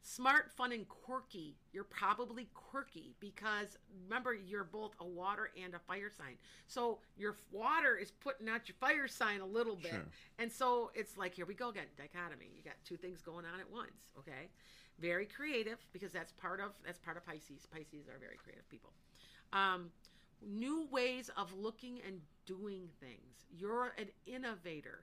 smart, 0.01 0.51
fun, 0.51 0.71
and 0.71 0.87
quirky. 0.87 1.55
You're 1.73 1.83
probably 1.83 2.47
quirky 2.53 3.15
because 3.19 3.77
remember 4.03 4.33
you're 4.33 4.63
both 4.63 4.93
a 4.99 5.05
water 5.05 5.49
and 5.63 5.73
a 5.75 5.79
fire 5.79 6.09
sign. 6.15 6.37
So 6.67 6.99
your 7.17 7.37
water 7.51 7.95
is 7.97 8.11
putting 8.11 8.49
out 8.49 8.67
your 8.67 8.75
fire 8.79 9.07
sign 9.07 9.41
a 9.41 9.45
little 9.45 9.75
bit, 9.75 9.91
Sure. 9.91 10.05
and 10.39 10.51
so 10.51 10.91
it's 10.95 11.17
like 11.17 11.33
here 11.35 11.45
we 11.45 11.53
go 11.53 11.69
again, 11.69 11.85
dichotomy. 11.97 12.47
You 12.55 12.63
got 12.63 12.75
two 12.83 12.97
things 12.97 13.21
going 13.21 13.45
on 13.45 13.59
at 13.59 13.69
once. 13.71 14.09
Okay, 14.17 14.49
very 14.99 15.25
creative 15.25 15.77
because 15.93 16.11
that's 16.11 16.31
part 16.33 16.59
of 16.59 16.71
that's 16.85 16.99
part 16.99 17.17
of 17.17 17.25
Pisces. 17.25 17.67
Pisces 17.71 18.07
are 18.07 18.17
very 18.19 18.37
creative 18.37 18.67
people. 18.69 18.91
Um, 19.53 19.91
new 20.41 20.87
ways 20.91 21.29
of 21.37 21.53
looking 21.53 21.99
and 22.07 22.21
doing 22.45 22.89
things. 22.99 23.45
You're 23.55 23.93
an 23.97 24.07
innovator. 24.25 25.01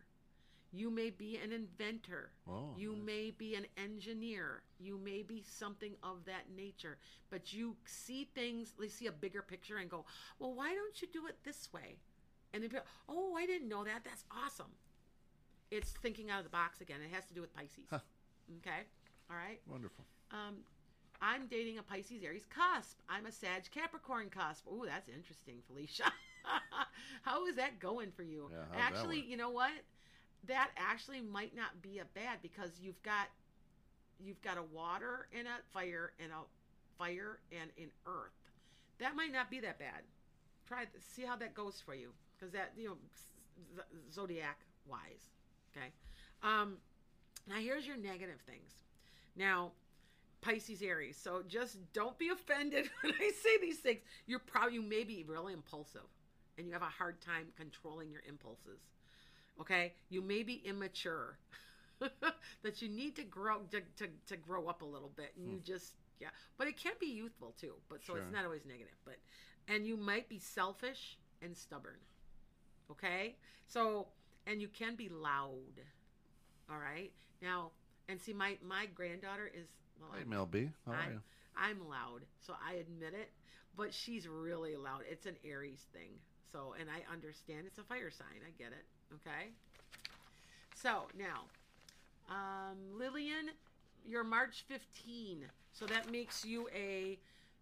You 0.73 0.91
may 0.91 1.11
be 1.11 1.39
an 1.43 1.53
inventor. 1.53 2.31
Oh, 2.49 2.75
you 2.77 2.93
nice. 2.93 3.07
may 3.07 3.31
be 3.31 3.55
an 3.55 3.67
engineer. 3.77 4.63
You 4.79 4.99
may 5.03 5.23
be 5.23 5.43
something 5.43 5.95
of 6.03 6.25
that 6.27 6.45
nature. 6.55 6.99
But 7.31 7.53
you 7.53 7.77
see 7.87 8.29
things, 8.35 8.75
you 8.81 8.89
see 8.89 9.07
a 9.07 9.13
bigger 9.13 9.43
picture 9.43 9.79
and 9.79 9.89
go, 9.89 10.05
well, 10.39 10.55
why 10.55 10.75
don't 10.75 11.01
you 11.01 11.09
do 11.13 11.27
it 11.27 11.37
this 11.45 11.69
way? 11.73 11.97
And 12.53 12.63
then 12.63 12.71
oh, 13.09 13.35
I 13.37 13.47
didn't 13.47 13.69
know 13.69 13.85
that. 13.85 14.03
That's 14.05 14.25
awesome. 14.31 14.73
It's 15.71 15.91
thinking 15.91 16.31
out 16.31 16.39
of 16.39 16.45
the 16.45 16.51
box 16.51 16.81
again. 16.81 16.99
It 17.05 17.15
has 17.15 17.27
to 17.27 17.35
do 17.35 17.41
with 17.41 17.55
Pisces. 17.55 17.87
Huh. 17.91 17.99
Okay? 18.59 18.85
All 19.31 19.37
right? 19.37 19.61
Wonderful. 19.67 20.05
Um, 20.31 20.57
I'm 21.21 21.47
dating 21.47 21.79
a 21.79 21.83
Pisces 21.83 22.23
Aries 22.23 22.47
cusp. 22.47 22.99
I'm 23.09 23.27
a 23.27 23.33
Sag 23.33 23.71
Capricorn 23.71 24.31
cusp. 24.31 24.67
Ooh, 24.69 24.85
that's 24.87 25.09
interesting, 25.09 25.57
Felicia. 25.67 26.13
How 27.23 27.47
is 27.47 27.57
that 27.57 27.81
going 27.81 28.13
for 28.13 28.23
you? 28.23 28.51
Yeah, 28.51 28.79
actually, 28.79 29.21
you 29.21 29.37
know 29.37 29.51
what? 29.51 29.73
That 30.47 30.71
actually 30.77 31.21
might 31.21 31.55
not 31.55 31.83
be 31.83 31.99
a 31.99 32.05
bad 32.15 32.39
because 32.43 32.71
you've 32.81 33.03
got 33.03 33.29
you've 34.21 34.41
got 34.43 34.59
a 34.59 34.63
water 34.63 35.29
and 35.37 35.47
a 35.47 35.63
fire 35.73 36.13
and 36.23 36.33
a 36.33 36.45
fire 36.97 37.39
and 37.53 37.71
an 37.79 37.91
earth. 38.07 38.33
That 38.99 39.15
might 39.15 39.33
not 39.33 39.51
be 39.51 39.61
that 39.61 39.79
bad. 39.79 40.03
Try 40.67 40.85
see 41.15 41.23
how 41.23 41.37
that 41.37 41.55
goes 41.55 41.83
for 41.85 41.95
you 41.95 42.11
because 42.39 42.53
that 42.53 42.73
you 42.77 42.89
know 42.89 43.83
zodiac 44.13 44.59
wise. 44.89 45.31
Okay. 45.77 45.89
Um, 46.43 46.77
now 47.49 47.57
here's 47.57 47.87
your 47.87 47.97
negative 47.97 48.41
things. 48.47 48.73
Now 49.37 49.73
Pisces, 50.41 50.83
Aries. 50.83 51.17
So 51.21 51.43
just 51.47 51.77
don't 51.93 52.19
be 52.19 52.29
offended 52.29 52.89
when 53.03 53.13
I 53.15 53.31
say 53.43 53.59
these 53.61 53.79
things. 53.79 54.01
You're 54.27 54.39
probably 54.39 54.75
you 54.75 54.83
may 54.83 55.05
be 55.05 55.25
really 55.27 55.53
impulsive, 55.53 56.09
and 56.57 56.67
you 56.67 56.73
have 56.73 56.83
a 56.83 56.87
hard 56.87 57.21
time 57.21 57.47
controlling 57.57 58.11
your 58.11 58.23
impulses. 58.29 58.81
Okay, 59.61 59.93
you 60.09 60.23
may 60.23 60.43
be 60.43 60.63
immature. 60.65 61.39
that 62.63 62.81
you 62.81 62.89
need 62.89 63.17
to 63.17 63.25
grow 63.25 63.59
to, 63.71 63.81
to, 63.97 64.09
to 64.27 64.37
grow 64.37 64.69
up 64.69 64.83
a 64.83 64.85
little 64.85 65.11
bit, 65.17 65.33
and 65.37 65.49
you 65.49 65.57
hmm. 65.57 65.65
just 65.65 65.95
yeah. 66.21 66.29
But 66.57 66.69
it 66.69 66.77
can 66.77 66.93
be 67.01 67.07
youthful 67.07 67.55
too. 67.61 67.75
But 67.89 68.05
so 68.05 68.15
it's 68.15 68.33
not 68.33 68.45
always 68.45 68.65
negative. 68.65 68.95
But 69.05 69.17
and 69.67 69.87
you 69.87 69.97
might 69.97 70.29
be 70.29 70.39
selfish 70.39 71.19
and 71.43 71.57
stubborn. 71.57 71.99
Okay, 72.91 73.37
so 73.67 74.07
and 74.47 74.61
you 74.61 74.69
can 74.69 74.95
be 74.95 75.09
loud. 75.09 75.81
All 76.71 76.79
right, 76.79 77.13
now 77.43 77.71
and 78.09 78.21
see 78.21 78.33
my 78.33 78.57
my 78.65 78.87
granddaughter 78.87 79.51
is 79.53 79.69
well. 80.01 80.11
Hey, 80.13 80.21
I'm- 80.21 80.29
Mel 80.29 80.47
B. 80.47 80.71
How 80.87 80.93
are 80.93 80.97
I'm, 80.97 81.13
you? 81.13 81.21
I'm 81.57 81.89
loud, 81.89 82.23
so 82.41 82.55
I 82.65 82.75
admit 82.75 83.15
it. 83.15 83.31
But 83.77 83.95
she's 83.95 84.27
really 84.27 84.77
loud. 84.77 85.03
It's 85.09 85.27
an 85.27 85.37
Aries 85.45 85.87
thing. 85.93 86.11
So, 86.51 86.75
and 86.81 86.89
I 86.91 87.11
understand 87.13 87.67
it's 87.67 87.79
a 87.79 87.85
fire 87.85 88.11
sign. 88.11 88.41
I 88.47 88.51
get 88.59 88.73
it. 88.73 88.85
Okay. 89.15 89.51
So 90.75 91.09
now, 91.19 91.45
um, 92.29 92.77
Lillian, 92.97 93.51
you're 94.07 94.25
March 94.25 94.65
15, 94.69 95.45
so 95.73 95.87
that 95.87 96.11
makes 96.11 96.45
you 96.45 96.69
a 96.75 97.19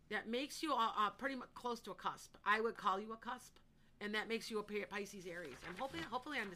that 0.08 0.28
makes 0.28 0.62
you 0.62 0.72
a, 0.72 0.92
uh, 0.96 1.10
pretty 1.18 1.34
much 1.34 1.48
close 1.54 1.80
to 1.80 1.90
a 1.90 1.94
cusp. 1.94 2.36
I 2.44 2.60
would 2.60 2.76
call 2.76 3.00
you 3.00 3.12
a 3.12 3.16
cusp, 3.16 3.56
and 4.00 4.14
that 4.14 4.28
makes 4.28 4.50
you 4.50 4.60
a 4.60 4.62
Pisces 4.62 5.26
Aries. 5.26 5.56
And 5.66 5.76
hopefully, 5.78 6.02
hopefully, 6.08 6.38
I'm 6.40 6.52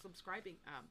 subscribing, 0.00 0.54
um, 0.68 0.84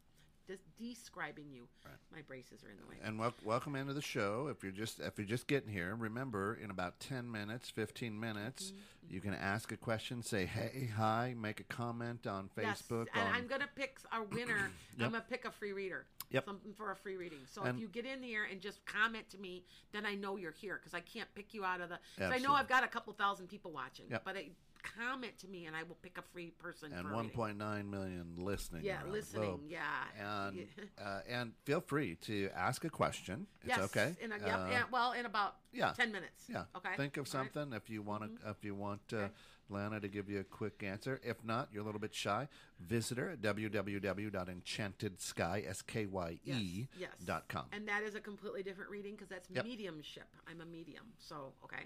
des- 0.47 0.57
describing 0.77 1.45
you. 1.51 1.67
My 2.13 2.21
braces 2.21 2.63
are 2.63 2.69
in 2.69 2.77
the 2.77 2.85
way. 2.87 2.95
And 3.03 3.17
wel- 3.19 3.33
welcome 3.43 3.75
into 3.75 3.93
the 3.93 4.01
show. 4.01 4.47
If 4.49 4.63
you're 4.63 4.71
just 4.71 4.99
if 4.99 5.17
you're 5.17 5.27
just 5.27 5.47
getting 5.47 5.69
here, 5.69 5.95
remember 5.97 6.57
in 6.61 6.69
about 6.71 6.99
ten 6.99 7.29
minutes, 7.31 7.69
fifteen 7.69 8.19
minutes, 8.19 8.71
Mm-hmm. 8.71 9.13
you 9.15 9.21
can 9.21 9.33
ask 9.33 9.71
a 9.71 9.77
question, 9.77 10.21
say 10.23 10.45
hey, 10.45 10.89
hi, 10.95 11.33
make 11.37 11.59
a 11.59 11.63
comment 11.63 12.27
on 12.27 12.49
Facebook. 12.57 13.07
Yes, 13.13 13.15
and 13.15 13.27
on, 13.29 13.33
I'm 13.35 13.47
gonna 13.47 13.69
pick 13.75 13.97
a 14.11 14.23
winner. 14.23 14.71
I'm 14.99 15.11
gonna 15.11 15.23
pick 15.29 15.45
a 15.45 15.51
free 15.51 15.73
reader. 15.73 16.05
Yep. 16.31 16.45
Something 16.45 16.73
for 16.73 16.91
a 16.91 16.95
free 16.95 17.15
reading. 17.17 17.39
So 17.45 17.61
And- 17.63 17.75
if 17.77 17.81
you 17.81 17.87
get 17.87 18.05
in 18.05 18.23
here 18.23 18.45
and 18.49 18.59
just 18.61 18.85
comment 18.85 19.29
to 19.31 19.37
me, 19.37 19.63
then 19.91 20.05
I 20.05 20.15
know 20.15 20.35
you're 20.37 20.51
here 20.51 20.77
because 20.79 20.93
I 20.93 20.99
can't 21.01 21.27
pick 21.35 21.53
you 21.53 21.63
out 21.63 21.81
of 21.81 21.89
the. 21.89 21.99
I 22.25 22.39
know 22.39 22.53
I've 22.53 22.67
got 22.69 22.83
a 22.83 22.87
couple 22.87 23.13
thousand 23.13 23.47
people 23.47 23.71
watching, 23.71 24.05
Yep. 24.09 24.23
but 24.25 24.37
I, 24.37 24.49
comment 24.84 25.38
to 25.39 25.47
me 25.47 25.65
and 25.65 25.75
I 25.75 25.81
will 25.84 25.97
pick 26.01 26.17
a 26.17 26.21
free 26.21 26.51
person. 26.51 26.91
and 26.93 27.07
for 27.07 27.13
a 27.13 27.17
reading. 27.23 27.38
1.9 27.38 27.89
million 27.89 28.36
listening. 28.38 28.84
Yeah, 28.84 28.99
listening. 29.09 29.59
Yeah. 29.67 29.79
And 30.19 30.67
uh, 31.03 31.21
and 31.29 31.53
feel 31.65 31.81
free 31.81 32.15
to 32.23 32.49
ask 32.55 32.84
a 32.86 32.89
question. 32.89 33.47
It's 33.61 33.69
yes. 33.69 33.79
okay. 33.86 34.15
In 34.21 34.31
a, 34.31 34.38
yep, 34.38 34.59
Uh, 34.59 34.67
yeah, 34.69 34.84
well, 34.91 35.13
in 35.13 35.25
about 35.25 35.55
yeah. 35.71 35.93
ten 35.93 36.11
minutes. 36.11 36.43
Yeah. 36.49 36.63
Okay. 36.75 36.95
Think 36.97 37.17
of 37.17 37.27
All 37.34 37.39
right. 37.39 37.47
Mm-hmm. 37.49 37.59
something 37.59 37.73
if 37.77 37.89
you 37.89 38.01
want 38.01 38.39
to. 38.41 38.49
If 38.49 38.63
you 38.63 38.75
want 38.75 39.01
uh, 39.13 39.17
Okay. 39.17 39.31
Lana 39.69 39.99
to 40.01 40.07
give 40.09 40.29
you 40.29 40.39
a 40.41 40.43
quick 40.43 40.84
answer. 40.84 41.19
If 41.23 41.41
not, 41.43 41.69
you're 41.71 41.81
a 41.84 41.86
little 41.86 42.01
bit 42.01 42.13
shy. 42.13 42.47
Visit 42.79 43.17
her 43.17 43.29
at 43.31 43.41
www.enchantedskye 43.41 45.65
s 45.67 45.81
k 45.81 46.05
y 46.05 46.38
e 46.45 46.88
Yes. 46.99 47.11
dot 47.25 47.47
com. 47.47 47.65
And 47.71 47.88
that 47.88 48.03
is 48.03 48.13
a 48.15 48.19
completely 48.19 48.61
different 48.61 48.91
reading 48.91 49.13
because 49.15 49.29
that's 49.29 49.49
Yep. 49.49 49.63
mediumship. 49.65 50.27
I'm 50.47 50.59
a 50.61 50.65
medium, 50.65 51.13
so 51.17 51.53
okay. 51.63 51.86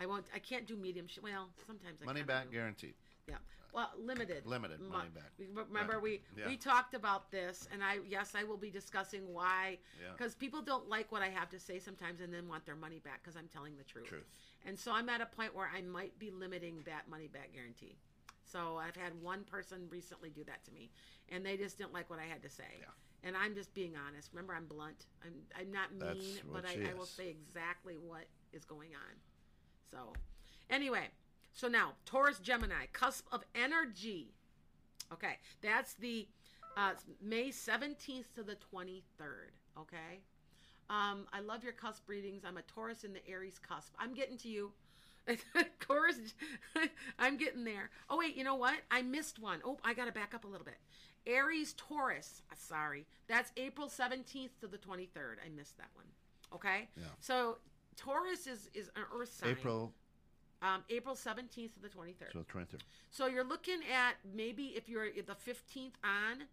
I 0.00 0.06
won't. 0.06 0.26
I 0.34 0.38
can't 0.38 0.66
do 0.66 0.76
mediumship. 0.76 1.22
Well, 1.22 1.50
sometimes 1.66 2.00
I 2.02 2.06
Money 2.06 2.22
back 2.22 2.46
do. 2.46 2.52
guaranteed. 2.56 2.94
Yeah. 3.28 3.36
Well, 3.72 3.90
limited. 3.98 4.46
Limited 4.46 4.80
Mo- 4.80 4.88
money 4.88 5.10
back. 5.10 5.30
Remember, 5.38 5.94
Right. 5.94 6.02
we 6.02 6.22
Yeah. 6.36 6.48
we 6.48 6.56
talked 6.56 6.94
about 6.94 7.30
this, 7.30 7.68
and 7.70 7.84
I 7.84 7.98
yes, 8.06 8.34
I 8.34 8.42
will 8.44 8.56
be 8.56 8.70
discussing 8.70 9.32
why 9.32 9.78
Yeah. 10.00 10.12
because 10.12 10.34
people 10.34 10.62
don't 10.62 10.88
like 10.88 11.12
what 11.12 11.22
I 11.22 11.28
have 11.28 11.50
to 11.50 11.60
say 11.60 11.78
sometimes, 11.78 12.20
and 12.20 12.32
then 12.32 12.48
want 12.48 12.64
their 12.64 12.74
money 12.76 12.98
back 12.98 13.22
because 13.22 13.36
I'm 13.36 13.46
telling 13.48 13.76
the 13.76 13.84
truth. 13.84 14.06
Truth. 14.06 14.26
And 14.64 14.78
so 14.78 14.92
I'm 14.92 15.08
at 15.08 15.20
a 15.20 15.26
point 15.26 15.54
where 15.54 15.68
I 15.68 15.82
might 15.82 16.18
be 16.18 16.30
limiting 16.30 16.82
that 16.84 17.08
money 17.08 17.28
back 17.28 17.52
guarantee. 17.52 17.96
So 18.42 18.78
I've 18.78 18.96
had 18.96 19.14
one 19.22 19.44
person 19.44 19.88
recently 19.90 20.30
do 20.30 20.42
that 20.44 20.64
to 20.64 20.72
me, 20.72 20.90
and 21.28 21.46
they 21.46 21.56
just 21.56 21.78
didn't 21.78 21.92
like 21.92 22.10
what 22.10 22.18
I 22.18 22.24
had 22.24 22.42
to 22.42 22.48
say. 22.50 22.78
Yeah. 22.80 22.86
And 23.22 23.36
I'm 23.36 23.54
just 23.54 23.72
being 23.74 23.96
honest. 23.96 24.32
Remember, 24.32 24.54
I'm 24.54 24.66
blunt. 24.66 25.06
I'm 25.22 25.46
I'm 25.54 25.70
not 25.70 25.92
mean, 25.94 26.40
but 26.50 26.64
I, 26.64 26.88
I 26.90 26.94
will 26.94 27.06
say 27.06 27.28
exactly 27.28 27.96
what 27.98 28.24
is 28.52 28.64
going 28.64 28.94
on. 28.96 29.20
So, 29.90 30.12
anyway, 30.68 31.08
so 31.52 31.68
now 31.68 31.92
Taurus 32.04 32.38
Gemini, 32.38 32.86
cusp 32.92 33.26
of 33.32 33.42
energy. 33.54 34.34
Okay, 35.12 35.38
that's 35.62 35.94
the 35.94 36.28
uh, 36.76 36.92
May 37.20 37.48
17th 37.48 38.32
to 38.36 38.42
the 38.42 38.56
23rd. 38.72 39.50
Okay, 39.78 40.20
um, 40.88 41.26
I 41.32 41.40
love 41.40 41.64
your 41.64 41.72
cusp 41.72 42.08
readings. 42.08 42.42
I'm 42.44 42.56
a 42.56 42.62
Taurus 42.62 43.04
in 43.04 43.12
the 43.12 43.26
Aries 43.28 43.58
cusp. 43.58 43.92
I'm 43.98 44.14
getting 44.14 44.36
to 44.38 44.48
you. 44.48 44.72
Taurus, 45.80 46.16
I'm 47.18 47.36
getting 47.36 47.64
there. 47.64 47.90
Oh 48.08 48.18
wait, 48.18 48.36
you 48.36 48.44
know 48.44 48.54
what? 48.56 48.78
I 48.90 49.02
missed 49.02 49.38
one. 49.38 49.60
Oh, 49.64 49.78
I 49.84 49.94
got 49.94 50.06
to 50.06 50.12
back 50.12 50.34
up 50.34 50.44
a 50.44 50.48
little 50.48 50.64
bit. 50.64 50.78
Aries 51.26 51.74
Taurus. 51.74 52.42
uh, 52.50 52.54
Sorry, 52.56 53.06
that's 53.28 53.52
April 53.56 53.88
17th 53.88 54.50
to 54.60 54.66
the 54.66 54.78
23rd. 54.78 55.36
I 55.44 55.48
missed 55.54 55.76
that 55.78 55.90
one. 55.94 56.06
Okay. 56.54 56.88
Yeah. 56.96 57.04
So 57.20 57.58
Taurus 58.04 58.46
is 58.46 58.68
is 58.74 58.90
an 58.96 59.02
Earth 59.14 59.32
sign. 59.32 59.50
April, 59.50 59.92
Um, 60.62 60.84
April 60.90 61.14
17th 61.14 61.74
to 61.74 61.80
the 61.80 61.88
23rd. 61.88 62.32
so 62.32 62.42
23rd. 62.42 62.80
So 63.10 63.26
you're 63.26 63.44
looking 63.44 63.80
at 63.92 64.16
maybe 64.34 64.68
if 64.76 64.88
you're 64.88 65.10
the 65.12 65.34
15th 65.34 65.94
on 66.04 66.44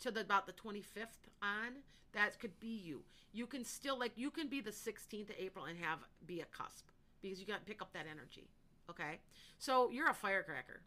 to 0.00 0.10
the 0.10 0.20
about 0.20 0.46
the 0.46 0.52
25th 0.52 1.28
on, 1.42 1.82
that 2.12 2.38
could 2.38 2.58
be 2.60 2.68
you. 2.76 3.02
You 3.32 3.46
can 3.46 3.64
still 3.64 3.98
like 3.98 4.12
you 4.16 4.30
can 4.30 4.48
be 4.48 4.60
the 4.60 4.70
16th 4.70 5.30
of 5.30 5.36
April 5.38 5.64
and 5.64 5.78
have 5.78 6.00
be 6.26 6.40
a 6.40 6.44
cusp 6.46 6.86
because 7.22 7.40
you 7.40 7.46
got 7.46 7.60
to 7.60 7.64
pick 7.64 7.80
up 7.82 7.92
that 7.92 8.06
energy. 8.10 8.48
Okay, 8.88 9.18
so 9.58 9.90
you're 9.90 10.08
a 10.10 10.14
firecracker. 10.14 10.80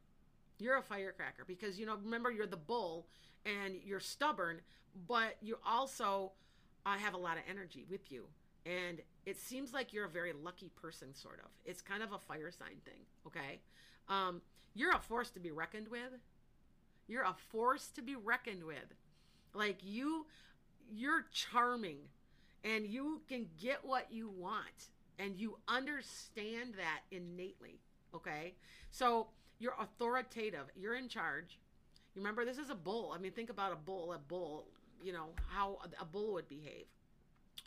You're 0.58 0.78
a 0.78 0.82
firecracker 0.84 1.44
because 1.46 1.80
you 1.80 1.86
know 1.86 1.96
remember 2.04 2.32
you're 2.32 2.48
the 2.48 2.58
bull 2.58 3.08
and 3.46 3.76
you're 3.84 4.00
stubborn, 4.00 4.62
but 5.08 5.36
you 5.42 5.58
also 5.66 6.32
uh, 6.86 6.98
have 6.98 7.14
a 7.14 7.18
lot 7.18 7.38
of 7.38 7.44
energy 7.50 7.86
with 7.90 8.12
you. 8.12 8.26
And 8.66 9.02
it 9.30 9.40
seems 9.40 9.74
like 9.74 9.94
you're 9.94 10.06
a 10.06 10.10
very 10.10 10.34
lucky 10.34 10.72
person, 10.82 11.14
sort 11.14 11.40
of. 11.40 11.52
It's 11.64 11.82
kind 11.82 12.02
of 12.02 12.12
a 12.12 12.18
fire 12.18 12.50
sign 12.50 12.78
thing, 12.84 13.02
okay? 13.28 13.60
Um, 14.08 14.42
you're 14.74 14.92
a 14.92 15.00
force 15.00 15.30
to 15.32 15.40
be 15.40 15.52
reckoned 15.52 15.88
with. 15.88 16.18
You're 17.08 17.24
a 17.24 17.36
force 17.52 17.90
to 17.90 18.02
be 18.02 18.16
reckoned 18.16 18.64
with. 18.64 18.96
Like 19.54 19.78
you, 19.84 20.26
you're 20.92 21.26
charming, 21.32 21.98
and 22.64 22.88
you 22.88 23.22
can 23.30 23.46
get 23.62 23.86
what 23.86 24.08
you 24.12 24.32
want, 24.36 24.90
and 25.20 25.40
you 25.40 25.58
understand 25.68 26.74
that 26.78 27.02
innately. 27.12 27.82
Okay, 28.16 28.56
so 28.90 29.28
you're 29.60 29.76
authoritative. 29.80 30.72
You're 30.76 30.96
in 30.96 31.08
charge. 31.08 31.60
You 32.16 32.22
remember 32.22 32.46
this 32.46 32.58
is 32.58 32.72
a 32.72 32.76
bull. 32.76 33.14
I 33.16 33.20
mean, 33.20 33.32
think 33.32 33.52
about 33.52 33.74
a 33.74 33.76
bull. 33.76 34.12
A 34.12 34.18
bull. 34.18 34.70
You 35.04 35.14
know 35.14 35.28
how 35.50 35.78
a 36.02 36.06
bull 36.06 36.34
would 36.34 36.50
behave. 36.50 36.86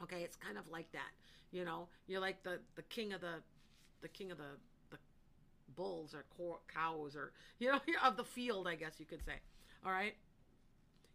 Okay, 0.02 0.22
it's 0.22 0.36
kind 0.36 0.58
of 0.58 0.64
like 0.68 0.90
that. 0.90 1.10
You 1.52 1.64
know, 1.64 1.88
you're 2.06 2.20
like 2.20 2.42
the 2.42 2.58
the 2.74 2.82
king 2.82 3.12
of 3.12 3.20
the 3.20 3.42
the 4.00 4.08
king 4.08 4.30
of 4.30 4.38
the 4.38 4.58
the 4.90 4.98
bulls 5.76 6.14
or 6.14 6.24
cows 6.72 7.14
or 7.14 7.32
you 7.58 7.70
know 7.70 7.80
of 8.02 8.16
the 8.16 8.24
field, 8.24 8.66
I 8.66 8.74
guess 8.74 8.98
you 8.98 9.06
could 9.06 9.24
say. 9.24 9.34
All 9.84 9.92
right, 9.92 10.14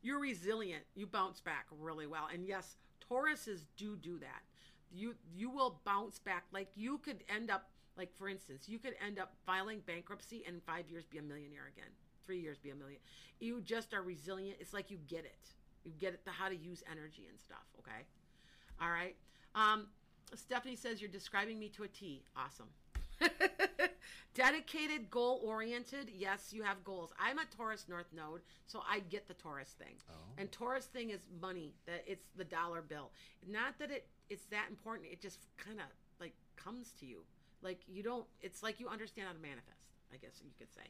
you're 0.01 0.19
resilient. 0.19 0.83
You 0.95 1.07
bounce 1.07 1.41
back 1.41 1.65
really 1.79 2.07
well, 2.07 2.27
and 2.31 2.45
yes, 2.45 2.77
Tauruses 3.09 3.65
do 3.75 3.95
do 3.95 4.19
that. 4.19 4.43
You 4.91 5.15
you 5.35 5.49
will 5.49 5.81
bounce 5.85 6.19
back. 6.19 6.45
Like 6.51 6.69
you 6.75 6.99
could 6.99 7.23
end 7.33 7.49
up 7.49 7.69
like 7.97 8.15
for 8.15 8.29
instance, 8.29 8.69
you 8.69 8.77
could 8.77 8.93
end 9.05 9.19
up 9.19 9.33
filing 9.45 9.81
bankruptcy 9.85 10.43
and 10.45 10.55
in 10.55 10.61
five 10.61 10.89
years 10.89 11.05
be 11.05 11.17
a 11.17 11.21
millionaire 11.21 11.71
again. 11.75 11.89
Three 12.25 12.39
years 12.39 12.57
be 12.57 12.69
a 12.69 12.75
million. 12.75 12.99
You 13.39 13.61
just 13.61 13.93
are 13.93 14.01
resilient. 14.01 14.57
It's 14.59 14.73
like 14.73 14.91
you 14.91 14.97
get 15.07 15.25
it. 15.25 15.53
You 15.83 15.93
get 15.97 16.13
it 16.13 16.23
to 16.25 16.31
how 16.31 16.49
to 16.49 16.55
use 16.55 16.83
energy 16.91 17.25
and 17.29 17.39
stuff. 17.39 17.65
Okay. 17.79 18.05
All 18.81 18.89
right. 18.89 19.15
Um, 19.55 19.87
Stephanie 20.35 20.75
says 20.75 21.01
you're 21.01 21.09
describing 21.09 21.59
me 21.59 21.69
to 21.69 21.83
a 21.83 21.87
T. 21.87 22.23
Awesome. 22.35 22.67
Dedicated, 24.33 25.09
goal 25.09 25.41
oriented. 25.43 26.11
Yes, 26.15 26.51
you 26.51 26.61
have 26.63 26.83
goals. 26.83 27.11
I'm 27.19 27.39
a 27.39 27.45
Taurus 27.45 27.85
North 27.89 28.07
Node, 28.15 28.41
so 28.67 28.81
I 28.87 28.99
get 28.99 29.27
the 29.27 29.33
Taurus 29.33 29.73
thing. 29.79 29.95
Oh. 30.09 30.13
And 30.37 30.51
Taurus 30.51 30.85
thing 30.85 31.09
is 31.09 31.21
money. 31.41 31.73
That 31.85 32.03
it's 32.05 32.27
the 32.35 32.43
dollar 32.43 32.81
bill. 32.81 33.11
Not 33.47 33.79
that 33.79 33.89
it 33.89 34.07
it's 34.29 34.45
that 34.45 34.67
important. 34.69 35.09
It 35.11 35.21
just 35.21 35.39
kind 35.57 35.79
of 35.79 35.85
like 36.19 36.33
comes 36.55 36.91
to 36.99 37.05
you. 37.05 37.23
Like 37.61 37.81
you 37.87 38.03
don't. 38.03 38.25
It's 38.41 38.61
like 38.61 38.79
you 38.79 38.87
understand 38.87 39.27
how 39.27 39.33
to 39.33 39.39
manifest. 39.39 39.87
I 40.13 40.17
guess 40.17 40.39
you 40.43 40.51
could 40.57 40.71
say. 40.73 40.81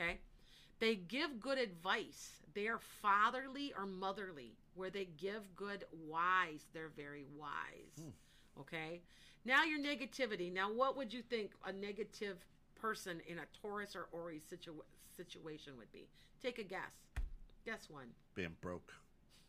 Okay. 0.00 0.18
They 0.78 0.96
give 0.96 1.40
good 1.40 1.58
advice. 1.58 2.32
They 2.54 2.66
are 2.66 2.80
fatherly 3.00 3.72
or 3.76 3.86
motherly. 3.86 4.56
Where 4.74 4.90
they 4.90 5.04
give 5.16 5.54
good 5.54 5.84
wise, 6.08 6.66
they're 6.72 6.90
very 6.96 7.24
wise. 7.38 8.12
Okay. 8.60 9.00
Now 9.44 9.64
your 9.64 9.78
negativity. 9.80 10.52
Now, 10.52 10.72
what 10.72 10.96
would 10.96 11.12
you 11.12 11.22
think 11.22 11.52
a 11.66 11.72
negative 11.72 12.38
person 12.80 13.20
in 13.26 13.38
a 13.38 13.42
Taurus 13.60 13.96
or 13.96 14.08
Aries 14.14 14.44
situa- 14.44 14.84
situation 15.16 15.74
would 15.78 15.90
be? 15.92 16.08
Take 16.42 16.58
a 16.58 16.64
guess. 16.64 16.92
Guess 17.64 17.88
one. 17.90 18.08
Being 18.34 18.56
broke. 18.60 18.92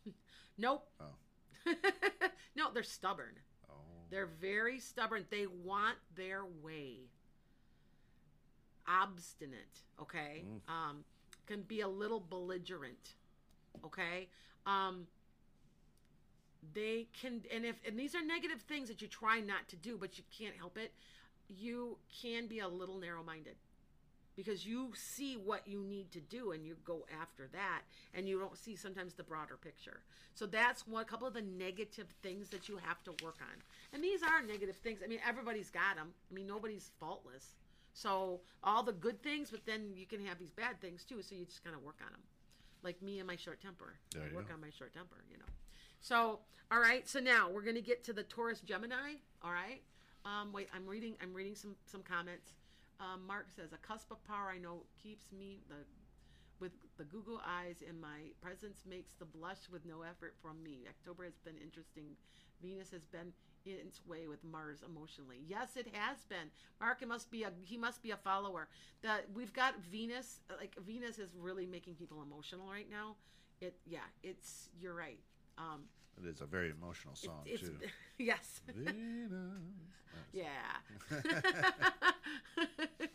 Nope. 0.56 0.88
Oh. 1.00 1.72
no, 2.56 2.72
they're 2.72 2.84
stubborn. 2.84 3.32
Oh. 3.68 3.74
They're 4.08 4.28
very 4.40 4.78
stubborn. 4.78 5.24
They 5.28 5.46
want 5.48 5.96
their 6.14 6.44
way. 6.62 7.08
Obstinate, 8.86 9.80
okay? 10.00 10.44
Um, 10.68 11.04
can 11.46 11.62
be 11.62 11.80
a 11.80 11.88
little 11.88 12.20
belligerent, 12.20 13.14
okay? 13.84 14.28
Um, 14.66 15.06
they 16.72 17.08
can, 17.20 17.42
and 17.52 17.64
if, 17.64 17.76
and 17.86 17.98
these 17.98 18.14
are 18.14 18.22
negative 18.24 18.62
things 18.62 18.88
that 18.88 19.02
you 19.02 19.08
try 19.08 19.40
not 19.40 19.68
to 19.68 19.76
do, 19.76 19.96
but 19.98 20.18
you 20.18 20.24
can't 20.36 20.56
help 20.56 20.78
it. 20.78 20.92
You 21.48 21.98
can 22.22 22.46
be 22.46 22.60
a 22.60 22.68
little 22.68 22.98
narrow 22.98 23.22
minded 23.22 23.56
because 24.36 24.66
you 24.66 24.90
see 24.94 25.36
what 25.36 25.66
you 25.66 25.82
need 25.84 26.10
to 26.12 26.20
do 26.20 26.52
and 26.52 26.64
you 26.66 26.76
go 26.84 27.06
after 27.20 27.48
that 27.52 27.82
and 28.14 28.28
you 28.28 28.38
don't 28.38 28.58
see 28.58 28.76
sometimes 28.76 29.14
the 29.14 29.22
broader 29.22 29.56
picture. 29.56 30.00
So 30.34 30.46
that's 30.46 30.86
one 30.86 31.04
couple 31.04 31.28
of 31.28 31.34
the 31.34 31.42
negative 31.42 32.08
things 32.22 32.48
that 32.50 32.68
you 32.68 32.78
have 32.78 33.02
to 33.04 33.12
work 33.24 33.36
on. 33.40 33.62
And 33.92 34.02
these 34.02 34.22
are 34.22 34.42
negative 34.42 34.76
things. 34.76 35.00
I 35.04 35.06
mean 35.06 35.20
everybody's 35.26 35.70
got 35.70 35.96
them 35.96 36.08
i 36.30 36.34
mean 36.34 36.46
nobody's 36.46 36.90
faultless. 36.98 37.54
So 37.92 38.40
all 38.62 38.82
the 38.82 38.92
good 38.92 39.22
things 39.22 39.50
but 39.50 39.64
then 39.66 39.92
you 39.94 40.06
can 40.06 40.24
have 40.26 40.38
these 40.38 40.50
bad 40.50 40.80
things 40.80 41.04
too 41.04 41.22
so 41.22 41.34
you 41.34 41.44
just 41.44 41.62
kind 41.62 41.76
of 41.76 41.82
work 41.82 41.98
on 42.04 42.10
them 42.12 42.22
like 42.82 43.00
me 43.00 43.18
and 43.18 43.26
my 43.26 43.36
short 43.36 43.60
temper. 43.60 43.94
There 44.12 44.24
I 44.30 44.34
work 44.34 44.48
go. 44.48 44.54
on 44.54 44.60
my 44.60 44.70
short 44.76 44.92
temper 44.92 45.16
you 45.30 45.38
know 45.38 45.44
so 46.04 46.38
all 46.70 46.80
right 46.80 47.08
so 47.08 47.18
now 47.18 47.48
we're 47.50 47.62
going 47.62 47.74
to 47.74 47.80
get 47.82 48.04
to 48.04 48.12
the 48.12 48.22
taurus 48.22 48.60
gemini 48.60 49.14
all 49.42 49.52
right 49.52 49.82
um, 50.24 50.52
wait 50.52 50.68
i'm 50.74 50.86
reading 50.86 51.14
i'm 51.22 51.32
reading 51.32 51.54
some 51.54 51.74
some 51.86 52.02
comments 52.02 52.52
um, 53.00 53.26
Mark 53.26 53.46
says, 53.54 53.72
"A 53.72 53.78
cusp 53.78 54.10
of 54.10 54.22
power 54.24 54.50
I 54.54 54.58
know 54.58 54.82
keeps 55.02 55.32
me 55.32 55.60
the 55.68 55.84
with 56.60 56.72
the 56.96 57.04
Google 57.04 57.40
eyes, 57.44 57.82
and 57.86 58.00
my 58.00 58.30
presence 58.40 58.78
makes 58.88 59.12
the 59.18 59.24
blush 59.24 59.68
with 59.70 59.84
no 59.84 60.02
effort 60.02 60.36
from 60.40 60.62
me. 60.62 60.86
October 60.88 61.24
has 61.24 61.38
been 61.44 61.58
interesting. 61.58 62.16
Venus 62.62 62.90
has 62.92 63.04
been 63.04 63.32
in 63.66 63.74
its 63.74 64.00
way 64.06 64.28
with 64.28 64.44
Mars 64.44 64.78
emotionally. 64.86 65.42
Yes, 65.46 65.76
it 65.76 65.88
has 65.92 66.24
been. 66.28 66.50
Mark 66.80 67.02
it 67.02 67.08
must 67.08 67.30
be 67.30 67.42
a 67.42 67.50
he 67.62 67.76
must 67.76 68.02
be 68.02 68.12
a 68.12 68.16
follower. 68.16 68.68
That 69.02 69.26
we've 69.34 69.52
got 69.52 69.80
Venus. 69.80 70.40
Like 70.58 70.76
Venus 70.86 71.18
is 71.18 71.34
really 71.36 71.66
making 71.66 71.94
people 71.94 72.22
emotional 72.22 72.68
right 72.70 72.88
now. 72.88 73.16
It 73.60 73.74
yeah, 73.86 74.06
it's 74.22 74.68
you're 74.78 74.94
right. 74.94 75.18
Um, 75.58 75.82
It 76.22 76.26
is 76.28 76.40
a 76.40 76.46
very 76.46 76.70
emotional 76.70 77.14
song 77.16 77.42
it's 77.46 77.62
too. 77.62 77.76
yes, 78.18 78.60
yeah. 80.32 80.44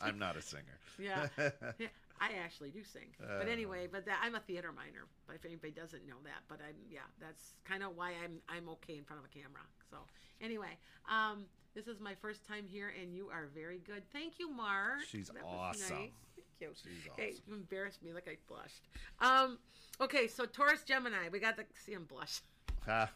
I'm 0.02 0.20
not 0.20 0.36
a 0.38 0.42
singer. 0.42 0.78
Yeah. 0.98 1.28
Yeah, 1.80 1.88
I 2.20 2.34
actually 2.44 2.72
do 2.72 2.84
sing. 2.84 3.08
but 3.20 3.48
Uh. 3.48 3.52
anyway, 3.52 3.88
but 3.90 4.06
that, 4.06 4.20
I'm 4.22 4.36
a 4.36 4.40
theater 4.42 4.72
minor. 4.74 5.08
But 5.28 5.36
if 5.38 5.46
anybody 5.46 5.72
doesn't 5.72 6.06
know 6.06 6.18
that, 6.26 6.44
but 6.50 6.60
I'm 6.62 6.76
yeah, 6.90 7.08
that's 7.20 7.54
kind 7.64 7.84
of 7.84 7.96
why 7.96 8.12
I'm 8.24 8.42
I'm 8.50 8.68
okay 8.70 8.98
in 8.98 9.04
front 9.06 9.22
of 9.24 9.26
a 9.26 9.34
camera. 9.34 9.64
So 9.90 9.98
anyway, 10.42 10.78
um, 11.10 11.46
this 11.76 11.88
is 11.88 12.00
my 12.02 12.16
first 12.16 12.46
time 12.46 12.66
here, 12.68 12.92
and 13.02 13.14
you 13.16 13.30
are 13.32 13.48
very 13.54 13.80
good. 13.80 14.04
Thank 14.12 14.40
you, 14.40 14.50
Mark. 14.52 15.00
She's 15.08 15.28
That 15.30 15.44
awesome. 15.46 16.12
You. 16.62 16.70
She's 16.76 17.12
Okay, 17.14 17.32
awesome. 17.32 17.44
you 17.48 17.54
embarrassed 17.56 18.04
me 18.04 18.14
like 18.14 18.28
I 18.28 18.38
blushed. 18.48 18.88
Um, 19.20 19.58
okay, 20.02 20.28
so 20.28 20.46
Taurus 20.46 20.84
Gemini, 20.84 21.30
we 21.32 21.40
got 21.40 21.58
to 21.58 21.66
see 21.86 21.94
him 21.94 22.06
blush. 22.06 22.42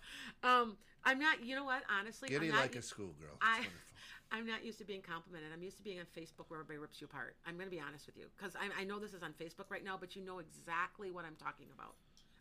Um, 0.44 0.78
I'm 1.06 1.20
not. 1.20 1.44
You 1.44 1.56
know 1.56 1.66
what? 1.66 1.84
Honestly, 1.89 2.30
Giddy 2.30 2.48
I'm 2.48 2.54
not, 2.54 2.62
like 2.62 2.76
a 2.76 2.82
schoolgirl. 2.82 3.38
I, 3.41 3.66
I'm 4.32 4.46
not 4.46 4.66
used 4.66 4.78
to 4.80 4.86
being 4.86 5.02
complimented. 5.02 5.50
I'm 5.54 5.64
used 5.64 5.78
to 5.78 5.84
being 5.84 6.00
on 6.00 6.06
Facebook 6.06 6.46
where 6.48 6.60
everybody 6.60 6.80
rips 6.80 7.02
you 7.02 7.06
apart. 7.06 7.36
I'm 7.46 7.56
going 7.56 7.68
to 7.68 7.76
be 7.76 7.82
honest 7.82 8.06
with 8.06 8.18
you 8.18 8.26
because 8.38 8.56
I, 8.56 8.82
I 8.82 8.84
know 8.84 9.00
this 9.00 9.14
is 9.14 9.24
on 9.24 9.34
Facebook 9.34 9.70
right 9.70 9.84
now, 9.84 9.98
but 10.00 10.16
you 10.16 10.24
know 10.24 10.39
exactly 10.39 11.12
what 11.12 11.26
I'm 11.26 11.36
talking 11.36 11.68
about. 11.74 11.96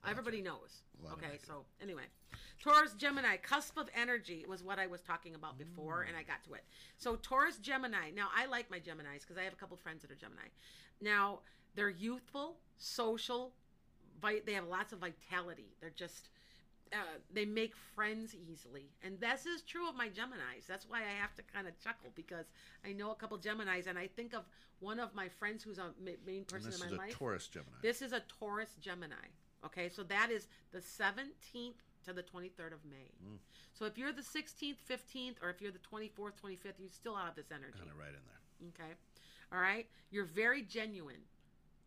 Everybody 0.09 0.43
knows. 0.43 0.83
Of 1.05 1.13
Okay, 1.13 1.39
so 1.47 1.65
anyway, 1.81 2.03
Taurus 2.61 2.95
Gemini, 2.95 3.37
cusp 3.37 3.79
of 3.79 3.89
energy 3.95 4.45
was 4.49 4.65
what 4.65 4.79
I 4.81 4.87
was 4.89 5.01
talking 5.01 5.37
about 5.37 5.59
before, 5.59 6.03
and 6.03 6.17
I 6.17 6.25
got 6.25 6.43
to 6.45 6.55
it. 6.55 6.65
So 6.97 7.17
Taurus 7.17 7.59
Gemini. 7.59 8.11
Now 8.15 8.29
I 8.37 8.47
like 8.47 8.69
my 8.71 8.79
Geminis 8.79 9.21
because 9.21 9.39
I 9.39 9.43
have 9.43 9.53
a 9.53 9.57
couple 9.57 9.77
friends 9.77 10.03
that 10.03 10.11
are 10.11 10.17
Gemini. 10.17 10.49
Now 11.03 11.41
they're 11.75 11.91
youthful, 11.91 12.57
social, 12.79 13.53
they 14.47 14.53
have 14.53 14.69
lots 14.69 14.93
of 14.93 15.01
vitality. 15.01 15.75
They're 15.81 15.91
just 15.91 16.29
uh, 16.93 16.97
they 17.33 17.47
make 17.47 17.75
friends 17.95 18.35
easily, 18.35 18.91
and 19.03 19.19
this 19.19 19.47
is 19.47 19.63
true 19.63 19.89
of 19.89 19.97
my 19.97 20.09
Gemini's. 20.09 20.67
That's 20.69 20.87
why 20.87 20.99
I 20.99 21.21
have 21.21 21.35
to 21.37 21.43
kind 21.43 21.67
of 21.67 21.79
chuckle 21.81 22.13
because 22.15 22.47
I 22.85 22.93
know 22.93 23.13
a 23.13 23.15
couple 23.15 23.39
Gemini's, 23.39 23.87
and 23.87 23.99
I 23.99 24.07
think 24.09 24.35
of 24.35 24.45
one 24.81 25.01
of 25.01 25.15
my 25.15 25.29
friends 25.29 25.65
who's 25.65 25.79
a 25.79 25.95
ma- 26.05 26.21
main 26.27 26.45
person 26.45 26.71
this 26.71 26.81
in 26.81 26.87
is 26.87 26.93
my 26.93 26.97
a 26.97 27.07
life. 27.07 27.19
Taurus 27.19 27.49
Gemini. 27.49 27.77
This 27.81 28.03
is 28.03 28.13
a 28.13 28.21
Taurus 28.39 28.77
Gemini. 28.81 29.31
Okay, 29.65 29.89
so 29.89 30.03
that 30.03 30.31
is 30.31 30.49
the 30.73 30.81
17th 30.81 31.81
to 32.05 32.13
the 32.13 32.23
23rd 32.23 32.75
of 32.75 32.85
May. 32.85 33.15
Mm. 33.25 33.39
So 33.73 33.87
if 33.87 33.97
you're 33.97 34.13
the 34.13 34.23
16th, 34.23 34.77
15th, 34.91 35.37
or 35.41 35.51
if 35.51 35.63
you're 35.63 35.71
the 35.71 35.79
24th, 35.79 36.33
25th, 36.45 36.81
you 36.81 36.89
still 36.89 37.15
have 37.15 37.37
this 37.37 37.53
energy. 37.53 37.79
kind 37.79 37.91
of 37.91 37.97
right 37.97 38.09
in 38.09 38.21
there. 38.27 38.75
Okay, 38.75 38.93
all 39.53 39.61
right. 39.61 39.87
You're 40.11 40.25
very 40.25 40.63
genuine. 40.63 41.23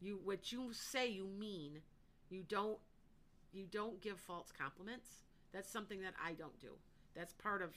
You 0.02 0.20
what 0.24 0.52
you 0.52 0.72
say 0.72 1.10
you 1.10 1.26
mean. 1.26 1.80
You 2.30 2.44
don't 2.48 2.78
you 3.54 3.66
don't 3.72 4.02
give 4.02 4.20
false 4.20 4.52
compliments. 4.58 5.08
That's 5.54 5.70
something 5.70 6.02
that 6.02 6.14
I 6.24 6.34
don't 6.34 6.60
do. 6.60 6.72
That's 7.16 7.34
part 7.34 7.62
of 7.62 7.72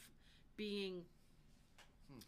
being 0.57 1.03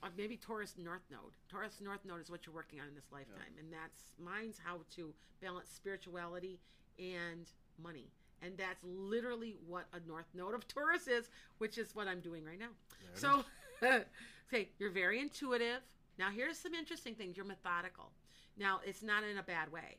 uh, 0.02 0.08
maybe 0.16 0.36
Taurus 0.36 0.74
North 0.78 1.02
Node. 1.10 1.32
Taurus 1.48 1.80
North 1.80 2.04
Node 2.04 2.20
is 2.20 2.30
what 2.30 2.46
you're 2.46 2.54
working 2.54 2.80
on 2.80 2.88
in 2.88 2.94
this 2.94 3.10
lifetime, 3.12 3.52
and 3.58 3.68
that's 3.72 4.14
mine's 4.18 4.58
how 4.62 4.80
to 4.96 5.12
balance 5.42 5.68
spirituality 5.74 6.60
and 6.98 7.46
money. 7.82 8.06
And 8.42 8.56
that's 8.56 8.82
literally 8.84 9.56
what 9.66 9.84
a 9.92 9.98
North 10.08 10.26
Node 10.34 10.54
of 10.54 10.66
Taurus 10.66 11.06
is, 11.08 11.28
which 11.58 11.76
is 11.76 11.94
what 11.94 12.08
I'm 12.08 12.20
doing 12.20 12.44
right 12.44 12.58
now. 12.58 12.70
So, 13.14 13.44
okay, 14.48 14.68
you're 14.78 14.90
very 14.90 15.20
intuitive. 15.20 15.80
Now, 16.20 16.28
here's 16.28 16.58
some 16.58 16.74
interesting 16.74 17.14
things. 17.14 17.34
You're 17.34 17.46
methodical. 17.46 18.12
Now, 18.58 18.80
it's 18.84 19.02
not 19.02 19.24
in 19.24 19.38
a 19.38 19.42
bad 19.42 19.72
way. 19.72 19.96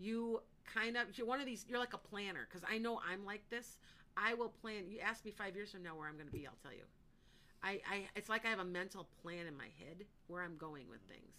You 0.00 0.42
kind 0.74 0.96
of, 0.96 1.16
you're 1.16 1.28
one 1.28 1.38
of 1.38 1.46
these, 1.46 1.64
you're 1.68 1.78
like 1.78 1.94
a 1.94 1.98
planner, 1.98 2.48
because 2.50 2.66
I 2.68 2.78
know 2.78 3.00
I'm 3.08 3.24
like 3.24 3.48
this. 3.50 3.78
I 4.16 4.34
will 4.34 4.48
plan. 4.48 4.88
You 4.88 4.98
ask 4.98 5.24
me 5.24 5.30
five 5.30 5.54
years 5.54 5.70
from 5.70 5.84
now 5.84 5.96
where 5.96 6.08
I'm 6.08 6.14
going 6.14 6.26
to 6.26 6.32
be, 6.32 6.44
I'll 6.44 6.58
tell 6.60 6.72
you. 6.72 6.82
I, 7.62 7.80
I, 7.88 8.08
it's 8.16 8.28
like 8.28 8.44
I 8.44 8.48
have 8.48 8.58
a 8.58 8.64
mental 8.64 9.06
plan 9.22 9.46
in 9.46 9.56
my 9.56 9.68
head 9.78 10.06
where 10.26 10.42
I'm 10.42 10.56
going 10.56 10.86
with 10.90 11.02
things. 11.02 11.36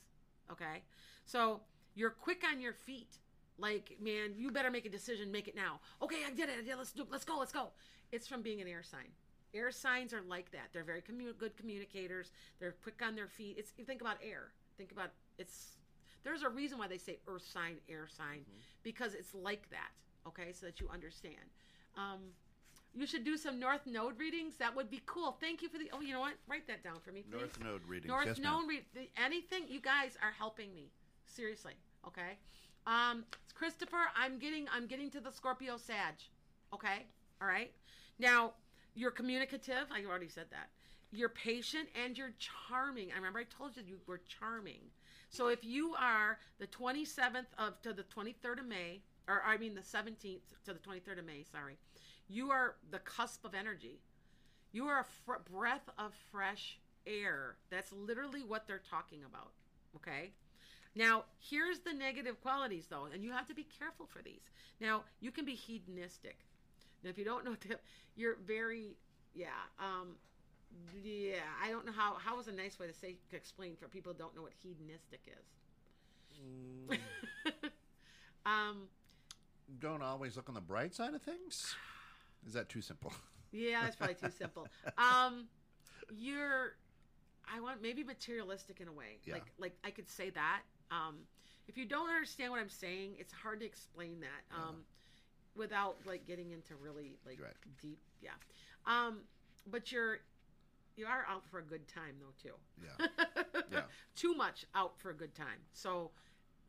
Okay? 0.50 0.82
So, 1.26 1.60
you're 1.94 2.12
quick 2.12 2.44
on 2.50 2.62
your 2.62 2.74
feet. 2.74 3.18
Like, 3.58 3.98
man, 4.02 4.36
you 4.38 4.50
better 4.50 4.72
make 4.72 4.86
a 4.86 4.90
decision, 4.90 5.30
make 5.30 5.50
it 5.50 5.58
now. 5.58 5.82
Okay, 6.02 6.20
I 6.26 6.32
did 6.32 6.48
it. 6.48 6.54
I 6.54 6.62
did 6.62 6.70
it. 6.70 6.78
Let's 6.78 6.94
do. 6.94 7.06
Let's 7.12 7.26
go. 7.26 7.38
Let's 7.38 7.52
go. 7.52 7.68
It's 8.14 8.28
from 8.28 8.42
being 8.42 8.62
an 8.62 8.68
air 8.70 8.82
sign. 8.82 9.10
Air 9.54 9.72
signs 9.72 10.14
are 10.14 10.22
like 10.22 10.52
that. 10.52 10.70
They're 10.74 10.84
very 10.84 11.02
commu- 11.02 11.38
good 11.38 11.56
communicators. 11.58 12.32
They're 12.60 12.76
quick 12.84 13.02
on 13.06 13.16
their 13.16 13.28
feet. 13.28 13.56
It's 13.58 13.74
you 13.78 13.86
think 13.86 14.02
about 14.02 14.18
air. 14.24 14.52
Think 14.78 14.92
about 14.92 15.12
it's. 15.38 15.78
There's 16.24 16.44
a 16.44 16.50
reason 16.50 16.78
why 16.78 16.88
they 16.88 16.98
say 16.98 17.18
earth 17.28 17.46
sign, 17.52 17.78
air 17.90 18.08
sign, 18.08 18.46
because 18.84 19.14
it's 19.16 19.34
like 19.34 19.70
that. 19.72 19.92
Okay, 20.28 20.54
so 20.54 20.68
that 20.68 20.80
you 20.80 20.88
understand. 20.94 21.36
Um, 21.98 22.20
you 22.94 23.06
should 23.06 23.24
do 23.24 23.38
some 23.38 23.60
North 23.60 23.88
Node 23.88 24.20
readings. 24.20 24.58
That 24.58 24.76
would 24.76 24.90
be 24.90 25.02
cool. 25.06 25.38
Thank 25.40 25.62
you 25.62 25.70
for 25.70 25.78
the. 25.78 25.90
Oh, 25.94 26.02
you 26.02 26.14
know 26.14 26.20
what? 26.20 26.34
Write 26.48 26.68
that 26.68 26.84
down 26.84 27.00
for 27.04 27.12
me, 27.12 27.24
please. 27.24 27.40
North 27.40 27.60
Node 27.64 27.82
readings. 27.88 28.10
North 28.10 28.28
yes. 28.28 28.40
Node 28.40 28.68
read 28.68 28.84
anything. 29.18 29.64
You 29.68 29.82
guys 29.82 30.18
are 30.22 30.32
helping 30.38 30.74
me 30.74 30.92
seriously. 31.26 31.74
Okay. 32.06 32.38
Um, 32.86 33.26
Christopher, 33.54 34.10
I'm 34.16 34.40
getting 34.40 34.68
I'm 34.74 34.88
getting 34.88 35.10
to 35.12 35.20
the 35.20 35.32
Scorpio 35.32 35.78
Sag. 35.78 36.16
Okay. 36.74 37.06
All 37.42 37.48
right. 37.48 37.72
Now 38.20 38.54
you're 38.96 39.12
communicative. 39.12 39.86
I 39.92 40.06
already 40.06 40.30
said 40.30 40.48
that. 40.52 40.70
You're 41.12 41.30
patient 41.30 41.90
and 42.04 42.18
you're 42.18 42.34
charming. 42.40 43.12
I 43.12 43.18
remember 43.18 43.40
I 43.40 43.44
told 43.44 43.76
you 43.76 43.84
you 43.86 43.98
were 44.08 44.22
charming. 44.40 44.82
So 45.30 45.48
if 45.48 45.64
you 45.64 45.94
are 46.00 46.40
the 46.60 46.68
27th 46.68 47.48
of 47.58 47.82
to 47.82 47.94
the 47.94 48.04
23rd 48.04 48.60
of 48.60 48.66
May, 48.66 49.02
or 49.28 49.42
I 49.46 49.58
mean 49.58 49.76
the 49.76 49.82
17th 49.82 50.42
to 50.66 50.74
the 50.74 50.80
23rd 50.80 51.20
of 51.20 51.26
May, 51.26 51.44
sorry, 51.52 51.78
you 52.28 52.52
are 52.52 52.76
the 52.92 53.00
cusp 53.00 53.46
of 53.46 53.54
energy. 53.54 54.00
You 54.72 54.86
are 54.88 55.06
a 55.06 55.50
breath 55.52 55.90
of 55.98 56.14
fresh 56.32 56.80
air. 57.06 57.56
That's 57.70 57.92
literally 57.92 58.42
what 58.42 58.68
they're 58.68 58.82
talking 58.90 59.24
about. 59.26 59.52
Okay? 59.96 60.32
Now, 60.96 61.26
here's 61.40 61.80
the 61.80 61.94
negative 61.94 62.42
qualities, 62.42 62.88
though, 62.90 63.08
and 63.14 63.24
you 63.24 63.32
have 63.32 63.48
to 63.48 63.54
be 63.54 63.68
careful 63.80 64.06
for 64.06 64.22
these. 64.22 64.42
Now, 64.80 65.04
you 65.20 65.32
can 65.32 65.46
be 65.46 65.56
hedonistic. 65.56 66.40
Now, 67.04 67.10
if 67.10 67.18
you 67.18 67.26
don't 67.26 67.46
know, 67.46 67.56
the, 67.68 67.78
you're 68.16 68.38
very, 68.46 68.98
yeah, 69.34 69.48
um, 69.80 70.16
yeah. 71.04 71.36
I 71.64 71.70
don't 71.70 71.86
know 71.86 71.92
how. 71.92 72.16
How 72.16 72.40
is 72.40 72.48
a 72.48 72.52
nice 72.52 72.80
way 72.80 72.88
to 72.88 72.94
say 72.94 73.18
to 73.30 73.36
explain 73.36 73.76
for 73.76 73.88
people 73.88 74.14
who 74.14 74.18
don't 74.18 74.36
know 74.36 74.44
what 74.44 74.54
hedonistic 74.62 75.22
is? 75.28 76.98
um, 78.46 78.88
Don't 79.80 80.02
always 80.02 80.36
look 80.36 80.50
on 80.50 80.56
the 80.56 80.62
bright 80.62 80.94
side 80.96 81.14
of 81.14 81.22
things. 81.22 81.76
Is 82.48 82.54
that 82.54 82.70
too 82.70 82.82
simple? 82.82 83.14
Yeah, 83.54 83.82
that's 83.84 83.98
probably 83.98 84.16
too 84.16 84.30
simple. 84.30 84.66
Um, 84.98 85.50
you're, 86.18 86.78
I 87.54 87.60
want 87.60 87.82
maybe 87.82 88.02
materialistic 88.02 88.80
in 88.80 88.88
a 88.88 88.94
way. 88.94 89.20
Yeah. 89.26 89.34
Like, 89.34 89.52
like 89.60 89.74
I 89.84 89.92
could 89.92 90.08
say 90.08 90.30
that. 90.30 90.62
Um, 90.90 91.18
if 91.68 91.78
you 91.78 91.84
don't 91.84 92.10
understand 92.10 92.52
what 92.52 92.62
I'm 92.62 92.70
saying, 92.70 93.16
it's 93.20 93.34
hard 93.34 93.60
to 93.60 93.66
explain 93.66 94.22
that. 94.22 94.56
Um, 94.56 94.86
without 95.56 95.98
like 96.06 96.26
getting 96.26 96.52
into 96.52 96.76
really 96.76 97.18
like 97.26 97.40
Right. 97.42 97.54
deep, 97.82 98.00
yeah. 98.22 98.32
Um, 98.86 99.20
but 99.68 99.92
you're, 99.92 100.20
you 100.96 101.06
are 101.06 101.26
out 101.30 101.46
for 101.50 101.60
a 101.60 101.64
good 101.64 101.88
time 101.88 102.16
though 102.20 102.34
too. 102.42 102.56
Yeah. 102.82 103.08
Yeah. 103.72 103.82
Too 104.16 104.34
much 104.34 104.66
out 104.76 105.00
for 105.00 105.12
a 105.12 105.14
good 105.16 105.34
time. 105.34 105.60
So 105.72 106.12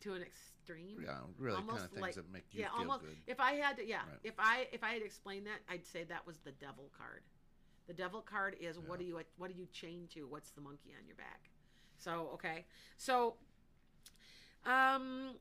to 0.03 0.15
an 0.15 0.23
extreme. 0.23 1.01
Yeah, 1.05 1.17
really 1.37 1.57
kind 1.57 1.69
Almost 1.69 1.87
of 1.87 1.91
things 1.91 2.03
like- 2.03 2.15
that 2.15 2.33
make 2.33 2.45
you 2.53 2.61
yeah, 2.61 2.69
feel 2.71 2.79
almost. 2.79 3.03
good. 3.03 3.17
If 3.27 3.41
I 3.41 3.53
had 3.55 3.77
to, 3.79 3.85
yeah, 3.87 3.97
Right. 4.09 4.19
if 4.23 4.35
I 4.39 4.69
if 4.73 4.85
I 4.85 4.93
had 4.93 5.03
explained 5.03 5.47
that, 5.47 5.61
I'd 5.69 5.85
say 5.85 6.05
that 6.05 6.25
was 6.25 6.39
the 6.45 6.53
devil 6.53 6.91
card. 6.97 7.23
The 7.89 7.93
devil 7.93 8.21
card 8.21 8.57
is 8.61 8.79
what 8.79 9.01
Yeah. 9.01 9.07
do 9.07 9.09
you 9.19 9.21
what 9.37 9.53
do 9.53 9.59
you 9.59 9.67
chain 9.73 10.07
to? 10.15 10.23
What's 10.29 10.51
the 10.51 10.61
monkey 10.61 10.95
on 10.97 11.05
your 11.07 11.17
back? 11.17 11.51
So 11.99 12.31
okay, 12.35 12.67
so 12.97 13.35
um, 14.65 15.35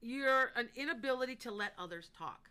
you're 0.00 0.50
an 0.56 0.68
inability 0.76 1.36
to 1.36 1.50
let 1.50 1.72
others 1.78 2.10
talk 2.16 2.50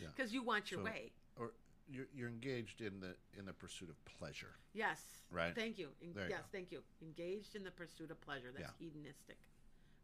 because 0.00 0.32
you 0.34 0.42
want 0.42 0.70
your 0.70 0.80
So- 0.80 0.84
way. 0.84 1.12
Or 1.38 1.52
you're, 1.88 2.06
you're 2.14 2.28
engaged 2.28 2.80
in 2.80 2.98
the 3.00 3.14
in 3.38 3.44
the 3.46 3.52
pursuit 3.52 3.88
of 3.90 3.96
pleasure. 4.18 4.56
Yes. 4.74 5.00
Right. 5.30 5.54
Thank 5.54 5.78
you. 5.78 5.90
En- 6.02 6.08
you 6.14 6.20
yes, 6.28 6.38
go. 6.40 6.44
thank 6.52 6.72
you. 6.72 6.80
Engaged 7.02 7.54
in 7.54 7.62
the 7.62 7.70
pursuit 7.70 8.10
of 8.10 8.20
pleasure. 8.20 8.52
That's 8.56 8.72
hedonistic. 8.78 9.38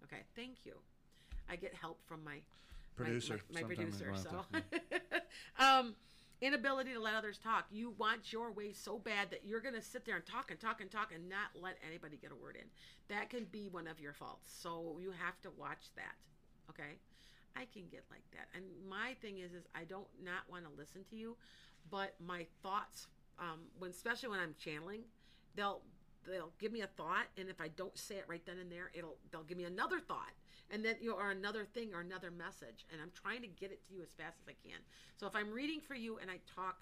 Okay. 0.04 0.22
Thank 0.36 0.64
you. 0.64 0.74
I 1.50 1.56
get 1.56 1.74
help 1.74 1.98
from 2.06 2.22
my 2.24 2.34
my- 2.34 2.40
Producer. 2.94 3.40
my, 3.52 3.62
my, 3.62 3.68
sometimes 3.74 4.00
producer. 4.00 4.14
So, 4.30 4.44
to- 5.58 5.64
um, 5.64 5.94
inability 6.40 6.92
to 6.92 7.00
let 7.00 7.14
others 7.14 7.38
talk. 7.38 7.66
You 7.70 7.94
want 7.98 8.32
your 8.32 8.52
way 8.52 8.72
so 8.72 8.98
bad 8.98 9.30
that 9.30 9.40
you're 9.44 9.60
going 9.60 9.74
to 9.74 9.82
sit 9.82 10.04
there 10.04 10.16
and 10.16 10.26
talk 10.26 10.50
and 10.50 10.60
talk 10.60 10.80
and 10.80 10.90
talk 10.90 11.10
and 11.14 11.28
not 11.28 11.48
let 11.60 11.78
anybody 11.88 12.16
get 12.16 12.30
a 12.32 12.36
word 12.36 12.56
in. 12.60 12.66
That 13.08 13.30
can 13.30 13.44
be 13.50 13.68
one 13.68 13.86
of 13.86 13.98
your 13.98 14.12
faults. 14.12 14.52
So 14.60 14.98
you 15.00 15.10
have 15.12 15.40
to 15.42 15.50
watch 15.56 15.86
that. 15.96 16.14
Okay. 16.70 16.98
I 17.56 17.66
can 17.72 17.84
get 17.90 18.04
like 18.10 18.24
that. 18.32 18.48
And 18.54 18.64
my 18.88 19.14
thing 19.20 19.38
is, 19.38 19.52
is 19.52 19.66
I 19.74 19.84
don't 19.84 20.08
not 20.22 20.48
want 20.50 20.64
to 20.64 20.70
listen 20.76 21.04
to 21.10 21.16
you, 21.16 21.36
but 21.90 22.14
my 22.24 22.46
thoughts, 22.62 23.06
um, 23.38 23.60
when 23.78 23.90
especially 23.90 24.28
when 24.30 24.40
I'm 24.40 24.54
channeling, 24.58 25.02
they'll 25.54 25.82
they'll 26.26 26.52
give 26.58 26.72
me 26.72 26.82
a 26.82 26.86
thought, 26.86 27.26
and 27.36 27.48
if 27.48 27.60
I 27.60 27.68
don't 27.68 27.96
say 27.98 28.16
it 28.16 28.24
right 28.28 28.44
then 28.46 28.58
and 28.58 28.70
there, 28.70 28.90
it'll 28.94 29.16
they'll 29.30 29.42
give 29.44 29.58
me 29.58 29.64
another 29.64 30.00
thought, 30.00 30.32
and 30.70 30.84
then 30.84 30.96
you 31.00 31.10
know, 31.10 31.16
or 31.16 31.30
another 31.30 31.64
thing 31.64 31.94
or 31.94 32.00
another 32.00 32.30
message, 32.30 32.86
and 32.92 33.00
I'm 33.00 33.12
trying 33.14 33.42
to 33.42 33.48
get 33.48 33.70
it 33.70 33.86
to 33.88 33.94
you 33.94 34.02
as 34.02 34.10
fast 34.10 34.38
as 34.42 34.48
I 34.48 34.56
can. 34.66 34.78
So 35.16 35.26
if 35.26 35.34
I'm 35.34 35.50
reading 35.50 35.80
for 35.80 35.94
you 35.94 36.18
and 36.18 36.30
I 36.30 36.38
talk 36.54 36.78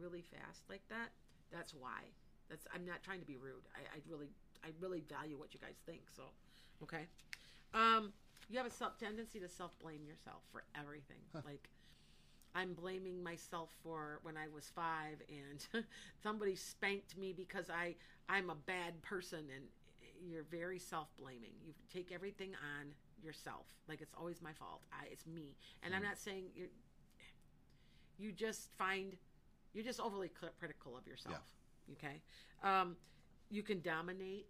really 0.00 0.22
fast 0.22 0.62
like 0.68 0.82
that, 0.88 1.10
that's 1.50 1.74
why. 1.74 2.10
That's 2.48 2.66
I'm 2.74 2.84
not 2.84 3.02
trying 3.02 3.20
to 3.20 3.26
be 3.26 3.36
rude. 3.36 3.64
I, 3.74 3.96
I 3.96 4.00
really 4.08 4.28
I 4.64 4.68
really 4.80 5.02
value 5.08 5.38
what 5.38 5.54
you 5.54 5.60
guys 5.60 5.76
think. 5.86 6.02
So, 6.14 6.22
okay. 6.82 7.06
Um, 7.74 8.12
you 8.48 8.58
have 8.58 8.66
a 8.66 8.70
self 8.70 8.98
tendency 8.98 9.40
to 9.40 9.48
self 9.48 9.72
blame 9.80 10.04
yourself 10.06 10.42
for 10.52 10.62
everything. 10.78 11.16
Like, 11.44 11.68
I'm 12.54 12.74
blaming 12.74 13.22
myself 13.22 13.70
for 13.82 14.20
when 14.22 14.36
I 14.36 14.46
was 14.54 14.70
five 14.74 15.22
and 15.28 15.84
somebody 16.22 16.54
spanked 16.54 17.16
me 17.16 17.32
because 17.32 17.70
I 17.70 17.94
I'm 18.28 18.50
a 18.50 18.54
bad 18.54 19.00
person 19.02 19.40
and 19.54 19.64
you're 20.24 20.44
very 20.44 20.78
self 20.78 21.08
blaming. 21.18 21.52
You 21.64 21.72
take 21.92 22.12
everything 22.12 22.50
on 22.78 22.88
yourself. 23.22 23.66
Like 23.88 24.00
it's 24.00 24.14
always 24.18 24.42
my 24.42 24.52
fault. 24.52 24.82
I 24.92 25.06
it's 25.10 25.26
me. 25.26 25.56
And 25.82 25.94
I'm 25.94 26.02
not 26.02 26.18
saying 26.18 26.44
you 26.54 26.66
you 28.18 28.32
just 28.32 28.70
find 28.76 29.16
you're 29.72 29.84
just 29.84 30.00
overly 30.00 30.30
critical 30.58 30.96
of 30.96 31.06
yourself. 31.06 31.40
Okay. 31.92 32.20
Um, 32.62 32.96
you 33.50 33.62
can 33.62 33.80
dominate 33.80 34.46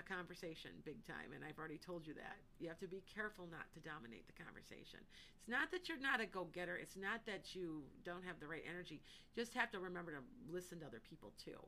a 0.00 0.02
conversation 0.02 0.72
big 0.84 1.04
time 1.04 1.36
and 1.36 1.44
i've 1.44 1.58
already 1.60 1.78
told 1.78 2.06
you 2.06 2.14
that. 2.14 2.40
You 2.58 2.68
have 2.68 2.80
to 2.80 2.88
be 2.88 3.04
careful 3.04 3.46
not 3.52 3.68
to 3.76 3.80
dominate 3.80 4.24
the 4.26 4.36
conversation. 4.36 5.00
It's 5.36 5.48
not 5.48 5.70
that 5.70 5.88
you're 5.88 6.00
not 6.00 6.20
a 6.20 6.26
go-getter. 6.26 6.76
It's 6.76 6.96
not 6.96 7.24
that 7.26 7.54
you 7.54 7.84
don't 8.04 8.24
have 8.24 8.40
the 8.40 8.48
right 8.48 8.64
energy. 8.68 9.00
You 9.04 9.42
just 9.42 9.54
have 9.54 9.70
to 9.72 9.78
remember 9.78 10.12
to 10.12 10.22
listen 10.50 10.80
to 10.80 10.86
other 10.86 11.00
people 11.04 11.32
too 11.36 11.60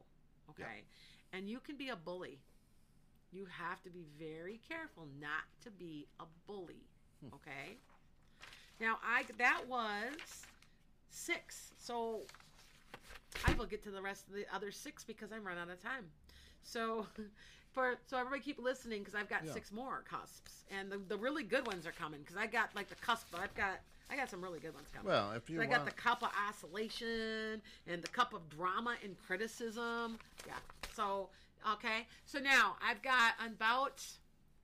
okay? 0.50 0.84
And 1.32 1.48
you 1.48 1.60
can 1.60 1.76
be 1.76 1.88
a 1.88 1.96
bully. 1.96 2.38
You 3.32 3.46
have 3.46 3.82
to 3.82 3.90
be 3.90 4.04
very 4.18 4.60
careful 4.68 5.06
not 5.20 5.44
to 5.64 5.70
be 5.70 6.06
a 6.20 6.24
bully 6.46 6.84
hmm. 7.20 7.34
okay? 7.34 7.76
Now 8.80 8.98
i 9.04 9.24
that 9.38 9.62
was 9.68 10.46
six. 11.10 11.72
So 11.78 12.20
i 13.46 13.52
will 13.54 13.66
get 13.66 13.82
to 13.82 13.90
the 13.90 14.02
rest 14.02 14.28
of 14.28 14.34
the 14.34 14.44
other 14.54 14.70
six 14.70 15.04
because 15.04 15.32
i'm 15.32 15.42
run 15.42 15.56
out 15.56 15.70
of 15.70 15.82
time 15.82 16.04
so 16.62 17.06
for 17.72 17.96
so 18.06 18.18
everybody 18.18 18.42
keep 18.42 18.58
listening 18.58 19.00
because 19.00 19.14
I've 19.14 19.28
got 19.28 19.44
Yeah. 19.44 19.52
six 19.52 19.72
more 19.72 20.04
cusps 20.08 20.64
and 20.70 20.90
the, 20.90 20.98
the 20.98 21.16
really 21.16 21.42
good 21.42 21.66
ones 21.66 21.86
are 21.86 21.92
coming 21.92 22.20
because 22.20 22.36
I 22.36 22.46
got 22.46 22.74
like 22.74 22.88
the 22.88 22.94
cusp 22.96 23.26
but 23.30 23.40
I've 23.40 23.54
got 23.54 23.80
I 24.10 24.16
got 24.16 24.28
some 24.28 24.42
really 24.42 24.58
good 24.60 24.74
ones 24.74 24.88
coming. 24.92 25.10
Well, 25.10 25.32
if 25.32 25.48
you 25.48 25.56
So 25.56 25.62
I 25.62 25.66
want, 25.66 25.84
got 25.84 25.86
the 25.86 26.02
cusp 26.02 26.22
of 26.22 26.30
oscillation 26.48 27.62
and 27.86 28.02
the 28.02 28.08
cusp 28.08 28.34
of 28.34 28.48
drama 28.50 28.96
and 29.02 29.16
criticism. 29.26 30.18
Yeah. 30.46 30.54
So 30.94 31.30
okay. 31.74 32.06
So 32.26 32.38
now 32.38 32.76
I've 32.86 33.00
got 33.02 33.34
about 33.44 34.04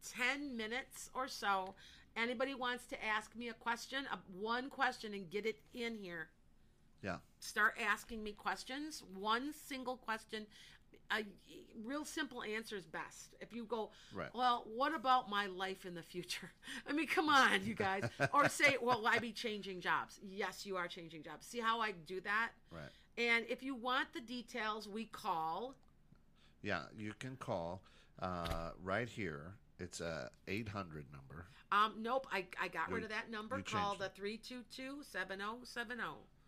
ten 0.07 0.57
minutes 0.57 1.11
or 1.15 1.29
so. 1.29 1.75
Anybody 2.17 2.55
wants 2.55 2.85
to 2.89 3.05
ask 3.05 3.35
me 3.37 3.49
a 3.49 3.55
question, 3.55 4.05
a, 4.13 4.19
one 4.39 4.69
question, 4.71 5.15
and 5.15 5.31
get 5.31 5.47
it 5.47 5.61
in 5.73 5.95
here 5.95 6.31
yeah, 7.03 7.19
start 7.39 7.77
asking 7.81 8.23
me 8.23 8.33
questions. 8.33 9.03
One 9.15 9.53
single 9.53 9.97
question. 9.97 10.47
A 11.11 11.25
real 11.85 12.05
simple 12.05 12.43
answer 12.43 12.77
is 12.77 12.87
best. 12.87 13.35
If 13.41 13.53
you 13.53 13.65
go, 13.65 13.91
Right. 14.13 14.29
well, 14.35 14.65
what 14.75 14.95
about 14.95 15.31
my 15.31 15.47
life 15.47 15.87
in 15.87 15.95
the 15.95 16.03
future? 16.03 16.51
I 16.89 16.93
mean, 16.93 17.07
come 17.07 17.29
on, 17.29 17.65
you 17.65 17.75
guys. 17.75 18.05
or 18.35 18.49
say, 18.49 18.77
well, 18.83 19.07
I 19.07 19.19
be 19.19 19.33
changing 19.33 19.81
jobs. 19.81 20.21
Yes, 20.23 20.67
you 20.67 20.77
are 20.77 20.89
changing 20.89 21.23
jobs. 21.23 21.47
See 21.47 21.61
how 21.61 21.81
I 21.81 21.93
do 22.07 22.21
that? 22.23 22.51
right. 22.71 22.91
And 23.17 23.45
if 23.49 23.65
you 23.65 23.75
want 23.75 24.13
the 24.13 24.21
details, 24.21 24.89
we 24.89 25.07
call. 25.07 25.75
Yeah, 26.63 26.83
you 26.97 27.15
can 27.19 27.37
call 27.37 27.83
uh, 28.23 28.71
right 28.83 29.09
here. 29.09 29.55
It's 29.81 30.01
a 30.01 30.31
800 30.47 31.07
number. 31.13 31.47
Um, 31.73 31.95
nope, 32.01 32.27
I, 32.33 32.47
I 32.61 32.69
got 32.69 32.91
rid 32.93 33.03
of 33.03 33.11
that 33.11 33.31
number. 33.31 33.57
you 33.59 33.63
Call 33.65 33.95
the 33.97 34.07
it. 34.07 34.13
322 34.15 35.03
7070. 35.03 36.03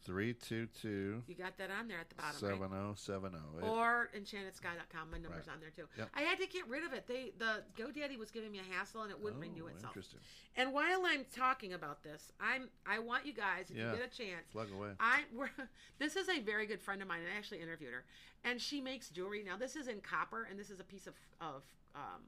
322 0.05 1.22
You 1.26 1.34
got 1.34 1.59
that 1.59 1.70
on 1.70 1.88
there 1.88 1.98
at 1.98 2.09
the 2.09 2.14
bottom, 2.14 2.32
right? 2.32 2.94
7070. 2.96 3.36
It- 3.59 3.62
or 3.64 4.11
enchantedSkye.com. 4.16 5.11
My 5.11 5.18
number's 5.18 5.46
Right. 5.46 5.55
on 5.55 5.61
there 5.61 5.70
too. 5.70 5.88
Yep. 5.96 6.11
I 6.14 6.22
had 6.22 6.38
to 6.38 6.46
get 6.46 6.66
rid 6.68 6.84
of 6.84 6.92
it. 6.92 7.07
They 7.07 7.32
the 7.38 7.64
GoDaddy 7.76 8.16
was 8.18 8.30
giving 8.30 8.51
me 8.51 8.59
a 8.59 8.62
hassle 8.62 9.03
and 9.03 9.11
it 9.11 9.18
wouldn't 9.18 9.42
oh, 9.42 9.48
renew 9.48 9.66
itself. 9.66 9.96
Interesting. 9.96 10.20
And 10.57 10.72
while 10.72 11.05
I'm 11.05 11.24
talking 11.26 11.72
about 11.74 12.03
this, 12.03 12.32
I'm 12.40 12.70
I 12.86 12.98
want 12.98 13.26
you 13.26 13.32
guys, 13.32 13.70
if 13.70 13.76
Yeah. 13.76 13.92
you 13.92 13.98
get 13.98 14.12
a 14.12 14.16
chance, 14.16 14.51
Plug 14.53 14.70
away. 14.72 14.92
I 14.98 15.24
we're, 15.32 15.51
this 15.98 16.16
is 16.16 16.28
a 16.28 16.40
very 16.40 16.66
good 16.66 16.80
friend 16.80 17.03
of 17.03 17.09
mine. 17.09 17.20
I 17.32 17.36
actually 17.36 17.61
interviewed 17.61 17.92
her, 17.92 18.05
and 18.44 18.61
she 18.61 18.80
makes 18.80 19.11
jewelry. 19.11 19.42
Now 19.42 19.57
this 19.57 19.76
is 19.76 19.88
in 19.88 20.01
copper, 20.01 20.44
and 20.44 20.59
this 20.59 20.70
is 20.70 20.80
a 20.80 20.84
piece 20.84 21.07
of 21.07 21.14
of 21.40 21.62
um, 21.94 22.22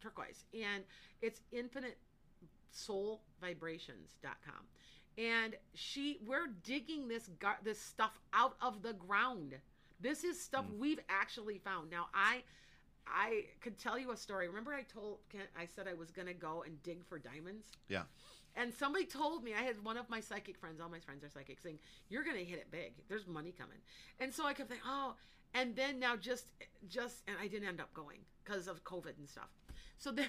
turquoise, 0.00 0.44
and 0.54 0.84
it's 1.20 1.40
infinite 1.52 1.98
soul 2.70 3.22
vibrations.com 3.40 4.66
and 5.18 5.54
she 5.74 6.18
we're 6.26 6.48
digging 6.64 7.08
this 7.08 7.28
this 7.62 7.80
stuff 7.80 8.18
out 8.32 8.56
of 8.60 8.82
the 8.82 8.92
ground. 8.94 9.54
This 10.00 10.24
is 10.24 10.40
stuff 10.40 10.64
mm. 10.64 10.78
we've 10.78 11.00
actually 11.08 11.58
found. 11.58 11.90
Now 11.90 12.08
i 12.14 12.42
i 13.06 13.44
could 13.60 13.78
tell 13.78 13.98
you 13.98 14.12
a 14.12 14.16
story. 14.16 14.48
Remember 14.48 14.72
i 14.72 14.82
told 14.82 15.18
Kent, 15.30 15.48
i 15.58 15.66
said 15.66 15.86
i 15.88 15.94
was 15.94 16.10
going 16.10 16.28
to 16.28 16.34
go 16.34 16.62
and 16.66 16.82
dig 16.82 17.04
for 17.04 17.18
diamonds? 17.18 17.66
Yeah. 17.88 18.02
and 18.56 18.72
somebody 18.72 19.04
told 19.06 19.44
me 19.44 19.54
i 19.54 19.62
had 19.62 19.82
one 19.82 19.96
of 19.96 20.08
my 20.10 20.20
psychic 20.20 20.56
friends 20.58 20.80
all 20.80 20.88
my 20.88 21.00
friends 21.00 21.24
are 21.24 21.30
psychic 21.30 21.58
saying 21.60 21.78
you're 22.08 22.24
going 22.24 22.36
to 22.36 22.44
hit 22.44 22.58
it 22.58 22.70
big. 22.70 22.94
There's 23.08 23.26
money 23.26 23.52
coming. 23.56 23.78
And 24.20 24.32
so 24.32 24.46
i 24.46 24.54
kept 24.54 24.68
thinking 24.70 24.86
oh. 24.88 25.14
And 25.54 25.76
then 25.76 25.98
now 26.00 26.16
just 26.16 26.46
just 26.88 27.22
and 27.28 27.36
i 27.40 27.46
didn't 27.46 27.68
end 27.68 27.80
up 27.80 27.92
going 27.92 28.20
because 28.44 28.68
of 28.68 28.82
covid 28.84 29.18
and 29.18 29.28
stuff. 29.28 29.50
So 29.98 30.10
then 30.10 30.28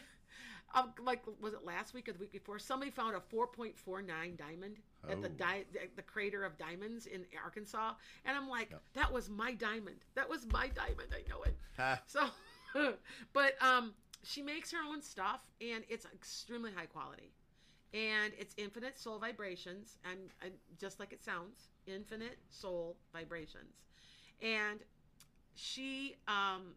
um, 0.76 0.94
like 1.04 1.22
was 1.42 1.54
it 1.54 1.64
last 1.66 1.94
week 1.94 2.08
or 2.10 2.14
the 2.14 2.20
week 2.20 2.32
before? 2.32 2.58
Somebody 2.60 2.92
found 2.92 3.16
a 3.16 3.20
4.49 3.20 4.38
diamond 4.38 4.78
at 5.10 5.22
the 5.22 5.28
Oh. 5.30 5.32
di- 5.38 5.66
the 5.96 6.02
crater 6.02 6.44
of 6.44 6.58
diamonds 6.58 7.06
in 7.08 7.26
arkansas 7.44 7.94
and 8.26 8.38
i'm 8.38 8.48
like 8.48 8.72
Yep. 8.72 8.82
that 8.94 9.12
was 9.12 9.30
my 9.30 9.54
diamond. 9.54 9.98
That 10.16 10.30
was 10.30 10.46
my 10.52 10.70
diamond. 10.70 11.10
I 11.14 11.24
know 11.30 11.44
it. 11.44 11.56
So 12.08 12.30
but 13.34 13.62
um 13.62 13.94
she 14.24 14.42
makes 14.42 14.72
her 14.72 14.80
own 14.88 15.02
stuff 15.02 15.42
and 15.62 15.84
it's 15.90 16.06
extremely 16.14 16.72
high 16.72 16.86
quality. 16.86 17.32
And 17.94 18.34
it's 18.40 18.56
infinite 18.58 18.98
soul 18.98 19.20
vibrations 19.20 19.98
and, 20.10 20.20
and 20.42 20.54
just 20.80 21.00
like 21.00 21.14
it 21.14 21.22
sounds 21.24 21.68
infinite 21.86 22.38
soul 22.50 22.96
vibrations. 23.14 23.84
And 24.42 24.80
she 25.56 26.16
um 26.28 26.74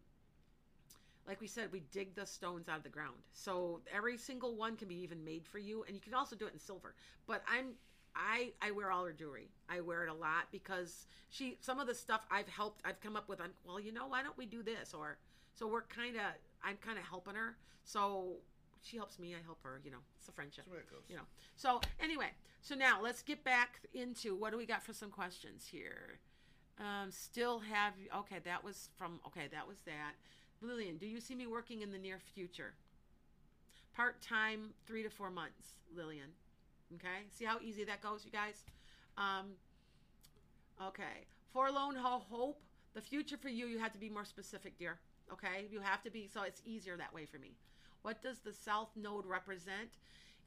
like 1.27 1.41
we 1.41 1.47
said 1.47 1.71
we 1.71 1.81
dig 1.91 2.15
the 2.15 2.25
stones 2.25 2.69
out 2.69 2.77
of 2.77 2.83
the 2.83 2.89
ground 2.89 3.15
so 3.33 3.81
every 3.93 4.17
single 4.17 4.55
one 4.55 4.75
can 4.75 4.87
be 4.87 4.95
even 4.95 5.23
made 5.23 5.45
for 5.45 5.59
you 5.59 5.83
and 5.85 5.95
you 5.95 6.01
can 6.01 6.13
also 6.13 6.35
do 6.35 6.45
it 6.47 6.53
in 6.53 6.59
silver 6.59 6.95
but 7.27 7.43
i'm 7.47 7.73
i 8.15 8.51
i 8.61 8.71
wear 8.71 8.91
all 8.91 9.05
her 9.05 9.11
jewelry 9.13 9.49
i 9.69 9.79
wear 9.81 10.03
it 10.05 10.09
a 10.09 10.13
lot 10.13 10.45
because 10.51 11.05
she 11.29 11.57
some 11.61 11.79
of 11.79 11.87
the 11.87 11.93
stuff 11.95 12.21
i've 12.31 12.47
helped 12.47 12.81
i've 12.85 12.99
come 13.01 13.15
up 13.15 13.27
with 13.29 13.39
i'm 13.41 13.51
well 13.65 13.79
you 13.79 13.91
know 13.91 14.07
why 14.07 14.23
don't 14.23 14.37
we 14.37 14.45
do 14.45 14.63
this 14.63 14.93
or 14.93 15.17
so 15.53 15.67
we're 15.67 15.81
kind 15.83 16.15
of 16.15 16.23
i'm 16.63 16.77
kind 16.77 16.97
of 16.97 17.03
helping 17.05 17.35
her 17.35 17.57
so 17.83 18.37
she 18.81 18.95
helps 18.97 19.19
me 19.19 19.33
i 19.35 19.37
help 19.45 19.61
her 19.63 19.81
you 19.83 19.91
know 19.91 19.97
it's 20.19 20.27
a 20.29 20.31
friendship 20.31 20.65
That's 20.65 20.73
way 20.73 20.79
it 20.79 20.89
goes. 20.89 21.03
you 21.09 21.15
know 21.15 21.23
so 21.55 21.81
anyway 21.99 22.29
so 22.61 22.73
now 22.75 22.99
let's 23.01 23.21
get 23.21 23.43
back 23.43 23.81
into 23.93 24.35
what 24.35 24.51
do 24.51 24.57
we 24.57 24.65
got 24.65 24.81
for 24.83 24.93
some 24.93 25.09
questions 25.09 25.67
here 25.69 26.19
Um, 26.79 27.09
still 27.11 27.59
have 27.59 27.93
okay. 28.21 28.39
That 28.45 28.63
was 28.63 28.89
from 28.97 29.19
okay. 29.27 29.47
That 29.51 29.67
was 29.67 29.77
that. 29.85 30.13
Lillian, 30.61 30.97
do 30.97 31.05
you 31.05 31.19
see 31.19 31.35
me 31.35 31.47
working 31.47 31.81
in 31.81 31.91
the 31.91 31.97
near 31.97 32.19
future? 32.33 32.73
Part 33.95 34.21
time, 34.21 34.73
three 34.85 35.03
to 35.03 35.09
four 35.09 35.29
months. 35.29 35.73
Lillian, 35.95 36.29
okay. 36.95 37.25
See 37.31 37.45
how 37.45 37.59
easy 37.61 37.83
that 37.85 38.01
goes, 38.01 38.25
you 38.25 38.31
guys. 38.31 38.63
Um, 39.17 39.47
okay. 40.81 41.25
Forlorn 41.53 41.95
hope. 41.95 42.61
The 42.93 43.01
future 43.01 43.37
for 43.37 43.49
you, 43.49 43.67
you 43.67 43.79
have 43.79 43.93
to 43.93 43.99
be 43.99 44.09
more 44.09 44.25
specific, 44.25 44.77
dear. 44.77 44.99
Okay, 45.31 45.67
you 45.69 45.79
have 45.81 46.01
to 46.03 46.09
be. 46.09 46.27
So 46.31 46.43
it's 46.43 46.61
easier 46.65 46.97
that 46.97 47.13
way 47.13 47.25
for 47.25 47.37
me. 47.37 47.51
What 48.01 48.21
does 48.21 48.39
the 48.39 48.53
south 48.53 48.89
node 48.95 49.25
represent? 49.25 49.97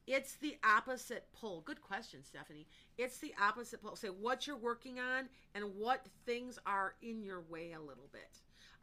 It's 0.06 0.34
the 0.36 0.56
opposite 0.64 1.26
pole. 1.32 1.62
Good 1.64 1.82
question, 1.82 2.24
Stephanie. 2.24 2.66
It's 2.96 3.18
the 3.18 3.34
opposite 3.40 3.82
pole. 3.82 3.96
Say 3.96 4.08
what 4.08 4.46
you're 4.46 4.56
working 4.56 4.98
on 4.98 5.28
and 5.54 5.76
what 5.76 6.06
things 6.24 6.58
are 6.66 6.94
in 7.02 7.22
your 7.22 7.42
way 7.48 7.72
a 7.72 7.80
little 7.80 8.08
bit. 8.12 8.38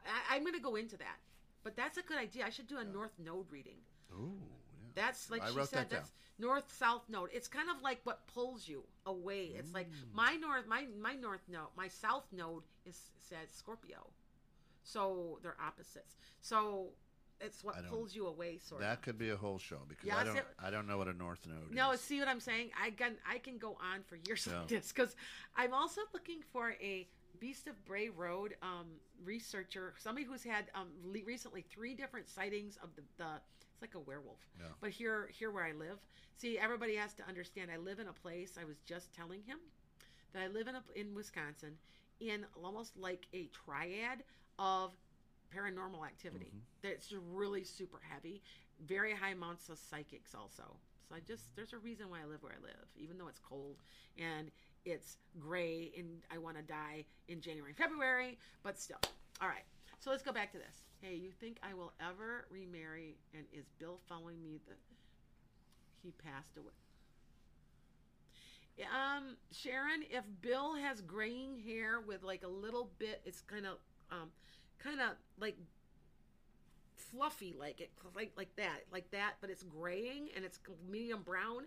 I, 0.08 0.36
I'm 0.36 0.42
going 0.42 0.54
to 0.54 0.60
go 0.60 0.76
into 0.76 0.96
that, 0.98 1.18
but 1.64 1.76
that's 1.76 1.98
a 1.98 2.02
good 2.02 2.18
idea. 2.18 2.44
I 2.46 2.50
should 2.50 2.66
do 2.66 2.78
a 2.78 2.84
north 2.84 3.12
node 3.24 3.46
reading. 3.50 3.78
Ooh, 4.12 4.32
yeah. 4.40 4.88
That's 4.94 5.30
like 5.30 5.42
I 5.42 5.48
she 5.50 5.54
said. 5.64 5.90
that. 5.90 5.90
That's 5.90 6.10
north 6.38 6.72
south 6.72 7.02
node. 7.08 7.30
It's 7.32 7.48
kind 7.48 7.68
of 7.68 7.82
like 7.82 8.00
what 8.04 8.26
pulls 8.32 8.66
you 8.68 8.84
away. 9.06 9.52
It's 9.58 9.72
like 9.74 9.88
Mm. 9.90 10.14
my 10.14 10.34
north, 10.36 10.66
my 10.66 10.86
my 11.00 11.14
north 11.14 11.42
node, 11.48 11.68
my 11.76 11.88
south 11.88 12.26
node 12.32 12.62
is 12.86 12.98
says 13.20 13.48
Scorpio, 13.52 14.06
so 14.82 15.38
they're 15.42 15.56
opposites. 15.64 16.16
So 16.40 16.88
it's 17.40 17.62
what 17.62 17.76
pulls 17.88 18.14
you 18.16 18.26
away, 18.26 18.58
sort 18.58 18.80
That 18.80 18.98
of. 18.98 19.02
could 19.02 19.18
be 19.18 19.30
a 19.30 19.36
whole 19.36 19.58
show 19.58 19.80
because 19.88 20.06
Yeah, 20.06 20.16
I 20.16 20.24
don't. 20.24 20.36
it. 20.36 20.44
I 20.58 20.70
don't 20.70 20.86
know 20.88 20.98
what 20.98 21.08
a 21.08 21.12
north 21.12 21.46
node 21.46 21.70
is. 21.70 21.74
No, 21.76 21.92
is. 21.92 22.00
see 22.00 22.18
what 22.18 22.28
I'm 22.28 22.40
saying? 22.40 22.70
I 22.80 22.90
can 22.90 23.12
I 23.28 23.38
can 23.38 23.58
go 23.58 23.76
on 23.92 24.02
for 24.06 24.16
years 24.26 24.46
Yeah. 24.50 24.60
like 24.60 24.68
this 24.68 24.92
because 24.92 25.14
I'm 25.56 25.72
also 25.74 26.00
looking 26.14 26.40
for 26.52 26.70
a 26.80 27.06
Beast 27.40 27.68
of 27.68 27.84
Bray 27.84 28.08
Road 28.08 28.56
um, 28.62 28.86
researcher, 29.24 29.94
somebody 29.98 30.26
who's 30.26 30.44
had 30.44 30.66
um, 30.74 30.88
le- 31.04 31.24
recently 31.26 31.62
three 31.62 31.94
different 31.94 32.28
sightings 32.28 32.78
of 32.82 32.90
the, 32.96 33.02
the 33.16 33.40
it's 33.72 33.82
like 33.82 33.94
a 33.94 34.00
werewolf. 34.00 34.40
Yeah. 34.58 34.66
But 34.80 34.90
here 34.90 35.30
here 35.32 35.50
where 35.50 35.64
I 35.64 35.72
live, 35.72 35.98
see 36.36 36.58
everybody 36.58 36.96
has 36.96 37.14
to 37.14 37.26
understand. 37.28 37.70
I 37.72 37.76
live 37.76 37.98
in 37.98 38.08
a 38.08 38.12
place. 38.12 38.58
I 38.60 38.64
was 38.64 38.78
just 38.86 39.14
telling 39.14 39.42
him 39.42 39.58
that 40.32 40.42
I 40.42 40.48
live 40.48 40.68
in 40.68 40.74
a, 40.74 40.82
in 40.94 41.14
Wisconsin 41.14 41.74
in 42.20 42.44
almost 42.62 42.96
like 42.96 43.26
a 43.32 43.48
triad 43.52 44.24
of 44.58 44.92
paranormal 45.54 46.04
activity. 46.04 46.52
That's 46.82 47.12
really 47.32 47.64
super 47.64 48.00
heavy, 48.08 48.42
very 48.86 49.14
high 49.14 49.30
amounts 49.30 49.68
of 49.68 49.78
psychics 49.78 50.34
also. 50.34 50.76
So 51.08 51.14
I 51.14 51.20
just 51.20 51.54
there's 51.56 51.72
a 51.72 51.78
reason 51.78 52.10
why 52.10 52.20
I 52.22 52.26
live 52.26 52.42
where 52.42 52.52
I 52.52 52.62
live, 52.62 52.88
even 52.96 53.16
though 53.16 53.28
it's 53.28 53.40
cold 53.40 53.76
and 54.18 54.50
it's 54.84 55.18
gray 55.38 55.92
and 55.96 56.08
I 56.32 56.38
want 56.38 56.56
to 56.56 56.62
die 56.62 57.04
in 57.28 57.40
January, 57.40 57.72
February, 57.72 58.38
but 58.62 58.78
still. 58.78 59.00
All 59.40 59.48
right. 59.48 59.64
So 60.00 60.10
let's 60.10 60.22
go 60.22 60.32
back 60.32 60.52
to 60.52 60.58
this. 60.58 60.82
Hey, 61.00 61.14
you 61.14 61.30
think 61.30 61.58
I 61.62 61.74
will 61.74 61.92
ever 62.00 62.46
remarry? 62.50 63.16
And 63.34 63.44
is 63.52 63.66
Bill 63.78 64.00
following 64.08 64.42
me? 64.42 64.60
The 64.66 64.74
he 66.02 66.12
passed 66.12 66.56
away. 66.56 66.72
Um, 68.94 69.36
Sharon, 69.50 70.04
if 70.08 70.24
Bill 70.40 70.76
has 70.76 71.00
graying 71.00 71.58
hair 71.58 72.00
with 72.00 72.22
like 72.22 72.44
a 72.44 72.48
little 72.48 72.90
bit, 72.98 73.20
it's 73.24 73.40
kind 73.40 73.66
of, 73.66 73.78
um, 74.12 74.30
kind 74.78 75.00
of 75.00 75.16
like 75.40 75.56
fluffy, 76.94 77.56
like 77.58 77.80
it, 77.80 77.90
like 78.14 78.32
like 78.36 78.54
that, 78.56 78.80
like 78.92 79.10
that, 79.10 79.34
but 79.40 79.50
it's 79.50 79.64
graying 79.64 80.28
and 80.36 80.44
it's 80.44 80.60
medium 80.88 81.22
brown. 81.22 81.64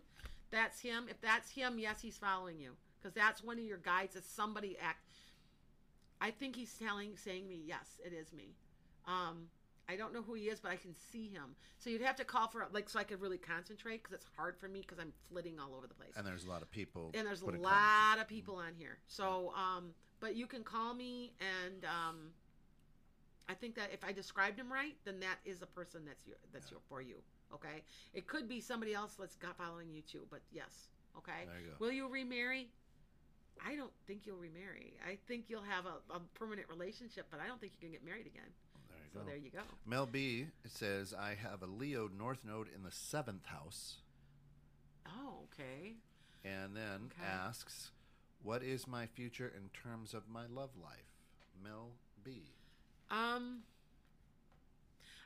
That's 0.51 0.79
him. 0.79 1.07
If 1.09 1.19
that's 1.19 1.49
him, 1.49 1.79
yes, 1.79 2.01
he's 2.01 2.17
following 2.17 2.59
you 2.59 2.75
because 3.01 3.13
that's 3.13 3.43
one 3.43 3.57
of 3.57 3.65
your 3.65 3.77
guides. 3.77 4.15
It's 4.15 4.29
somebody 4.29 4.77
act. 4.81 4.99
I 6.19 6.31
think 6.31 6.55
he's 6.55 6.73
telling, 6.73 7.17
saying 7.17 7.47
me, 7.47 7.61
yes, 7.65 7.99
it 8.05 8.13
is 8.13 8.31
me. 8.31 8.55
Um, 9.07 9.47
I 9.89 9.95
don't 9.95 10.13
know 10.13 10.21
who 10.21 10.35
he 10.35 10.43
is, 10.43 10.59
but 10.59 10.71
I 10.71 10.75
can 10.75 10.93
see 11.11 11.27
him. 11.27 11.55
So 11.79 11.89
you'd 11.89 12.01
have 12.01 12.15
to 12.17 12.23
call 12.23 12.47
for 12.47 12.67
like 12.71 12.87
so 12.87 12.99
I 12.99 13.03
could 13.03 13.19
really 13.19 13.39
concentrate 13.39 14.03
because 14.03 14.13
it's 14.13 14.27
hard 14.37 14.57
for 14.57 14.67
me 14.67 14.81
because 14.81 14.99
I'm 14.99 15.11
flitting 15.29 15.59
all 15.59 15.75
over 15.75 15.87
the 15.87 15.93
place 15.93 16.13
and 16.15 16.25
there's 16.25 16.45
a 16.45 16.49
lot 16.49 16.61
of 16.61 16.71
people. 16.71 17.11
and 17.13 17.27
there's 17.27 17.41
a 17.41 17.45
lot 17.45 18.19
of 18.19 18.27
people 18.27 18.55
on 18.55 18.73
here. 18.77 18.99
So, 19.07 19.53
um, 19.55 19.89
but 20.19 20.35
you 20.35 20.45
can 20.45 20.63
call 20.63 20.93
me, 20.93 21.33
and 21.39 21.83
um, 21.85 22.29
I 23.49 23.53
think 23.55 23.75
that 23.75 23.89
if 23.91 24.03
I 24.03 24.11
described 24.13 24.59
him 24.59 24.71
right, 24.71 24.95
then 25.03 25.19
that 25.21 25.39
is 25.45 25.61
a 25.61 25.65
person 25.65 26.01
that's 26.05 26.25
your 26.27 26.37
that's 26.53 26.69
your 26.71 26.79
for 26.87 27.01
you. 27.01 27.15
Okay, 27.53 27.83
it 28.13 28.27
could 28.27 28.47
be 28.47 28.61
somebody 28.61 28.93
else 28.93 29.15
that's 29.19 29.35
got 29.35 29.57
following 29.57 29.89
you 29.91 30.03
too, 30.03 30.25
but 30.29 30.41
yes. 30.51 30.87
Okay. 31.17 31.45
There 31.45 31.59
you 31.59 31.67
go. 31.71 31.85
Will 31.85 31.91
you 31.91 32.07
remarry? 32.07 32.69
I 33.65 33.75
don't 33.75 33.91
think 34.07 34.21
you'll 34.25 34.37
remarry. 34.37 34.93
I 35.07 35.17
think 35.27 35.45
you'll 35.47 35.61
have 35.63 35.85
a, 35.85 36.13
a 36.13 36.19
permanent 36.33 36.67
relationship, 36.69 37.27
but 37.29 37.39
I 37.39 37.47
don't 37.47 37.59
think 37.61 37.73
you 37.73 37.79
can 37.79 37.91
get 37.91 38.03
married 38.03 38.25
again. 38.25 38.49
There 38.89 38.97
you 39.03 39.09
So 39.13 39.19
go. 39.19 39.25
there 39.25 39.37
you 39.37 39.49
go. 39.51 39.59
Mel 39.85 40.05
B 40.05 40.47
says 40.67 41.13
I 41.17 41.35
have 41.35 41.61
a 41.61 41.67
Leo 41.67 42.07
North 42.17 42.39
Node 42.45 42.67
in 42.75 42.83
the 42.83 42.91
seventh 42.91 43.45
house, 43.45 43.97
Oh, 45.05 45.43
okay. 45.53 45.93
and 46.43 46.75
then 46.75 47.11
Okay. 47.11 47.27
asks, 47.27 47.91
"What 48.41 48.63
is 48.63 48.87
my 48.87 49.05
future 49.05 49.47
in 49.55 49.69
terms 49.69 50.13
of 50.13 50.27
my 50.27 50.45
love 50.47 50.71
life?" 50.81 51.13
Mel 51.63 51.91
B. 52.23 52.53
Um, 53.09 53.63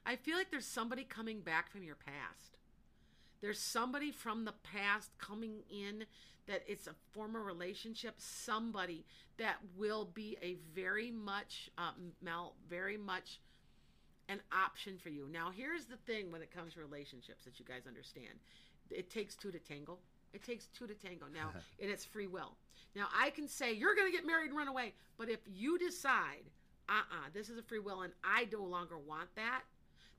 I 0.06 0.16
feel 0.16 0.38
like 0.38 0.52
there's 0.52 0.66
somebody 0.66 1.04
coming 1.04 1.42
back 1.42 1.70
from 1.72 1.84
your 1.84 1.96
past. 1.96 2.58
There's 3.42 3.60
somebody 3.60 4.12
from 4.12 4.46
the 4.46 4.54
past 4.64 5.10
coming 5.18 5.64
in 5.70 6.06
that 6.48 6.64
it's 6.68 6.88
a 6.88 6.96
former 7.12 7.42
relationship. 7.42 8.16
Somebody 8.18 9.06
that 9.38 9.58
will 9.78 10.06
be 10.06 10.38
a 10.42 10.58
very 10.74 11.12
much, 11.12 11.70
uh, 11.78 11.92
Mel, 12.22 12.54
very 12.70 12.98
much 12.98 13.40
an 14.30 14.40
option 14.52 14.98
for 14.98 15.10
you. 15.10 15.28
Now, 15.32 15.52
here's 15.56 15.86
the 15.86 15.98
thing 15.98 16.32
when 16.32 16.42
it 16.42 16.52
comes 16.52 16.74
to 16.74 16.80
relationships 16.80 17.46
that 17.46 17.60
you 17.60 17.66
guys 17.66 17.84
understand 17.88 18.40
it 18.92 19.10
takes 19.10 19.36
two 19.36 19.52
to 19.52 19.60
tangle. 19.60 20.00
It 20.34 20.44
takes 20.44 20.68
two 20.68 20.86
to 20.88 20.94
tango. 20.94 21.26
Now, 21.34 21.52
and 21.82 21.90
it's 21.90 22.06
free 22.06 22.28
will. 22.28 22.56
Now, 22.96 23.08
I 23.18 23.30
can 23.32 23.48
say, 23.48 23.74
you're 23.74 23.96
going 23.96 24.12
to 24.12 24.16
get 24.16 24.26
married 24.26 24.50
and 24.50 24.58
run 24.58 24.68
away. 24.68 24.94
But 25.18 25.30
if 25.30 25.40
you 25.48 25.78
decide, 25.78 26.44
uh 26.88 27.02
uh 27.12 27.30
this 27.34 27.50
is 27.50 27.58
a 27.58 27.64
free 27.64 27.80
will 27.80 28.04
and 28.04 28.14
I 28.24 28.48
no 28.52 28.64
longer 28.64 28.98
want 28.98 29.30
that, 29.36 29.64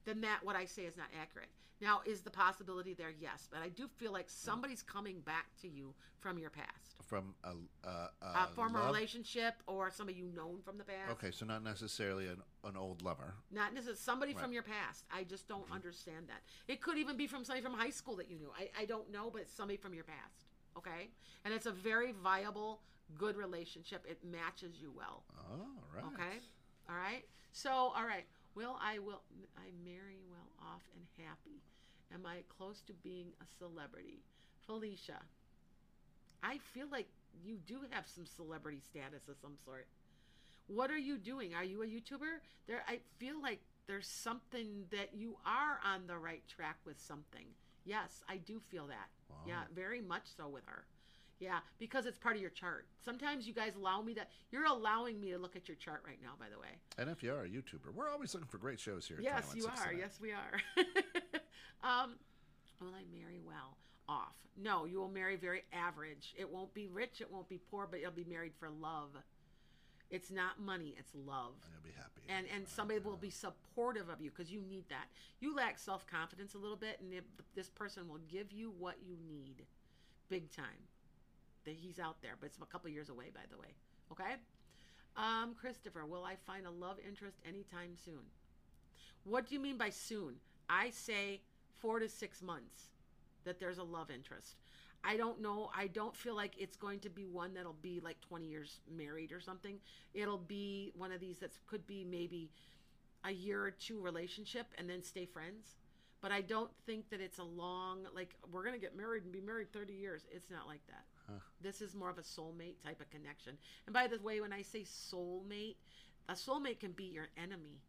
then 0.04 0.20
that 0.22 0.40
what 0.42 0.56
I 0.56 0.64
say 0.64 0.82
is 0.82 0.96
not 0.96 1.06
accurate. 1.20 1.48
Now, 1.80 2.00
is 2.06 2.22
the 2.22 2.30
possibility 2.30 2.94
there? 2.94 3.12
Yes. 3.20 3.48
But 3.50 3.60
I 3.62 3.68
do 3.68 3.86
feel 3.98 4.12
like 4.12 4.30
somebody's 4.30 4.82
coming 4.82 5.20
back 5.20 5.46
to 5.60 5.68
you 5.68 5.94
from 6.20 6.38
your 6.38 6.50
past. 6.50 6.96
from 7.06 7.34
a, 7.44 7.50
a, 7.86 8.10
a, 8.22 8.26
A 8.26 8.48
former 8.54 8.78
love- 8.78 8.86
relationship 8.88 9.54
or 9.66 9.90
somebody 9.90 10.18
you 10.18 10.26
known 10.34 10.60
from 10.64 10.78
the 10.78 10.84
past. 10.84 11.10
Okay, 11.12 11.30
so 11.30 11.44
not 11.46 11.62
necessarily 11.62 12.26
an, 12.26 12.38
an 12.64 12.76
old 12.76 13.02
lover. 13.02 13.34
Not 13.52 13.74
necessarily 13.74 13.98
somebody 13.98 14.32
Right. 14.32 14.42
from 14.42 14.52
your 14.52 14.62
past. 14.64 15.04
I 15.14 15.22
just 15.24 15.46
don't 15.46 15.64
mm-hmm. 15.64 15.74
understand 15.74 16.26
that. 16.28 16.40
It 16.66 16.80
could 16.80 16.98
even 16.98 17.16
be 17.16 17.26
from 17.26 17.44
somebody 17.44 17.62
from 17.62 17.74
high 17.74 17.90
school 17.90 18.16
that 18.16 18.28
you 18.30 18.36
knew. 18.38 18.50
I, 18.58 18.70
I 18.82 18.84
don't 18.86 19.12
know, 19.12 19.30
but 19.30 19.42
it's 19.42 19.52
somebody 19.52 19.76
from 19.76 19.94
your 19.94 20.04
past. 20.04 20.46
Okay? 20.76 21.10
And 21.44 21.54
it's 21.54 21.66
a 21.66 21.72
very 21.72 22.12
viable, 22.12 22.80
good 23.16 23.36
relationship. 23.36 24.04
It 24.08 24.18
matches 24.24 24.76
you 24.80 24.92
well. 24.96 25.22
All 25.50 25.68
right. 25.94 26.04
Okay? 26.14 26.38
All 26.88 26.96
right? 26.96 27.24
So, 27.52 27.70
all 27.70 28.04
right. 28.06 28.24
Will 28.56 28.76
I 28.82 28.98
will 28.98 29.20
I 29.56 29.68
marry 29.84 30.18
well 30.30 30.45
off 30.60 30.82
and 30.94 31.04
happy? 31.26 31.62
Am 32.12 32.26
I 32.26 32.42
close 32.56 32.82
to 32.86 32.92
being 32.92 33.32
a 33.40 33.46
celebrity? 33.58 34.20
Felicia. 34.66 35.20
I 36.42 36.58
feel 36.58 36.86
like 36.90 37.08
you 37.44 37.58
do 37.66 37.80
have 37.90 38.06
some 38.06 38.26
celebrity 38.26 38.80
status 38.80 39.28
of 39.28 39.36
some 39.40 39.56
sort. 39.64 39.86
What 40.68 40.90
are 40.90 40.98
you 40.98 41.18
doing? 41.18 41.54
Are 41.54 41.64
you 41.64 41.82
a 41.82 41.86
YouTuber? 41.86 42.40
There 42.66 42.82
I 42.88 43.00
feel 43.18 43.40
like 43.40 43.60
there's 43.86 44.08
something 44.08 44.84
that 44.90 45.14
you 45.14 45.36
are 45.44 45.78
on 45.84 46.06
the 46.06 46.18
right 46.18 46.42
track 46.48 46.76
with 46.84 47.00
something. 47.00 47.46
Yes, 47.84 48.24
I 48.28 48.38
do 48.38 48.60
feel 48.68 48.86
that. 48.88 49.08
Wow. 49.30 49.36
Yeah, 49.46 49.62
very 49.74 50.00
much 50.00 50.24
so 50.36 50.48
with 50.48 50.64
her. 50.66 50.84
Yeah, 51.38 51.58
because 51.78 52.06
it's 52.06 52.18
part 52.18 52.36
of 52.36 52.40
your 52.40 52.50
chart. 52.50 52.86
Sometimes 53.04 53.46
you 53.46 53.52
guys 53.52 53.72
allow 53.76 54.00
me 54.00 54.14
that. 54.14 54.30
You're 54.50 54.64
allowing 54.64 55.20
me 55.20 55.30
to 55.32 55.38
look 55.38 55.54
at 55.54 55.68
your 55.68 55.76
chart 55.76 56.02
right 56.06 56.18
now. 56.22 56.30
By 56.38 56.46
the 56.50 56.58
way. 56.58 56.78
And 56.98 57.10
if 57.10 57.22
you 57.22 57.32
are 57.32 57.42
a 57.42 57.48
YouTuber, 57.48 57.94
we're 57.94 58.10
always 58.10 58.32
looking 58.32 58.48
for 58.48 58.58
great 58.58 58.80
shows 58.80 59.06
here. 59.06 59.18
Yes, 59.20 59.52
you 59.54 59.66
are. 59.66 59.76
69. 59.76 59.98
Yes, 59.98 60.18
we 60.20 60.32
are. 60.32 60.60
um, 61.84 62.14
will 62.80 62.94
I 62.94 63.04
marry 63.12 63.40
well 63.44 63.76
off? 64.08 64.34
No, 64.56 64.86
you 64.86 64.98
will 64.98 65.10
marry 65.10 65.36
very 65.36 65.64
average. 65.72 66.34
It 66.38 66.50
won't 66.50 66.72
be 66.72 66.86
rich. 66.86 67.20
It 67.20 67.30
won't 67.30 67.48
be 67.48 67.58
poor, 67.70 67.86
but 67.90 68.00
you'll 68.00 68.10
be 68.12 68.24
married 68.24 68.52
for 68.58 68.70
love. 68.70 69.10
It's 70.08 70.30
not 70.30 70.60
money. 70.60 70.94
It's 70.98 71.12
love. 71.14 71.52
And 71.64 71.72
you'll 71.72 71.92
be 71.92 71.96
happy. 71.96 72.22
And 72.28 72.46
and 72.54 72.66
somebody 72.66 73.00
will 73.00 73.16
be 73.16 73.30
supportive 73.30 74.08
of 74.08 74.20
you 74.20 74.30
because 74.30 74.50
you 74.50 74.62
need 74.62 74.84
that. 74.88 75.08
You 75.40 75.54
lack 75.54 75.78
self 75.78 76.06
confidence 76.06 76.54
a 76.54 76.58
little 76.58 76.76
bit, 76.76 76.98
and 77.00 77.12
if 77.12 77.24
this 77.54 77.68
person 77.68 78.08
will 78.08 78.20
give 78.30 78.52
you 78.52 78.72
what 78.78 78.96
you 79.04 79.16
need, 79.28 79.66
big 80.28 80.50
time. 80.50 80.88
That 81.66 81.74
he's 81.74 81.98
out 81.98 82.22
there, 82.22 82.32
but 82.40 82.46
it's 82.46 82.58
a 82.62 82.64
couple 82.64 82.88
years 82.88 83.10
away, 83.10 83.26
by 83.34 83.42
the 83.50 83.58
way. 83.58 83.74
Okay. 84.12 84.36
Um, 85.16 85.54
Christopher, 85.54 86.06
will 86.06 86.24
I 86.24 86.36
find 86.46 86.66
a 86.66 86.70
love 86.70 86.96
interest 87.06 87.38
anytime 87.46 87.96
soon? 88.02 88.24
What 89.24 89.48
do 89.48 89.54
you 89.54 89.60
mean 89.60 89.76
by 89.76 89.90
soon? 89.90 90.36
I 90.70 90.90
say 90.90 91.40
four 91.80 91.98
to 91.98 92.08
six 92.08 92.42
months 92.42 92.90
that 93.44 93.58
there's 93.60 93.78
a 93.78 93.82
love 93.82 94.10
interest. 94.10 94.56
I 95.02 95.16
don't 95.16 95.40
know. 95.40 95.70
I 95.76 95.86
don't 95.86 96.16
feel 96.16 96.34
like 96.34 96.54
it's 96.58 96.76
going 96.76 97.00
to 97.00 97.10
be 97.10 97.26
one 97.26 97.54
that'll 97.54 97.76
be 97.80 98.00
like 98.02 98.20
20 98.20 98.46
years 98.46 98.80
married 98.90 99.32
or 99.32 99.40
something. 99.40 99.78
It'll 100.14 100.38
be 100.38 100.92
one 100.96 101.12
of 101.12 101.20
these 101.20 101.38
that 101.38 101.52
could 101.66 101.86
be 101.86 102.04
maybe 102.04 102.50
a 103.24 103.30
year 103.30 103.64
or 103.64 103.70
two 103.70 104.00
relationship 104.00 104.66
and 104.78 104.88
then 104.90 105.02
stay 105.02 105.24
friends. 105.26 105.76
But 106.20 106.32
I 106.32 106.40
don't 106.40 106.70
think 106.86 107.10
that 107.10 107.20
it's 107.20 107.38
a 107.38 107.44
long, 107.44 108.06
like, 108.14 108.34
we're 108.50 108.62
going 108.62 108.74
to 108.74 108.80
get 108.80 108.96
married 108.96 109.24
and 109.24 109.32
be 109.32 109.40
married 109.40 109.72
30 109.72 109.92
years. 109.92 110.22
It's 110.30 110.50
not 110.50 110.66
like 110.66 110.84
that. 110.88 111.04
Huh. 111.26 111.40
This 111.60 111.80
is 111.80 111.94
more 111.94 112.10
of 112.10 112.18
a 112.18 112.22
soulmate 112.22 112.82
type 112.84 113.00
of 113.00 113.10
connection. 113.10 113.58
And 113.86 113.94
by 113.94 114.06
the 114.06 114.18
way, 114.22 114.40
when 114.40 114.52
I 114.52 114.62
say 114.62 114.82
soulmate, 114.82 115.76
a 116.28 116.34
soulmate 116.34 116.80
can 116.80 116.92
be 116.92 117.04
your 117.04 117.28
enemy. 117.36 117.80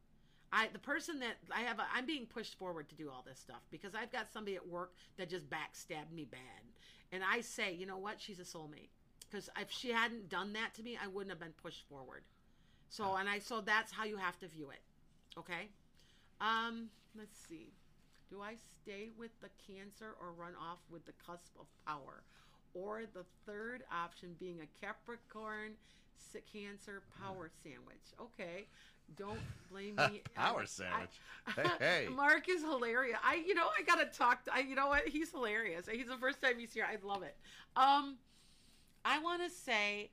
I 0.52 0.70
the 0.72 0.80
person 0.80 1.20
that 1.20 1.36
I 1.52 1.62
have, 1.62 1.80
a, 1.80 1.86
I'm 1.94 2.06
being 2.06 2.26
pushed 2.26 2.58
forward 2.58 2.90
to 2.90 2.96
do 2.96 3.10
all 3.10 3.24
this 3.28 3.40
stuff 3.40 3.62
because 3.70 3.94
I've 3.96 4.12
got 4.12 4.32
somebody 4.32 4.56
at 4.56 4.68
work 4.68 4.94
that 5.18 5.30
just 5.30 5.50
backstabbed 5.50 6.12
me 6.14 6.26
bad, 6.26 6.40
and 7.12 7.22
I 7.22 7.42
say, 7.42 7.74
you 7.74 7.86
know 7.86 7.98
what, 7.98 8.22
she's 8.22 8.40
a 8.40 8.44
soulmate 8.44 8.90
because 9.30 9.50
if 9.60 9.70
she 9.70 9.92
hadn't 9.92 10.30
done 10.30 10.54
that 10.54 10.74
to 10.76 10.84
me, 10.84 10.98
I 11.02 11.08
wouldn't 11.08 11.32
have 11.32 11.40
been 11.40 11.54
pushed 11.62 11.84
forward. 11.90 12.24
So 12.90 13.16
and 13.16 13.28
I 13.28 13.40
so 13.40 13.62
that's 13.62 13.92
how 13.92 14.06
you 14.06 14.18
have 14.18 14.40
to 14.40 14.48
view 14.48 14.70
it. 14.70 14.82
Okay. 15.38 15.70
Um. 16.40 16.90
Let's 17.18 17.38
see. 17.50 17.74
Do 18.30 18.42
I 18.42 18.56
stay 18.56 19.10
with 19.18 19.32
the 19.42 19.50
cancer 19.68 20.16
or 20.22 20.34
run 20.34 20.54
off 20.56 20.80
with 20.90 21.06
the 21.06 21.14
cusp 21.26 21.56
of 21.60 21.66
power? 21.86 22.24
Or 22.78 23.02
the 23.14 23.24
third 23.46 23.84
option 23.92 24.36
being 24.40 24.60
a 24.62 24.86
Capricorn 24.86 25.72
Cancer 26.54 27.02
power 27.20 27.50
sandwich. 27.64 28.04
Okay. 28.22 28.66
Don't 29.18 29.40
blame 29.72 29.96
me. 29.96 30.22
Power 30.36 30.62
I- 30.62 30.66
sandwich. 30.66 31.10
I- 31.48 31.52
Hey, 31.80 32.04
hey. 32.06 32.08
Mark 32.14 32.48
is 32.50 32.62
hilarious. 32.62 33.18
I, 33.24 33.36
you 33.36 33.56
know, 33.56 33.66
I 33.78 33.82
gotta 33.84 34.06
talk. 34.06 34.44
To, 34.46 34.54
I, 34.54 34.60
you 34.60 34.76
know 34.76 34.88
what? 34.88 35.08
He's 35.08 35.32
hilarious. 35.32 35.88
He's 35.90 36.08
the 36.08 36.18
first 36.18 36.42
time 36.42 36.60
he's 36.60 36.74
here. 36.74 36.86
I 36.86 36.98
love 37.04 37.24
it. 37.24 37.36
Um, 37.76 38.18
I 39.06 39.18
want 39.20 39.42
to 39.44 39.50
say 39.50 40.12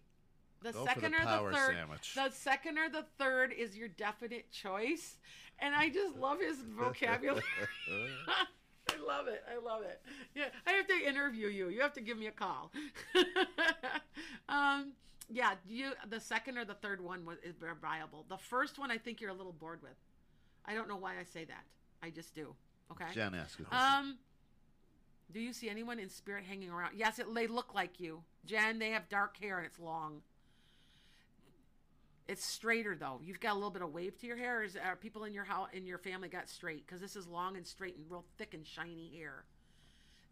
the 0.63 0.73
Go 0.73 0.87
second 0.87 1.13
the 1.13 1.39
or 1.41 1.51
the 1.51 1.57
third. 1.57 1.75
sandwich. 1.75 2.13
The 2.15 2.31
second 2.31 2.79
or 2.79 2.89
the 2.89 3.05
third 3.19 3.53
is 3.53 3.77
your 3.77 3.89
definite 3.89 4.51
choice, 4.53 5.17
and 5.59 5.75
I 5.75 5.89
just 5.91 6.17
love 6.17 6.39
his 6.41 6.59
vocabulary. 6.79 7.43
I 8.95 9.07
love 9.07 9.27
it. 9.29 9.43
I 9.51 9.65
love 9.65 9.83
it. 9.83 10.01
Yeah, 10.35 10.47
I 10.67 10.73
have 10.73 10.87
to 10.87 11.09
interview 11.09 11.49
you. 11.49 11.69
You 11.69 11.81
have 11.81 11.93
to 11.95 12.01
give 12.01 12.19
me 12.19 12.27
a 12.27 12.33
call. 12.33 12.71
um, 14.49 14.93
yeah, 15.31 15.55
you 15.69 15.93
the 16.09 16.21
second 16.21 16.59
or 16.59 16.65
the 16.65 16.75
third 16.75 17.01
one 17.01 17.25
was 17.25 17.39
is 17.43 17.57
viable. 17.81 18.25
The 18.29 18.39
first 18.39 18.79
one 18.79 18.91
I 18.91 18.99
think 18.99 19.21
you're 19.21 19.31
a 19.31 19.35
little 19.35 19.53
bored 19.53 19.83
with. 19.83 19.97
I 20.67 20.75
don't 20.75 20.89
know 20.89 20.97
why 20.97 21.19
I 21.19 21.25
say 21.25 21.45
that. 21.45 21.65
I 22.03 22.11
just 22.11 22.35
do. 22.35 22.55
Okay. 22.91 23.13
Jen 23.13 23.35
asked 23.35 23.59
a 23.61 23.65
question. 23.65 23.87
Um, 23.87 24.19
do 25.33 25.41
you 25.41 25.53
see 25.53 25.69
anyone 25.69 25.99
in 25.99 26.09
spirit 26.09 26.45
hanging 26.45 26.71
around? 26.71 26.93
Yes, 26.97 27.19
it, 27.19 27.33
they 27.35 27.47
look 27.47 27.75
like 27.75 27.99
you, 27.99 28.23
Jen. 28.45 28.79
They 28.79 28.91
have 28.91 29.09
dark 29.09 29.37
hair 29.39 29.59
and 29.59 29.67
it's 29.67 29.79
long. 29.79 30.23
It's 32.27 32.45
straighter 32.45 32.97
though. 32.97 33.21
You've 33.23 33.41
got 33.41 33.53
a 33.53 33.55
little 33.55 33.71
bit 33.71 33.83
of 33.83 33.93
wave 33.93 34.19
to 34.21 34.27
your 34.27 34.37
hair. 34.37 34.63
Is, 34.63 34.77
are 34.77 34.97
people 34.97 35.25
in 35.25 35.35
your 35.35 35.45
house 35.45 35.69
in 35.73 35.87
your 35.87 35.99
family 35.99 36.29
got 36.29 36.49
straight? 36.49 36.87
Because 36.87 37.01
this 37.01 37.17
is 37.17 37.27
long 37.27 37.57
and 37.57 37.67
straight 37.67 37.97
and 37.97 38.07
real 38.09 38.25
thick 38.39 38.55
and 38.55 38.67
shiny 38.67 39.11
hair. 39.15 39.45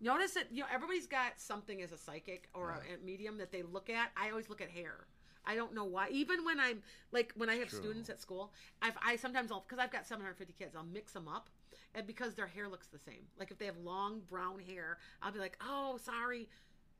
Notice 0.01 0.33
that 0.35 0.47
you 0.51 0.63
know 0.63 0.67
everybody's 0.73 1.07
got 1.07 1.39
something 1.39 1.83
as 1.83 1.93
a 1.93 1.99
psychic 1.99 2.49
or 2.55 2.71
a, 2.71 2.95
a 2.95 3.05
medium 3.05 3.39
that 3.39 3.53
they 3.53 3.63
look 3.63 3.91
at. 3.91 4.11
I 4.17 4.31
always 4.31 4.49
look 4.49 4.61
at 4.61 4.71
hair. 4.71 5.07
I 5.45 5.55
don't 5.55 5.75
know 5.75 5.85
why. 5.85 6.09
Even 6.11 6.45
when 6.45 6.59
I'm 6.59 6.83
like 7.11 7.33
when 7.37 7.51
I 7.51 7.57
have 7.57 7.69
True. 7.69 7.81
students 7.81 8.09
at 8.09 8.21
school, 8.21 8.53
I've, 8.81 8.97
I 9.05 9.17
sometimes 9.17 9.53
I'll 9.53 9.65
because 9.69 9.83
I've 9.83 9.93
got 9.93 10.07
750 10.07 10.55
kids, 10.59 10.75
I'll 10.75 10.85
mix 10.85 11.13
them 11.13 11.29
up, 11.29 11.51
and 11.95 12.07
because 12.07 12.35
their 12.35 12.47
hair 12.47 12.69
looks 12.69 12.87
the 12.87 12.99
same. 12.99 13.27
Like 13.39 13.51
if 13.51 13.59
they 13.59 13.67
have 13.67 13.77
long 13.79 14.21
brown 14.29 14.61
hair, 14.61 14.99
I'll 15.21 15.33
be 15.33 15.39
like, 15.39 15.59
oh, 15.63 15.99
sorry. 16.03 16.49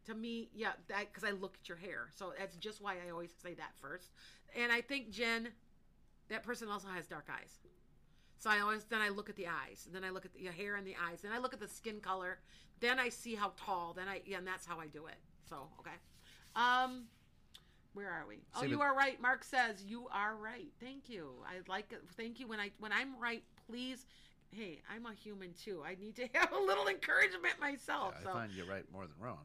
To 0.07 0.15
me, 0.15 0.51
yeah, 0.53 0.73
that 0.89 1.13
because 1.13 1.29
I 1.29 1.33
look 1.33 1.57
at 1.63 1.69
your 1.69 1.79
hair, 1.79 2.11
so 2.15 2.33
that's 2.37 2.57
just 2.57 2.83
why 2.83 2.95
I 3.07 3.11
always 3.11 3.31
say 3.43 3.55
that 3.55 3.73
first. 3.81 4.11
And 4.57 4.73
I 4.73 4.81
think 4.81 5.11
Jen, 5.11 5.49
that 6.29 6.43
person 6.43 6.69
also 6.69 6.89
has 6.89 7.07
dark 7.07 7.29
eyes. 7.31 7.61
So 8.37 8.51
I 8.51 8.59
always 8.59 8.85
then 8.85 9.01
I 9.01 9.11
look 9.11 9.31
at 9.31 9.37
the 9.37 9.47
eyes, 9.47 9.85
and 9.87 9.95
then 9.95 10.03
I 10.03 10.11
look 10.11 10.25
at 10.25 10.35
the 10.35 10.45
hair 10.47 10.75
and 10.75 10.85
the 10.85 10.97
eyes, 10.97 11.21
then 11.21 11.31
I 11.33 11.39
look 11.39 11.55
at 11.55 11.61
the 11.61 11.69
skin 11.69 12.01
color, 12.01 12.41
then 12.81 12.99
I 12.99 13.09
see 13.09 13.37
how 13.37 13.53
tall, 13.57 13.93
then 13.97 14.09
I 14.09 14.23
yeah, 14.27 14.39
and 14.39 14.47
that's 14.47 14.67
how 14.67 14.81
I 14.81 14.89
do 14.89 15.07
it. 15.07 15.19
So 15.49 15.69
okay, 15.79 15.97
um, 16.57 17.05
where 17.95 18.11
are 18.11 18.25
we? 18.27 18.39
Oh, 18.57 18.65
you 18.65 18.81
are 18.81 18.97
right. 18.97 19.21
Mark 19.21 19.45
says 19.45 19.85
you 19.87 20.09
are 20.13 20.35
right. 20.35 20.73
Thank 20.81 21.09
you. 21.09 21.31
I 21.47 21.61
like 21.71 21.93
it. 21.93 22.03
Thank 22.17 22.41
you. 22.41 22.49
When 22.49 22.59
I 22.59 22.71
when 22.81 22.93
I'm 22.93 23.19
right, 23.21 23.45
please. 23.69 24.07
Hey, 24.55 24.83
I'm 24.95 25.07
a 25.07 25.15
human 25.15 25.55
too. 25.55 25.83
I 25.85 25.97
need 25.99 26.15
to 26.17 26.29
have 26.35 26.53
a 26.53 26.61
little 26.61 26.87
encouragement 26.87 27.55
myself. 27.59 28.15
I 28.21 28.23
so, 28.23 28.33
find 28.33 28.53
you 28.53 28.65
right 28.65 28.85
more 28.93 29.07
than 29.07 29.15
wrong. 29.19 29.39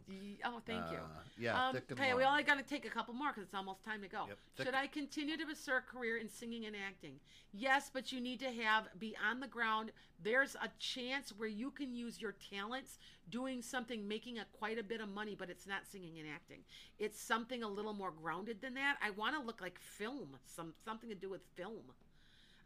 Oh, 0.44 0.62
thank 0.66 0.92
you. 0.92 0.98
Uh, 0.98 1.22
yeah, 1.40 1.70
Um, 1.70 1.76
and 1.78 1.86
okay, 1.94 2.14
we 2.14 2.24
only 2.24 2.44
got 2.44 2.58
to 2.58 2.64
take 2.64 2.86
a 2.86 2.90
couple 2.90 3.14
more 3.14 3.30
because 3.30 3.44
it's 3.44 3.54
almost 3.54 3.86
time 3.86 4.02
to 4.02 4.10
go. 4.10 4.26
Yep, 4.28 4.38
Should 4.66 4.76
I 4.76 4.88
continue 4.88 5.38
to 5.38 5.46
pursue 5.46 5.78
a 5.78 5.82
career 5.82 6.18
in 6.18 6.28
singing 6.28 6.66
and 6.66 6.76
acting? 6.76 7.14
Yes, 7.54 7.90
but 7.94 8.12
you 8.12 8.20
need 8.20 8.42
to 8.42 8.52
have 8.52 8.90
be 9.00 9.16
on 9.26 9.40
the 9.40 9.48
ground. 9.48 9.92
There's 10.22 10.56
a 10.56 10.70
chance 10.78 11.34
where 11.38 11.48
you 11.48 11.72
can 11.72 11.96
use 11.96 12.20
your 12.20 12.36
talents 12.50 12.98
doing 13.30 13.62
something, 13.62 14.08
making 14.08 14.40
a 14.40 14.46
quite 14.58 14.78
a 14.78 14.84
bit 14.84 15.00
of 15.00 15.08
money, 15.08 15.36
but 15.40 15.50
it's 15.50 15.66
not 15.66 15.86
singing 15.90 16.20
and 16.20 16.28
acting. 16.28 16.60
It's 17.00 17.22
something 17.22 17.64
a 17.64 17.68
little 17.68 17.94
more 17.94 18.12
grounded 18.12 18.62
than 18.62 18.74
that. 18.74 18.98
I 19.02 19.12
want 19.12 19.36
to 19.40 19.42
look 19.42 19.62
like 19.62 19.80
film, 19.80 20.38
some 20.46 20.74
something 20.84 21.08
to 21.08 21.16
do 21.16 21.30
with 21.30 21.42
film. 21.56 21.94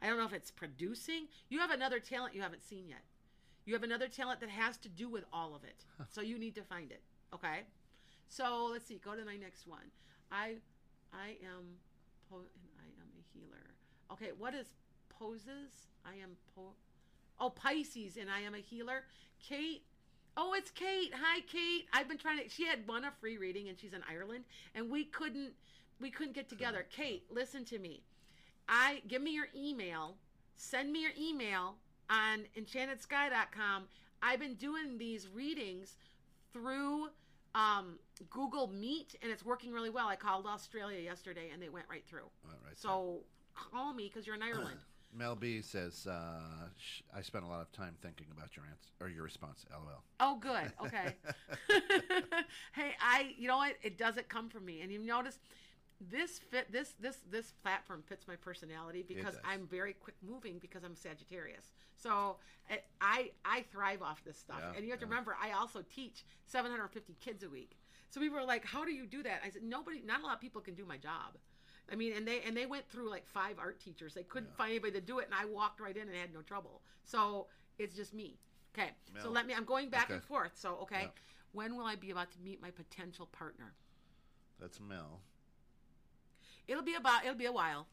I 0.01 0.07
don't 0.07 0.17
know 0.17 0.25
if 0.25 0.33
it's 0.33 0.51
producing. 0.51 1.27
You 1.49 1.59
have 1.59 1.71
another 1.71 1.99
talent 1.99 2.33
you 2.35 2.41
haven't 2.41 2.63
seen 2.63 2.87
yet. 2.87 3.03
You 3.65 3.73
have 3.73 3.83
another 3.83 4.07
talent 4.07 4.39
that 4.39 4.49
has 4.49 4.77
to 4.77 4.89
do 4.89 5.07
with 5.07 5.23
all 5.31 5.55
of 5.55 5.63
it. 5.63 5.85
so 6.09 6.21
you 6.21 6.39
need 6.39 6.55
to 6.55 6.63
find 6.63 6.91
it. 6.91 7.01
Okay? 7.33 7.61
So 8.27 8.69
let's 8.71 8.87
see. 8.87 8.99
Go 9.03 9.15
to 9.15 9.25
my 9.25 9.37
next 9.37 9.67
one. 9.67 9.91
I, 10.31 10.55
I 11.13 11.35
am, 11.43 11.77
po- 12.29 12.37
and 12.37 12.71
I 12.79 12.87
am 12.99 13.07
a 13.17 13.37
healer. 13.37 13.75
Okay, 14.11 14.31
what 14.37 14.53
is 14.53 14.67
poses? 15.09 15.87
I 16.05 16.15
am 16.21 16.31
po. 16.55 16.73
Oh, 17.39 17.49
Pisces, 17.49 18.17
and 18.17 18.29
I 18.29 18.41
am 18.41 18.53
a 18.53 18.59
healer. 18.59 19.03
Kate. 19.39 19.83
Oh, 20.37 20.53
it's 20.53 20.71
Kate. 20.71 21.11
Hi, 21.13 21.41
Kate. 21.41 21.85
I've 21.91 22.07
been 22.07 22.17
trying 22.17 22.37
to. 22.39 22.49
She 22.49 22.65
had 22.65 22.87
won 22.87 23.03
a 23.03 23.11
free 23.19 23.37
reading, 23.37 23.67
and 23.67 23.79
she's 23.79 23.93
in 23.93 24.01
Ireland, 24.09 24.45
and 24.75 24.89
we 24.89 25.05
couldn't. 25.05 25.53
We 25.99 26.09
couldn't 26.09 26.33
get 26.33 26.49
together. 26.49 26.85
Kate, 26.89 27.23
listen 27.29 27.65
to 27.65 27.79
me. 27.79 28.01
I 28.71 29.01
give 29.07 29.21
me 29.21 29.33
your 29.33 29.49
email. 29.55 30.15
Send 30.55 30.91
me 30.91 31.01
your 31.01 31.11
email 31.19 31.75
on 32.09 32.45
enchantedskye.com. 32.57 33.83
I've 34.23 34.39
been 34.39 34.55
doing 34.55 34.97
these 34.97 35.27
readings 35.27 35.97
through 36.53 37.09
um, 37.53 37.99
Google 38.29 38.67
Meet, 38.67 39.15
and 39.21 39.31
it's 39.31 39.43
working 39.43 39.73
really 39.73 39.89
well. 39.89 40.07
I 40.07 40.15
called 40.15 40.45
Australia 40.45 40.99
yesterday, 40.99 41.49
and 41.51 41.61
they 41.61 41.69
went 41.69 41.85
right 41.89 42.03
through. 42.07 42.29
All 42.45 42.51
right, 42.65 42.77
So 42.77 43.19
call 43.55 43.93
me 43.93 44.05
because 44.07 44.25
you're 44.25 44.35
in 44.35 44.41
Ireland. 44.43 44.77
Mel 45.13 45.35
B 45.35 45.61
says, 45.61 46.07
uh, 46.09 46.39
sh- 46.77 47.01
"I 47.13 47.21
spent 47.21 47.43
a 47.43 47.47
lot 47.47 47.59
of 47.59 47.69
time 47.73 47.97
thinking 48.01 48.27
about 48.31 48.55
your 48.55 48.63
answer 48.65 48.87
or 49.01 49.09
your 49.09 49.23
response." 49.23 49.65
LOL. 49.69 50.01
Oh, 50.21 50.37
good. 50.39 50.71
Okay. 50.85 51.15
hey, 52.71 52.95
I. 53.01 53.33
You 53.37 53.49
know 53.49 53.57
what? 53.57 53.75
It 53.81 53.97
doesn't 53.97 54.29
come 54.29 54.47
from 54.47 54.63
me, 54.63 54.79
and 54.79 54.89
you 54.89 54.99
notice 54.99 55.37
this 56.09 56.39
fit 56.39 56.71
this 56.71 56.93
this 56.99 57.17
this 57.29 57.51
platform 57.63 58.03
fits 58.07 58.27
my 58.27 58.35
personality 58.35 59.03
because 59.07 59.35
does. 59.35 59.41
I'm 59.45 59.67
very 59.67 59.93
quick 59.93 60.15
moving 60.27 60.57
because 60.59 60.83
I'm 60.83 60.95
Sagittarius. 60.95 61.71
So 61.95 62.37
I 62.69 62.79
I, 62.99 63.31
I 63.45 63.61
thrive 63.71 64.01
off 64.01 64.23
this 64.23 64.37
stuff, 64.37 64.59
Yeah, 64.61 64.73
and 64.75 64.85
you 64.85 64.91
have 64.91 64.99
to 65.01 65.05
remember 65.05 65.35
I 65.41 65.51
also 65.51 65.83
teach 65.93 66.23
750 66.47 67.15
kids 67.19 67.43
a 67.43 67.49
week. 67.49 67.77
So 68.09 68.19
people 68.19 68.37
were 68.39 68.45
like, 68.45 68.65
"How 68.65 68.83
do 68.83 68.91
you 68.91 69.05
do 69.05 69.23
that?" 69.23 69.41
I 69.45 69.49
said, 69.49 69.63
"Nobody, 69.63 70.01
not 70.03 70.21
a 70.21 70.23
lot 70.25 70.33
of 70.35 70.41
people 70.41 70.59
can 70.61 70.73
do 70.75 70.85
my 70.85 70.97
job." 70.97 71.37
I 71.91 71.95
mean, 71.95 72.13
and 72.13 72.27
they 72.27 72.41
and 72.41 72.55
they 72.57 72.65
went 72.65 72.87
through 72.89 73.09
like 73.09 73.25
five 73.27 73.59
art 73.59 73.79
teachers. 73.79 74.13
They 74.13 74.23
couldn't 74.23 74.49
Yeah. 74.49 74.55
find 74.57 74.71
anybody 74.71 74.93
to 74.93 75.01
do 75.01 75.19
it, 75.19 75.25
and 75.25 75.35
I 75.35 75.45
walked 75.45 75.79
right 75.79 75.95
in 75.95 76.07
and 76.07 76.17
had 76.17 76.33
no 76.33 76.41
trouble. 76.41 76.81
So 77.03 77.47
it's 77.77 77.95
just 77.95 78.13
me. 78.13 78.39
Okay. 78.73 78.91
So 79.21 79.29
let 79.29 79.45
me. 79.45 79.53
I'm 79.53 79.65
going 79.65 79.89
back 79.89 80.09
and 80.09 80.23
forth. 80.23 80.51
So 80.57 80.77
okay. 80.83 81.03
Yeah. 81.03 81.07
When 81.53 81.75
will 81.75 81.85
I 81.85 81.95
be 81.95 82.11
about 82.11 82.31
to 82.31 82.39
meet 82.39 82.61
my 82.61 82.71
potential 82.71 83.27
partner? 83.27 83.73
That's 84.59 84.79
Mel. 84.79 85.21
It'll 86.67 86.83
be 86.83 86.95
about. 86.95 87.23
It'll 87.23 87.35
be 87.37 87.45
a 87.45 87.51
while. 87.51 87.87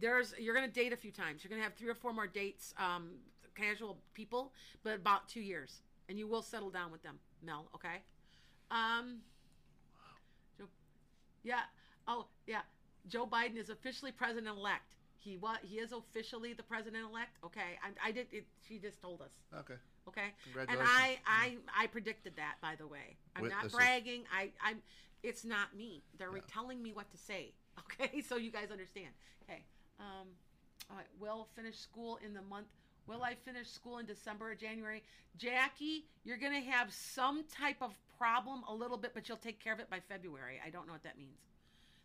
There's. 0.00 0.34
You're 0.38 0.54
gonna 0.54 0.68
date 0.68 0.92
a 0.92 0.96
few 0.96 1.12
times. 1.12 1.42
You're 1.42 1.50
gonna 1.50 1.62
have 1.62 1.74
three 1.74 1.88
or 1.88 1.94
four 1.94 2.12
more 2.12 2.26
dates. 2.26 2.74
Um, 2.78 3.10
casual 3.54 3.98
people, 4.14 4.52
but 4.82 4.94
about 4.94 5.28
two 5.28 5.40
years, 5.40 5.82
and 6.08 6.18
you 6.18 6.26
will 6.26 6.42
settle 6.42 6.70
down 6.70 6.90
with 6.90 7.02
them, 7.02 7.18
Mel. 7.42 7.68
Okay. 7.74 8.02
Um. 8.70 9.18
Joe, 10.56 10.64
yeah. 11.42 11.60
Oh, 12.08 12.26
yeah. 12.46 12.62
Joe 13.08 13.26
Biden 13.26 13.56
is 13.56 13.68
officially 13.68 14.10
president 14.12 14.56
elect. 14.56 14.94
He 15.18 15.36
what? 15.36 15.60
He 15.62 15.76
is 15.78 15.92
officially 15.92 16.52
the 16.52 16.62
president 16.62 17.04
elect. 17.08 17.36
Okay. 17.44 17.78
I, 17.82 18.08
I 18.08 18.12
did. 18.12 18.26
It, 18.32 18.46
she 18.66 18.78
just 18.78 19.00
told 19.00 19.20
us. 19.20 19.32
Okay. 19.54 19.74
Okay. 20.08 20.34
Congratulations. 20.44 20.88
And. 20.88 20.88
I, 20.88 21.18
I, 21.26 21.56
I 21.84 21.86
predicted 21.88 22.34
that. 22.36 22.56
By 22.60 22.74
the 22.76 22.86
way, 22.86 23.16
I'm 23.36 23.42
Wait, 23.42 23.50
not 23.50 23.70
bragging. 23.70 24.24
I, 24.34 24.50
I'm. 24.64 24.78
It's 25.22 25.44
not 25.44 25.76
me. 25.76 26.02
They're 26.18 26.34
Yeah. 26.34 26.42
telling 26.48 26.82
me 26.82 26.92
what 26.92 27.10
to 27.10 27.16
say. 27.16 27.52
Okay, 28.02 28.20
so 28.20 28.36
you 28.36 28.50
guys 28.50 28.70
understand. 28.70 29.10
Okay. 29.44 29.62
Um, 30.00 30.28
all 30.90 30.96
right. 30.96 31.06
Will 31.20 31.48
finish 31.54 31.76
school 31.76 32.18
in 32.24 32.34
the 32.34 32.42
month. 32.42 32.66
Will 33.06 33.22
I 33.22 33.34
finish 33.34 33.68
school 33.68 33.98
in 33.98 34.06
December 34.06 34.50
or 34.50 34.54
January? 34.54 35.02
Jackie, 35.36 36.04
you're 36.24 36.36
gonna 36.36 36.60
have 36.60 36.92
some 36.92 37.44
type 37.44 37.76
of 37.80 37.92
problem 38.18 38.62
a 38.68 38.74
little 38.74 38.96
bit, 38.96 39.12
but 39.14 39.28
you'll 39.28 39.38
take 39.38 39.58
care 39.58 39.72
of 39.72 39.80
it 39.80 39.90
by 39.90 40.00
February. 40.00 40.60
I 40.64 40.70
don't 40.70 40.86
know 40.86 40.92
what 40.92 41.02
that 41.02 41.18
means. 41.18 41.38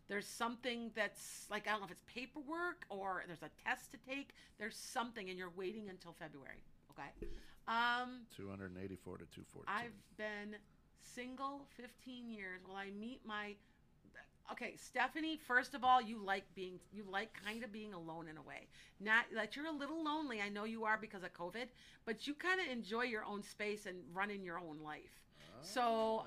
There's 0.08 0.26
something 0.26 0.90
that's 0.94 1.46
like 1.50 1.66
I 1.66 1.70
don't 1.72 1.80
know 1.80 1.86
if 1.86 1.92
it's 1.92 2.04
paperwork 2.12 2.86
or 2.88 3.24
there's 3.26 3.42
a 3.42 3.50
test 3.64 3.92
to 3.92 3.98
take. 4.08 4.30
There's 4.58 4.76
something, 4.76 5.28
and 5.28 5.38
you're 5.38 5.52
waiting 5.54 5.88
until 5.90 6.12
February. 6.12 6.62
Okay. 6.92 7.28
Um, 7.68 8.22
284 8.34 9.18
to 9.18 9.24
214. 9.26 9.64
I've 9.68 9.92
been 10.16 10.56
single 11.00 11.66
15 11.76 12.30
years. 12.30 12.62
Will 12.66 12.76
I 12.76 12.90
meet 12.98 13.20
my 13.26 13.54
Okay, 14.50 14.76
Stephanie, 14.76 15.38
first 15.46 15.74
of 15.74 15.84
all, 15.84 16.00
you 16.00 16.24
like 16.24 16.44
being 16.54 16.80
you 16.90 17.04
like 17.10 17.28
kind 17.44 17.62
of 17.62 17.70
being 17.70 17.92
alone 17.92 18.28
in 18.28 18.38
a 18.38 18.42
way. 18.42 18.66
Not 18.98 19.26
that 19.34 19.54
you're 19.56 19.66
a 19.66 19.70
little 19.70 20.02
lonely. 20.02 20.40
I 20.40 20.48
know 20.48 20.64
you 20.64 20.84
are 20.84 20.98
because 20.98 21.22
of 21.22 21.34
COVID, 21.34 21.66
but 22.06 22.26
you 22.26 22.34
kind 22.34 22.60
of 22.60 22.66
enjoy 22.66 23.02
your 23.02 23.24
own 23.24 23.42
space 23.42 23.84
and 23.86 23.98
running 24.14 24.42
your 24.42 24.58
own 24.58 24.78
life. 24.82 25.20
So 25.60 26.24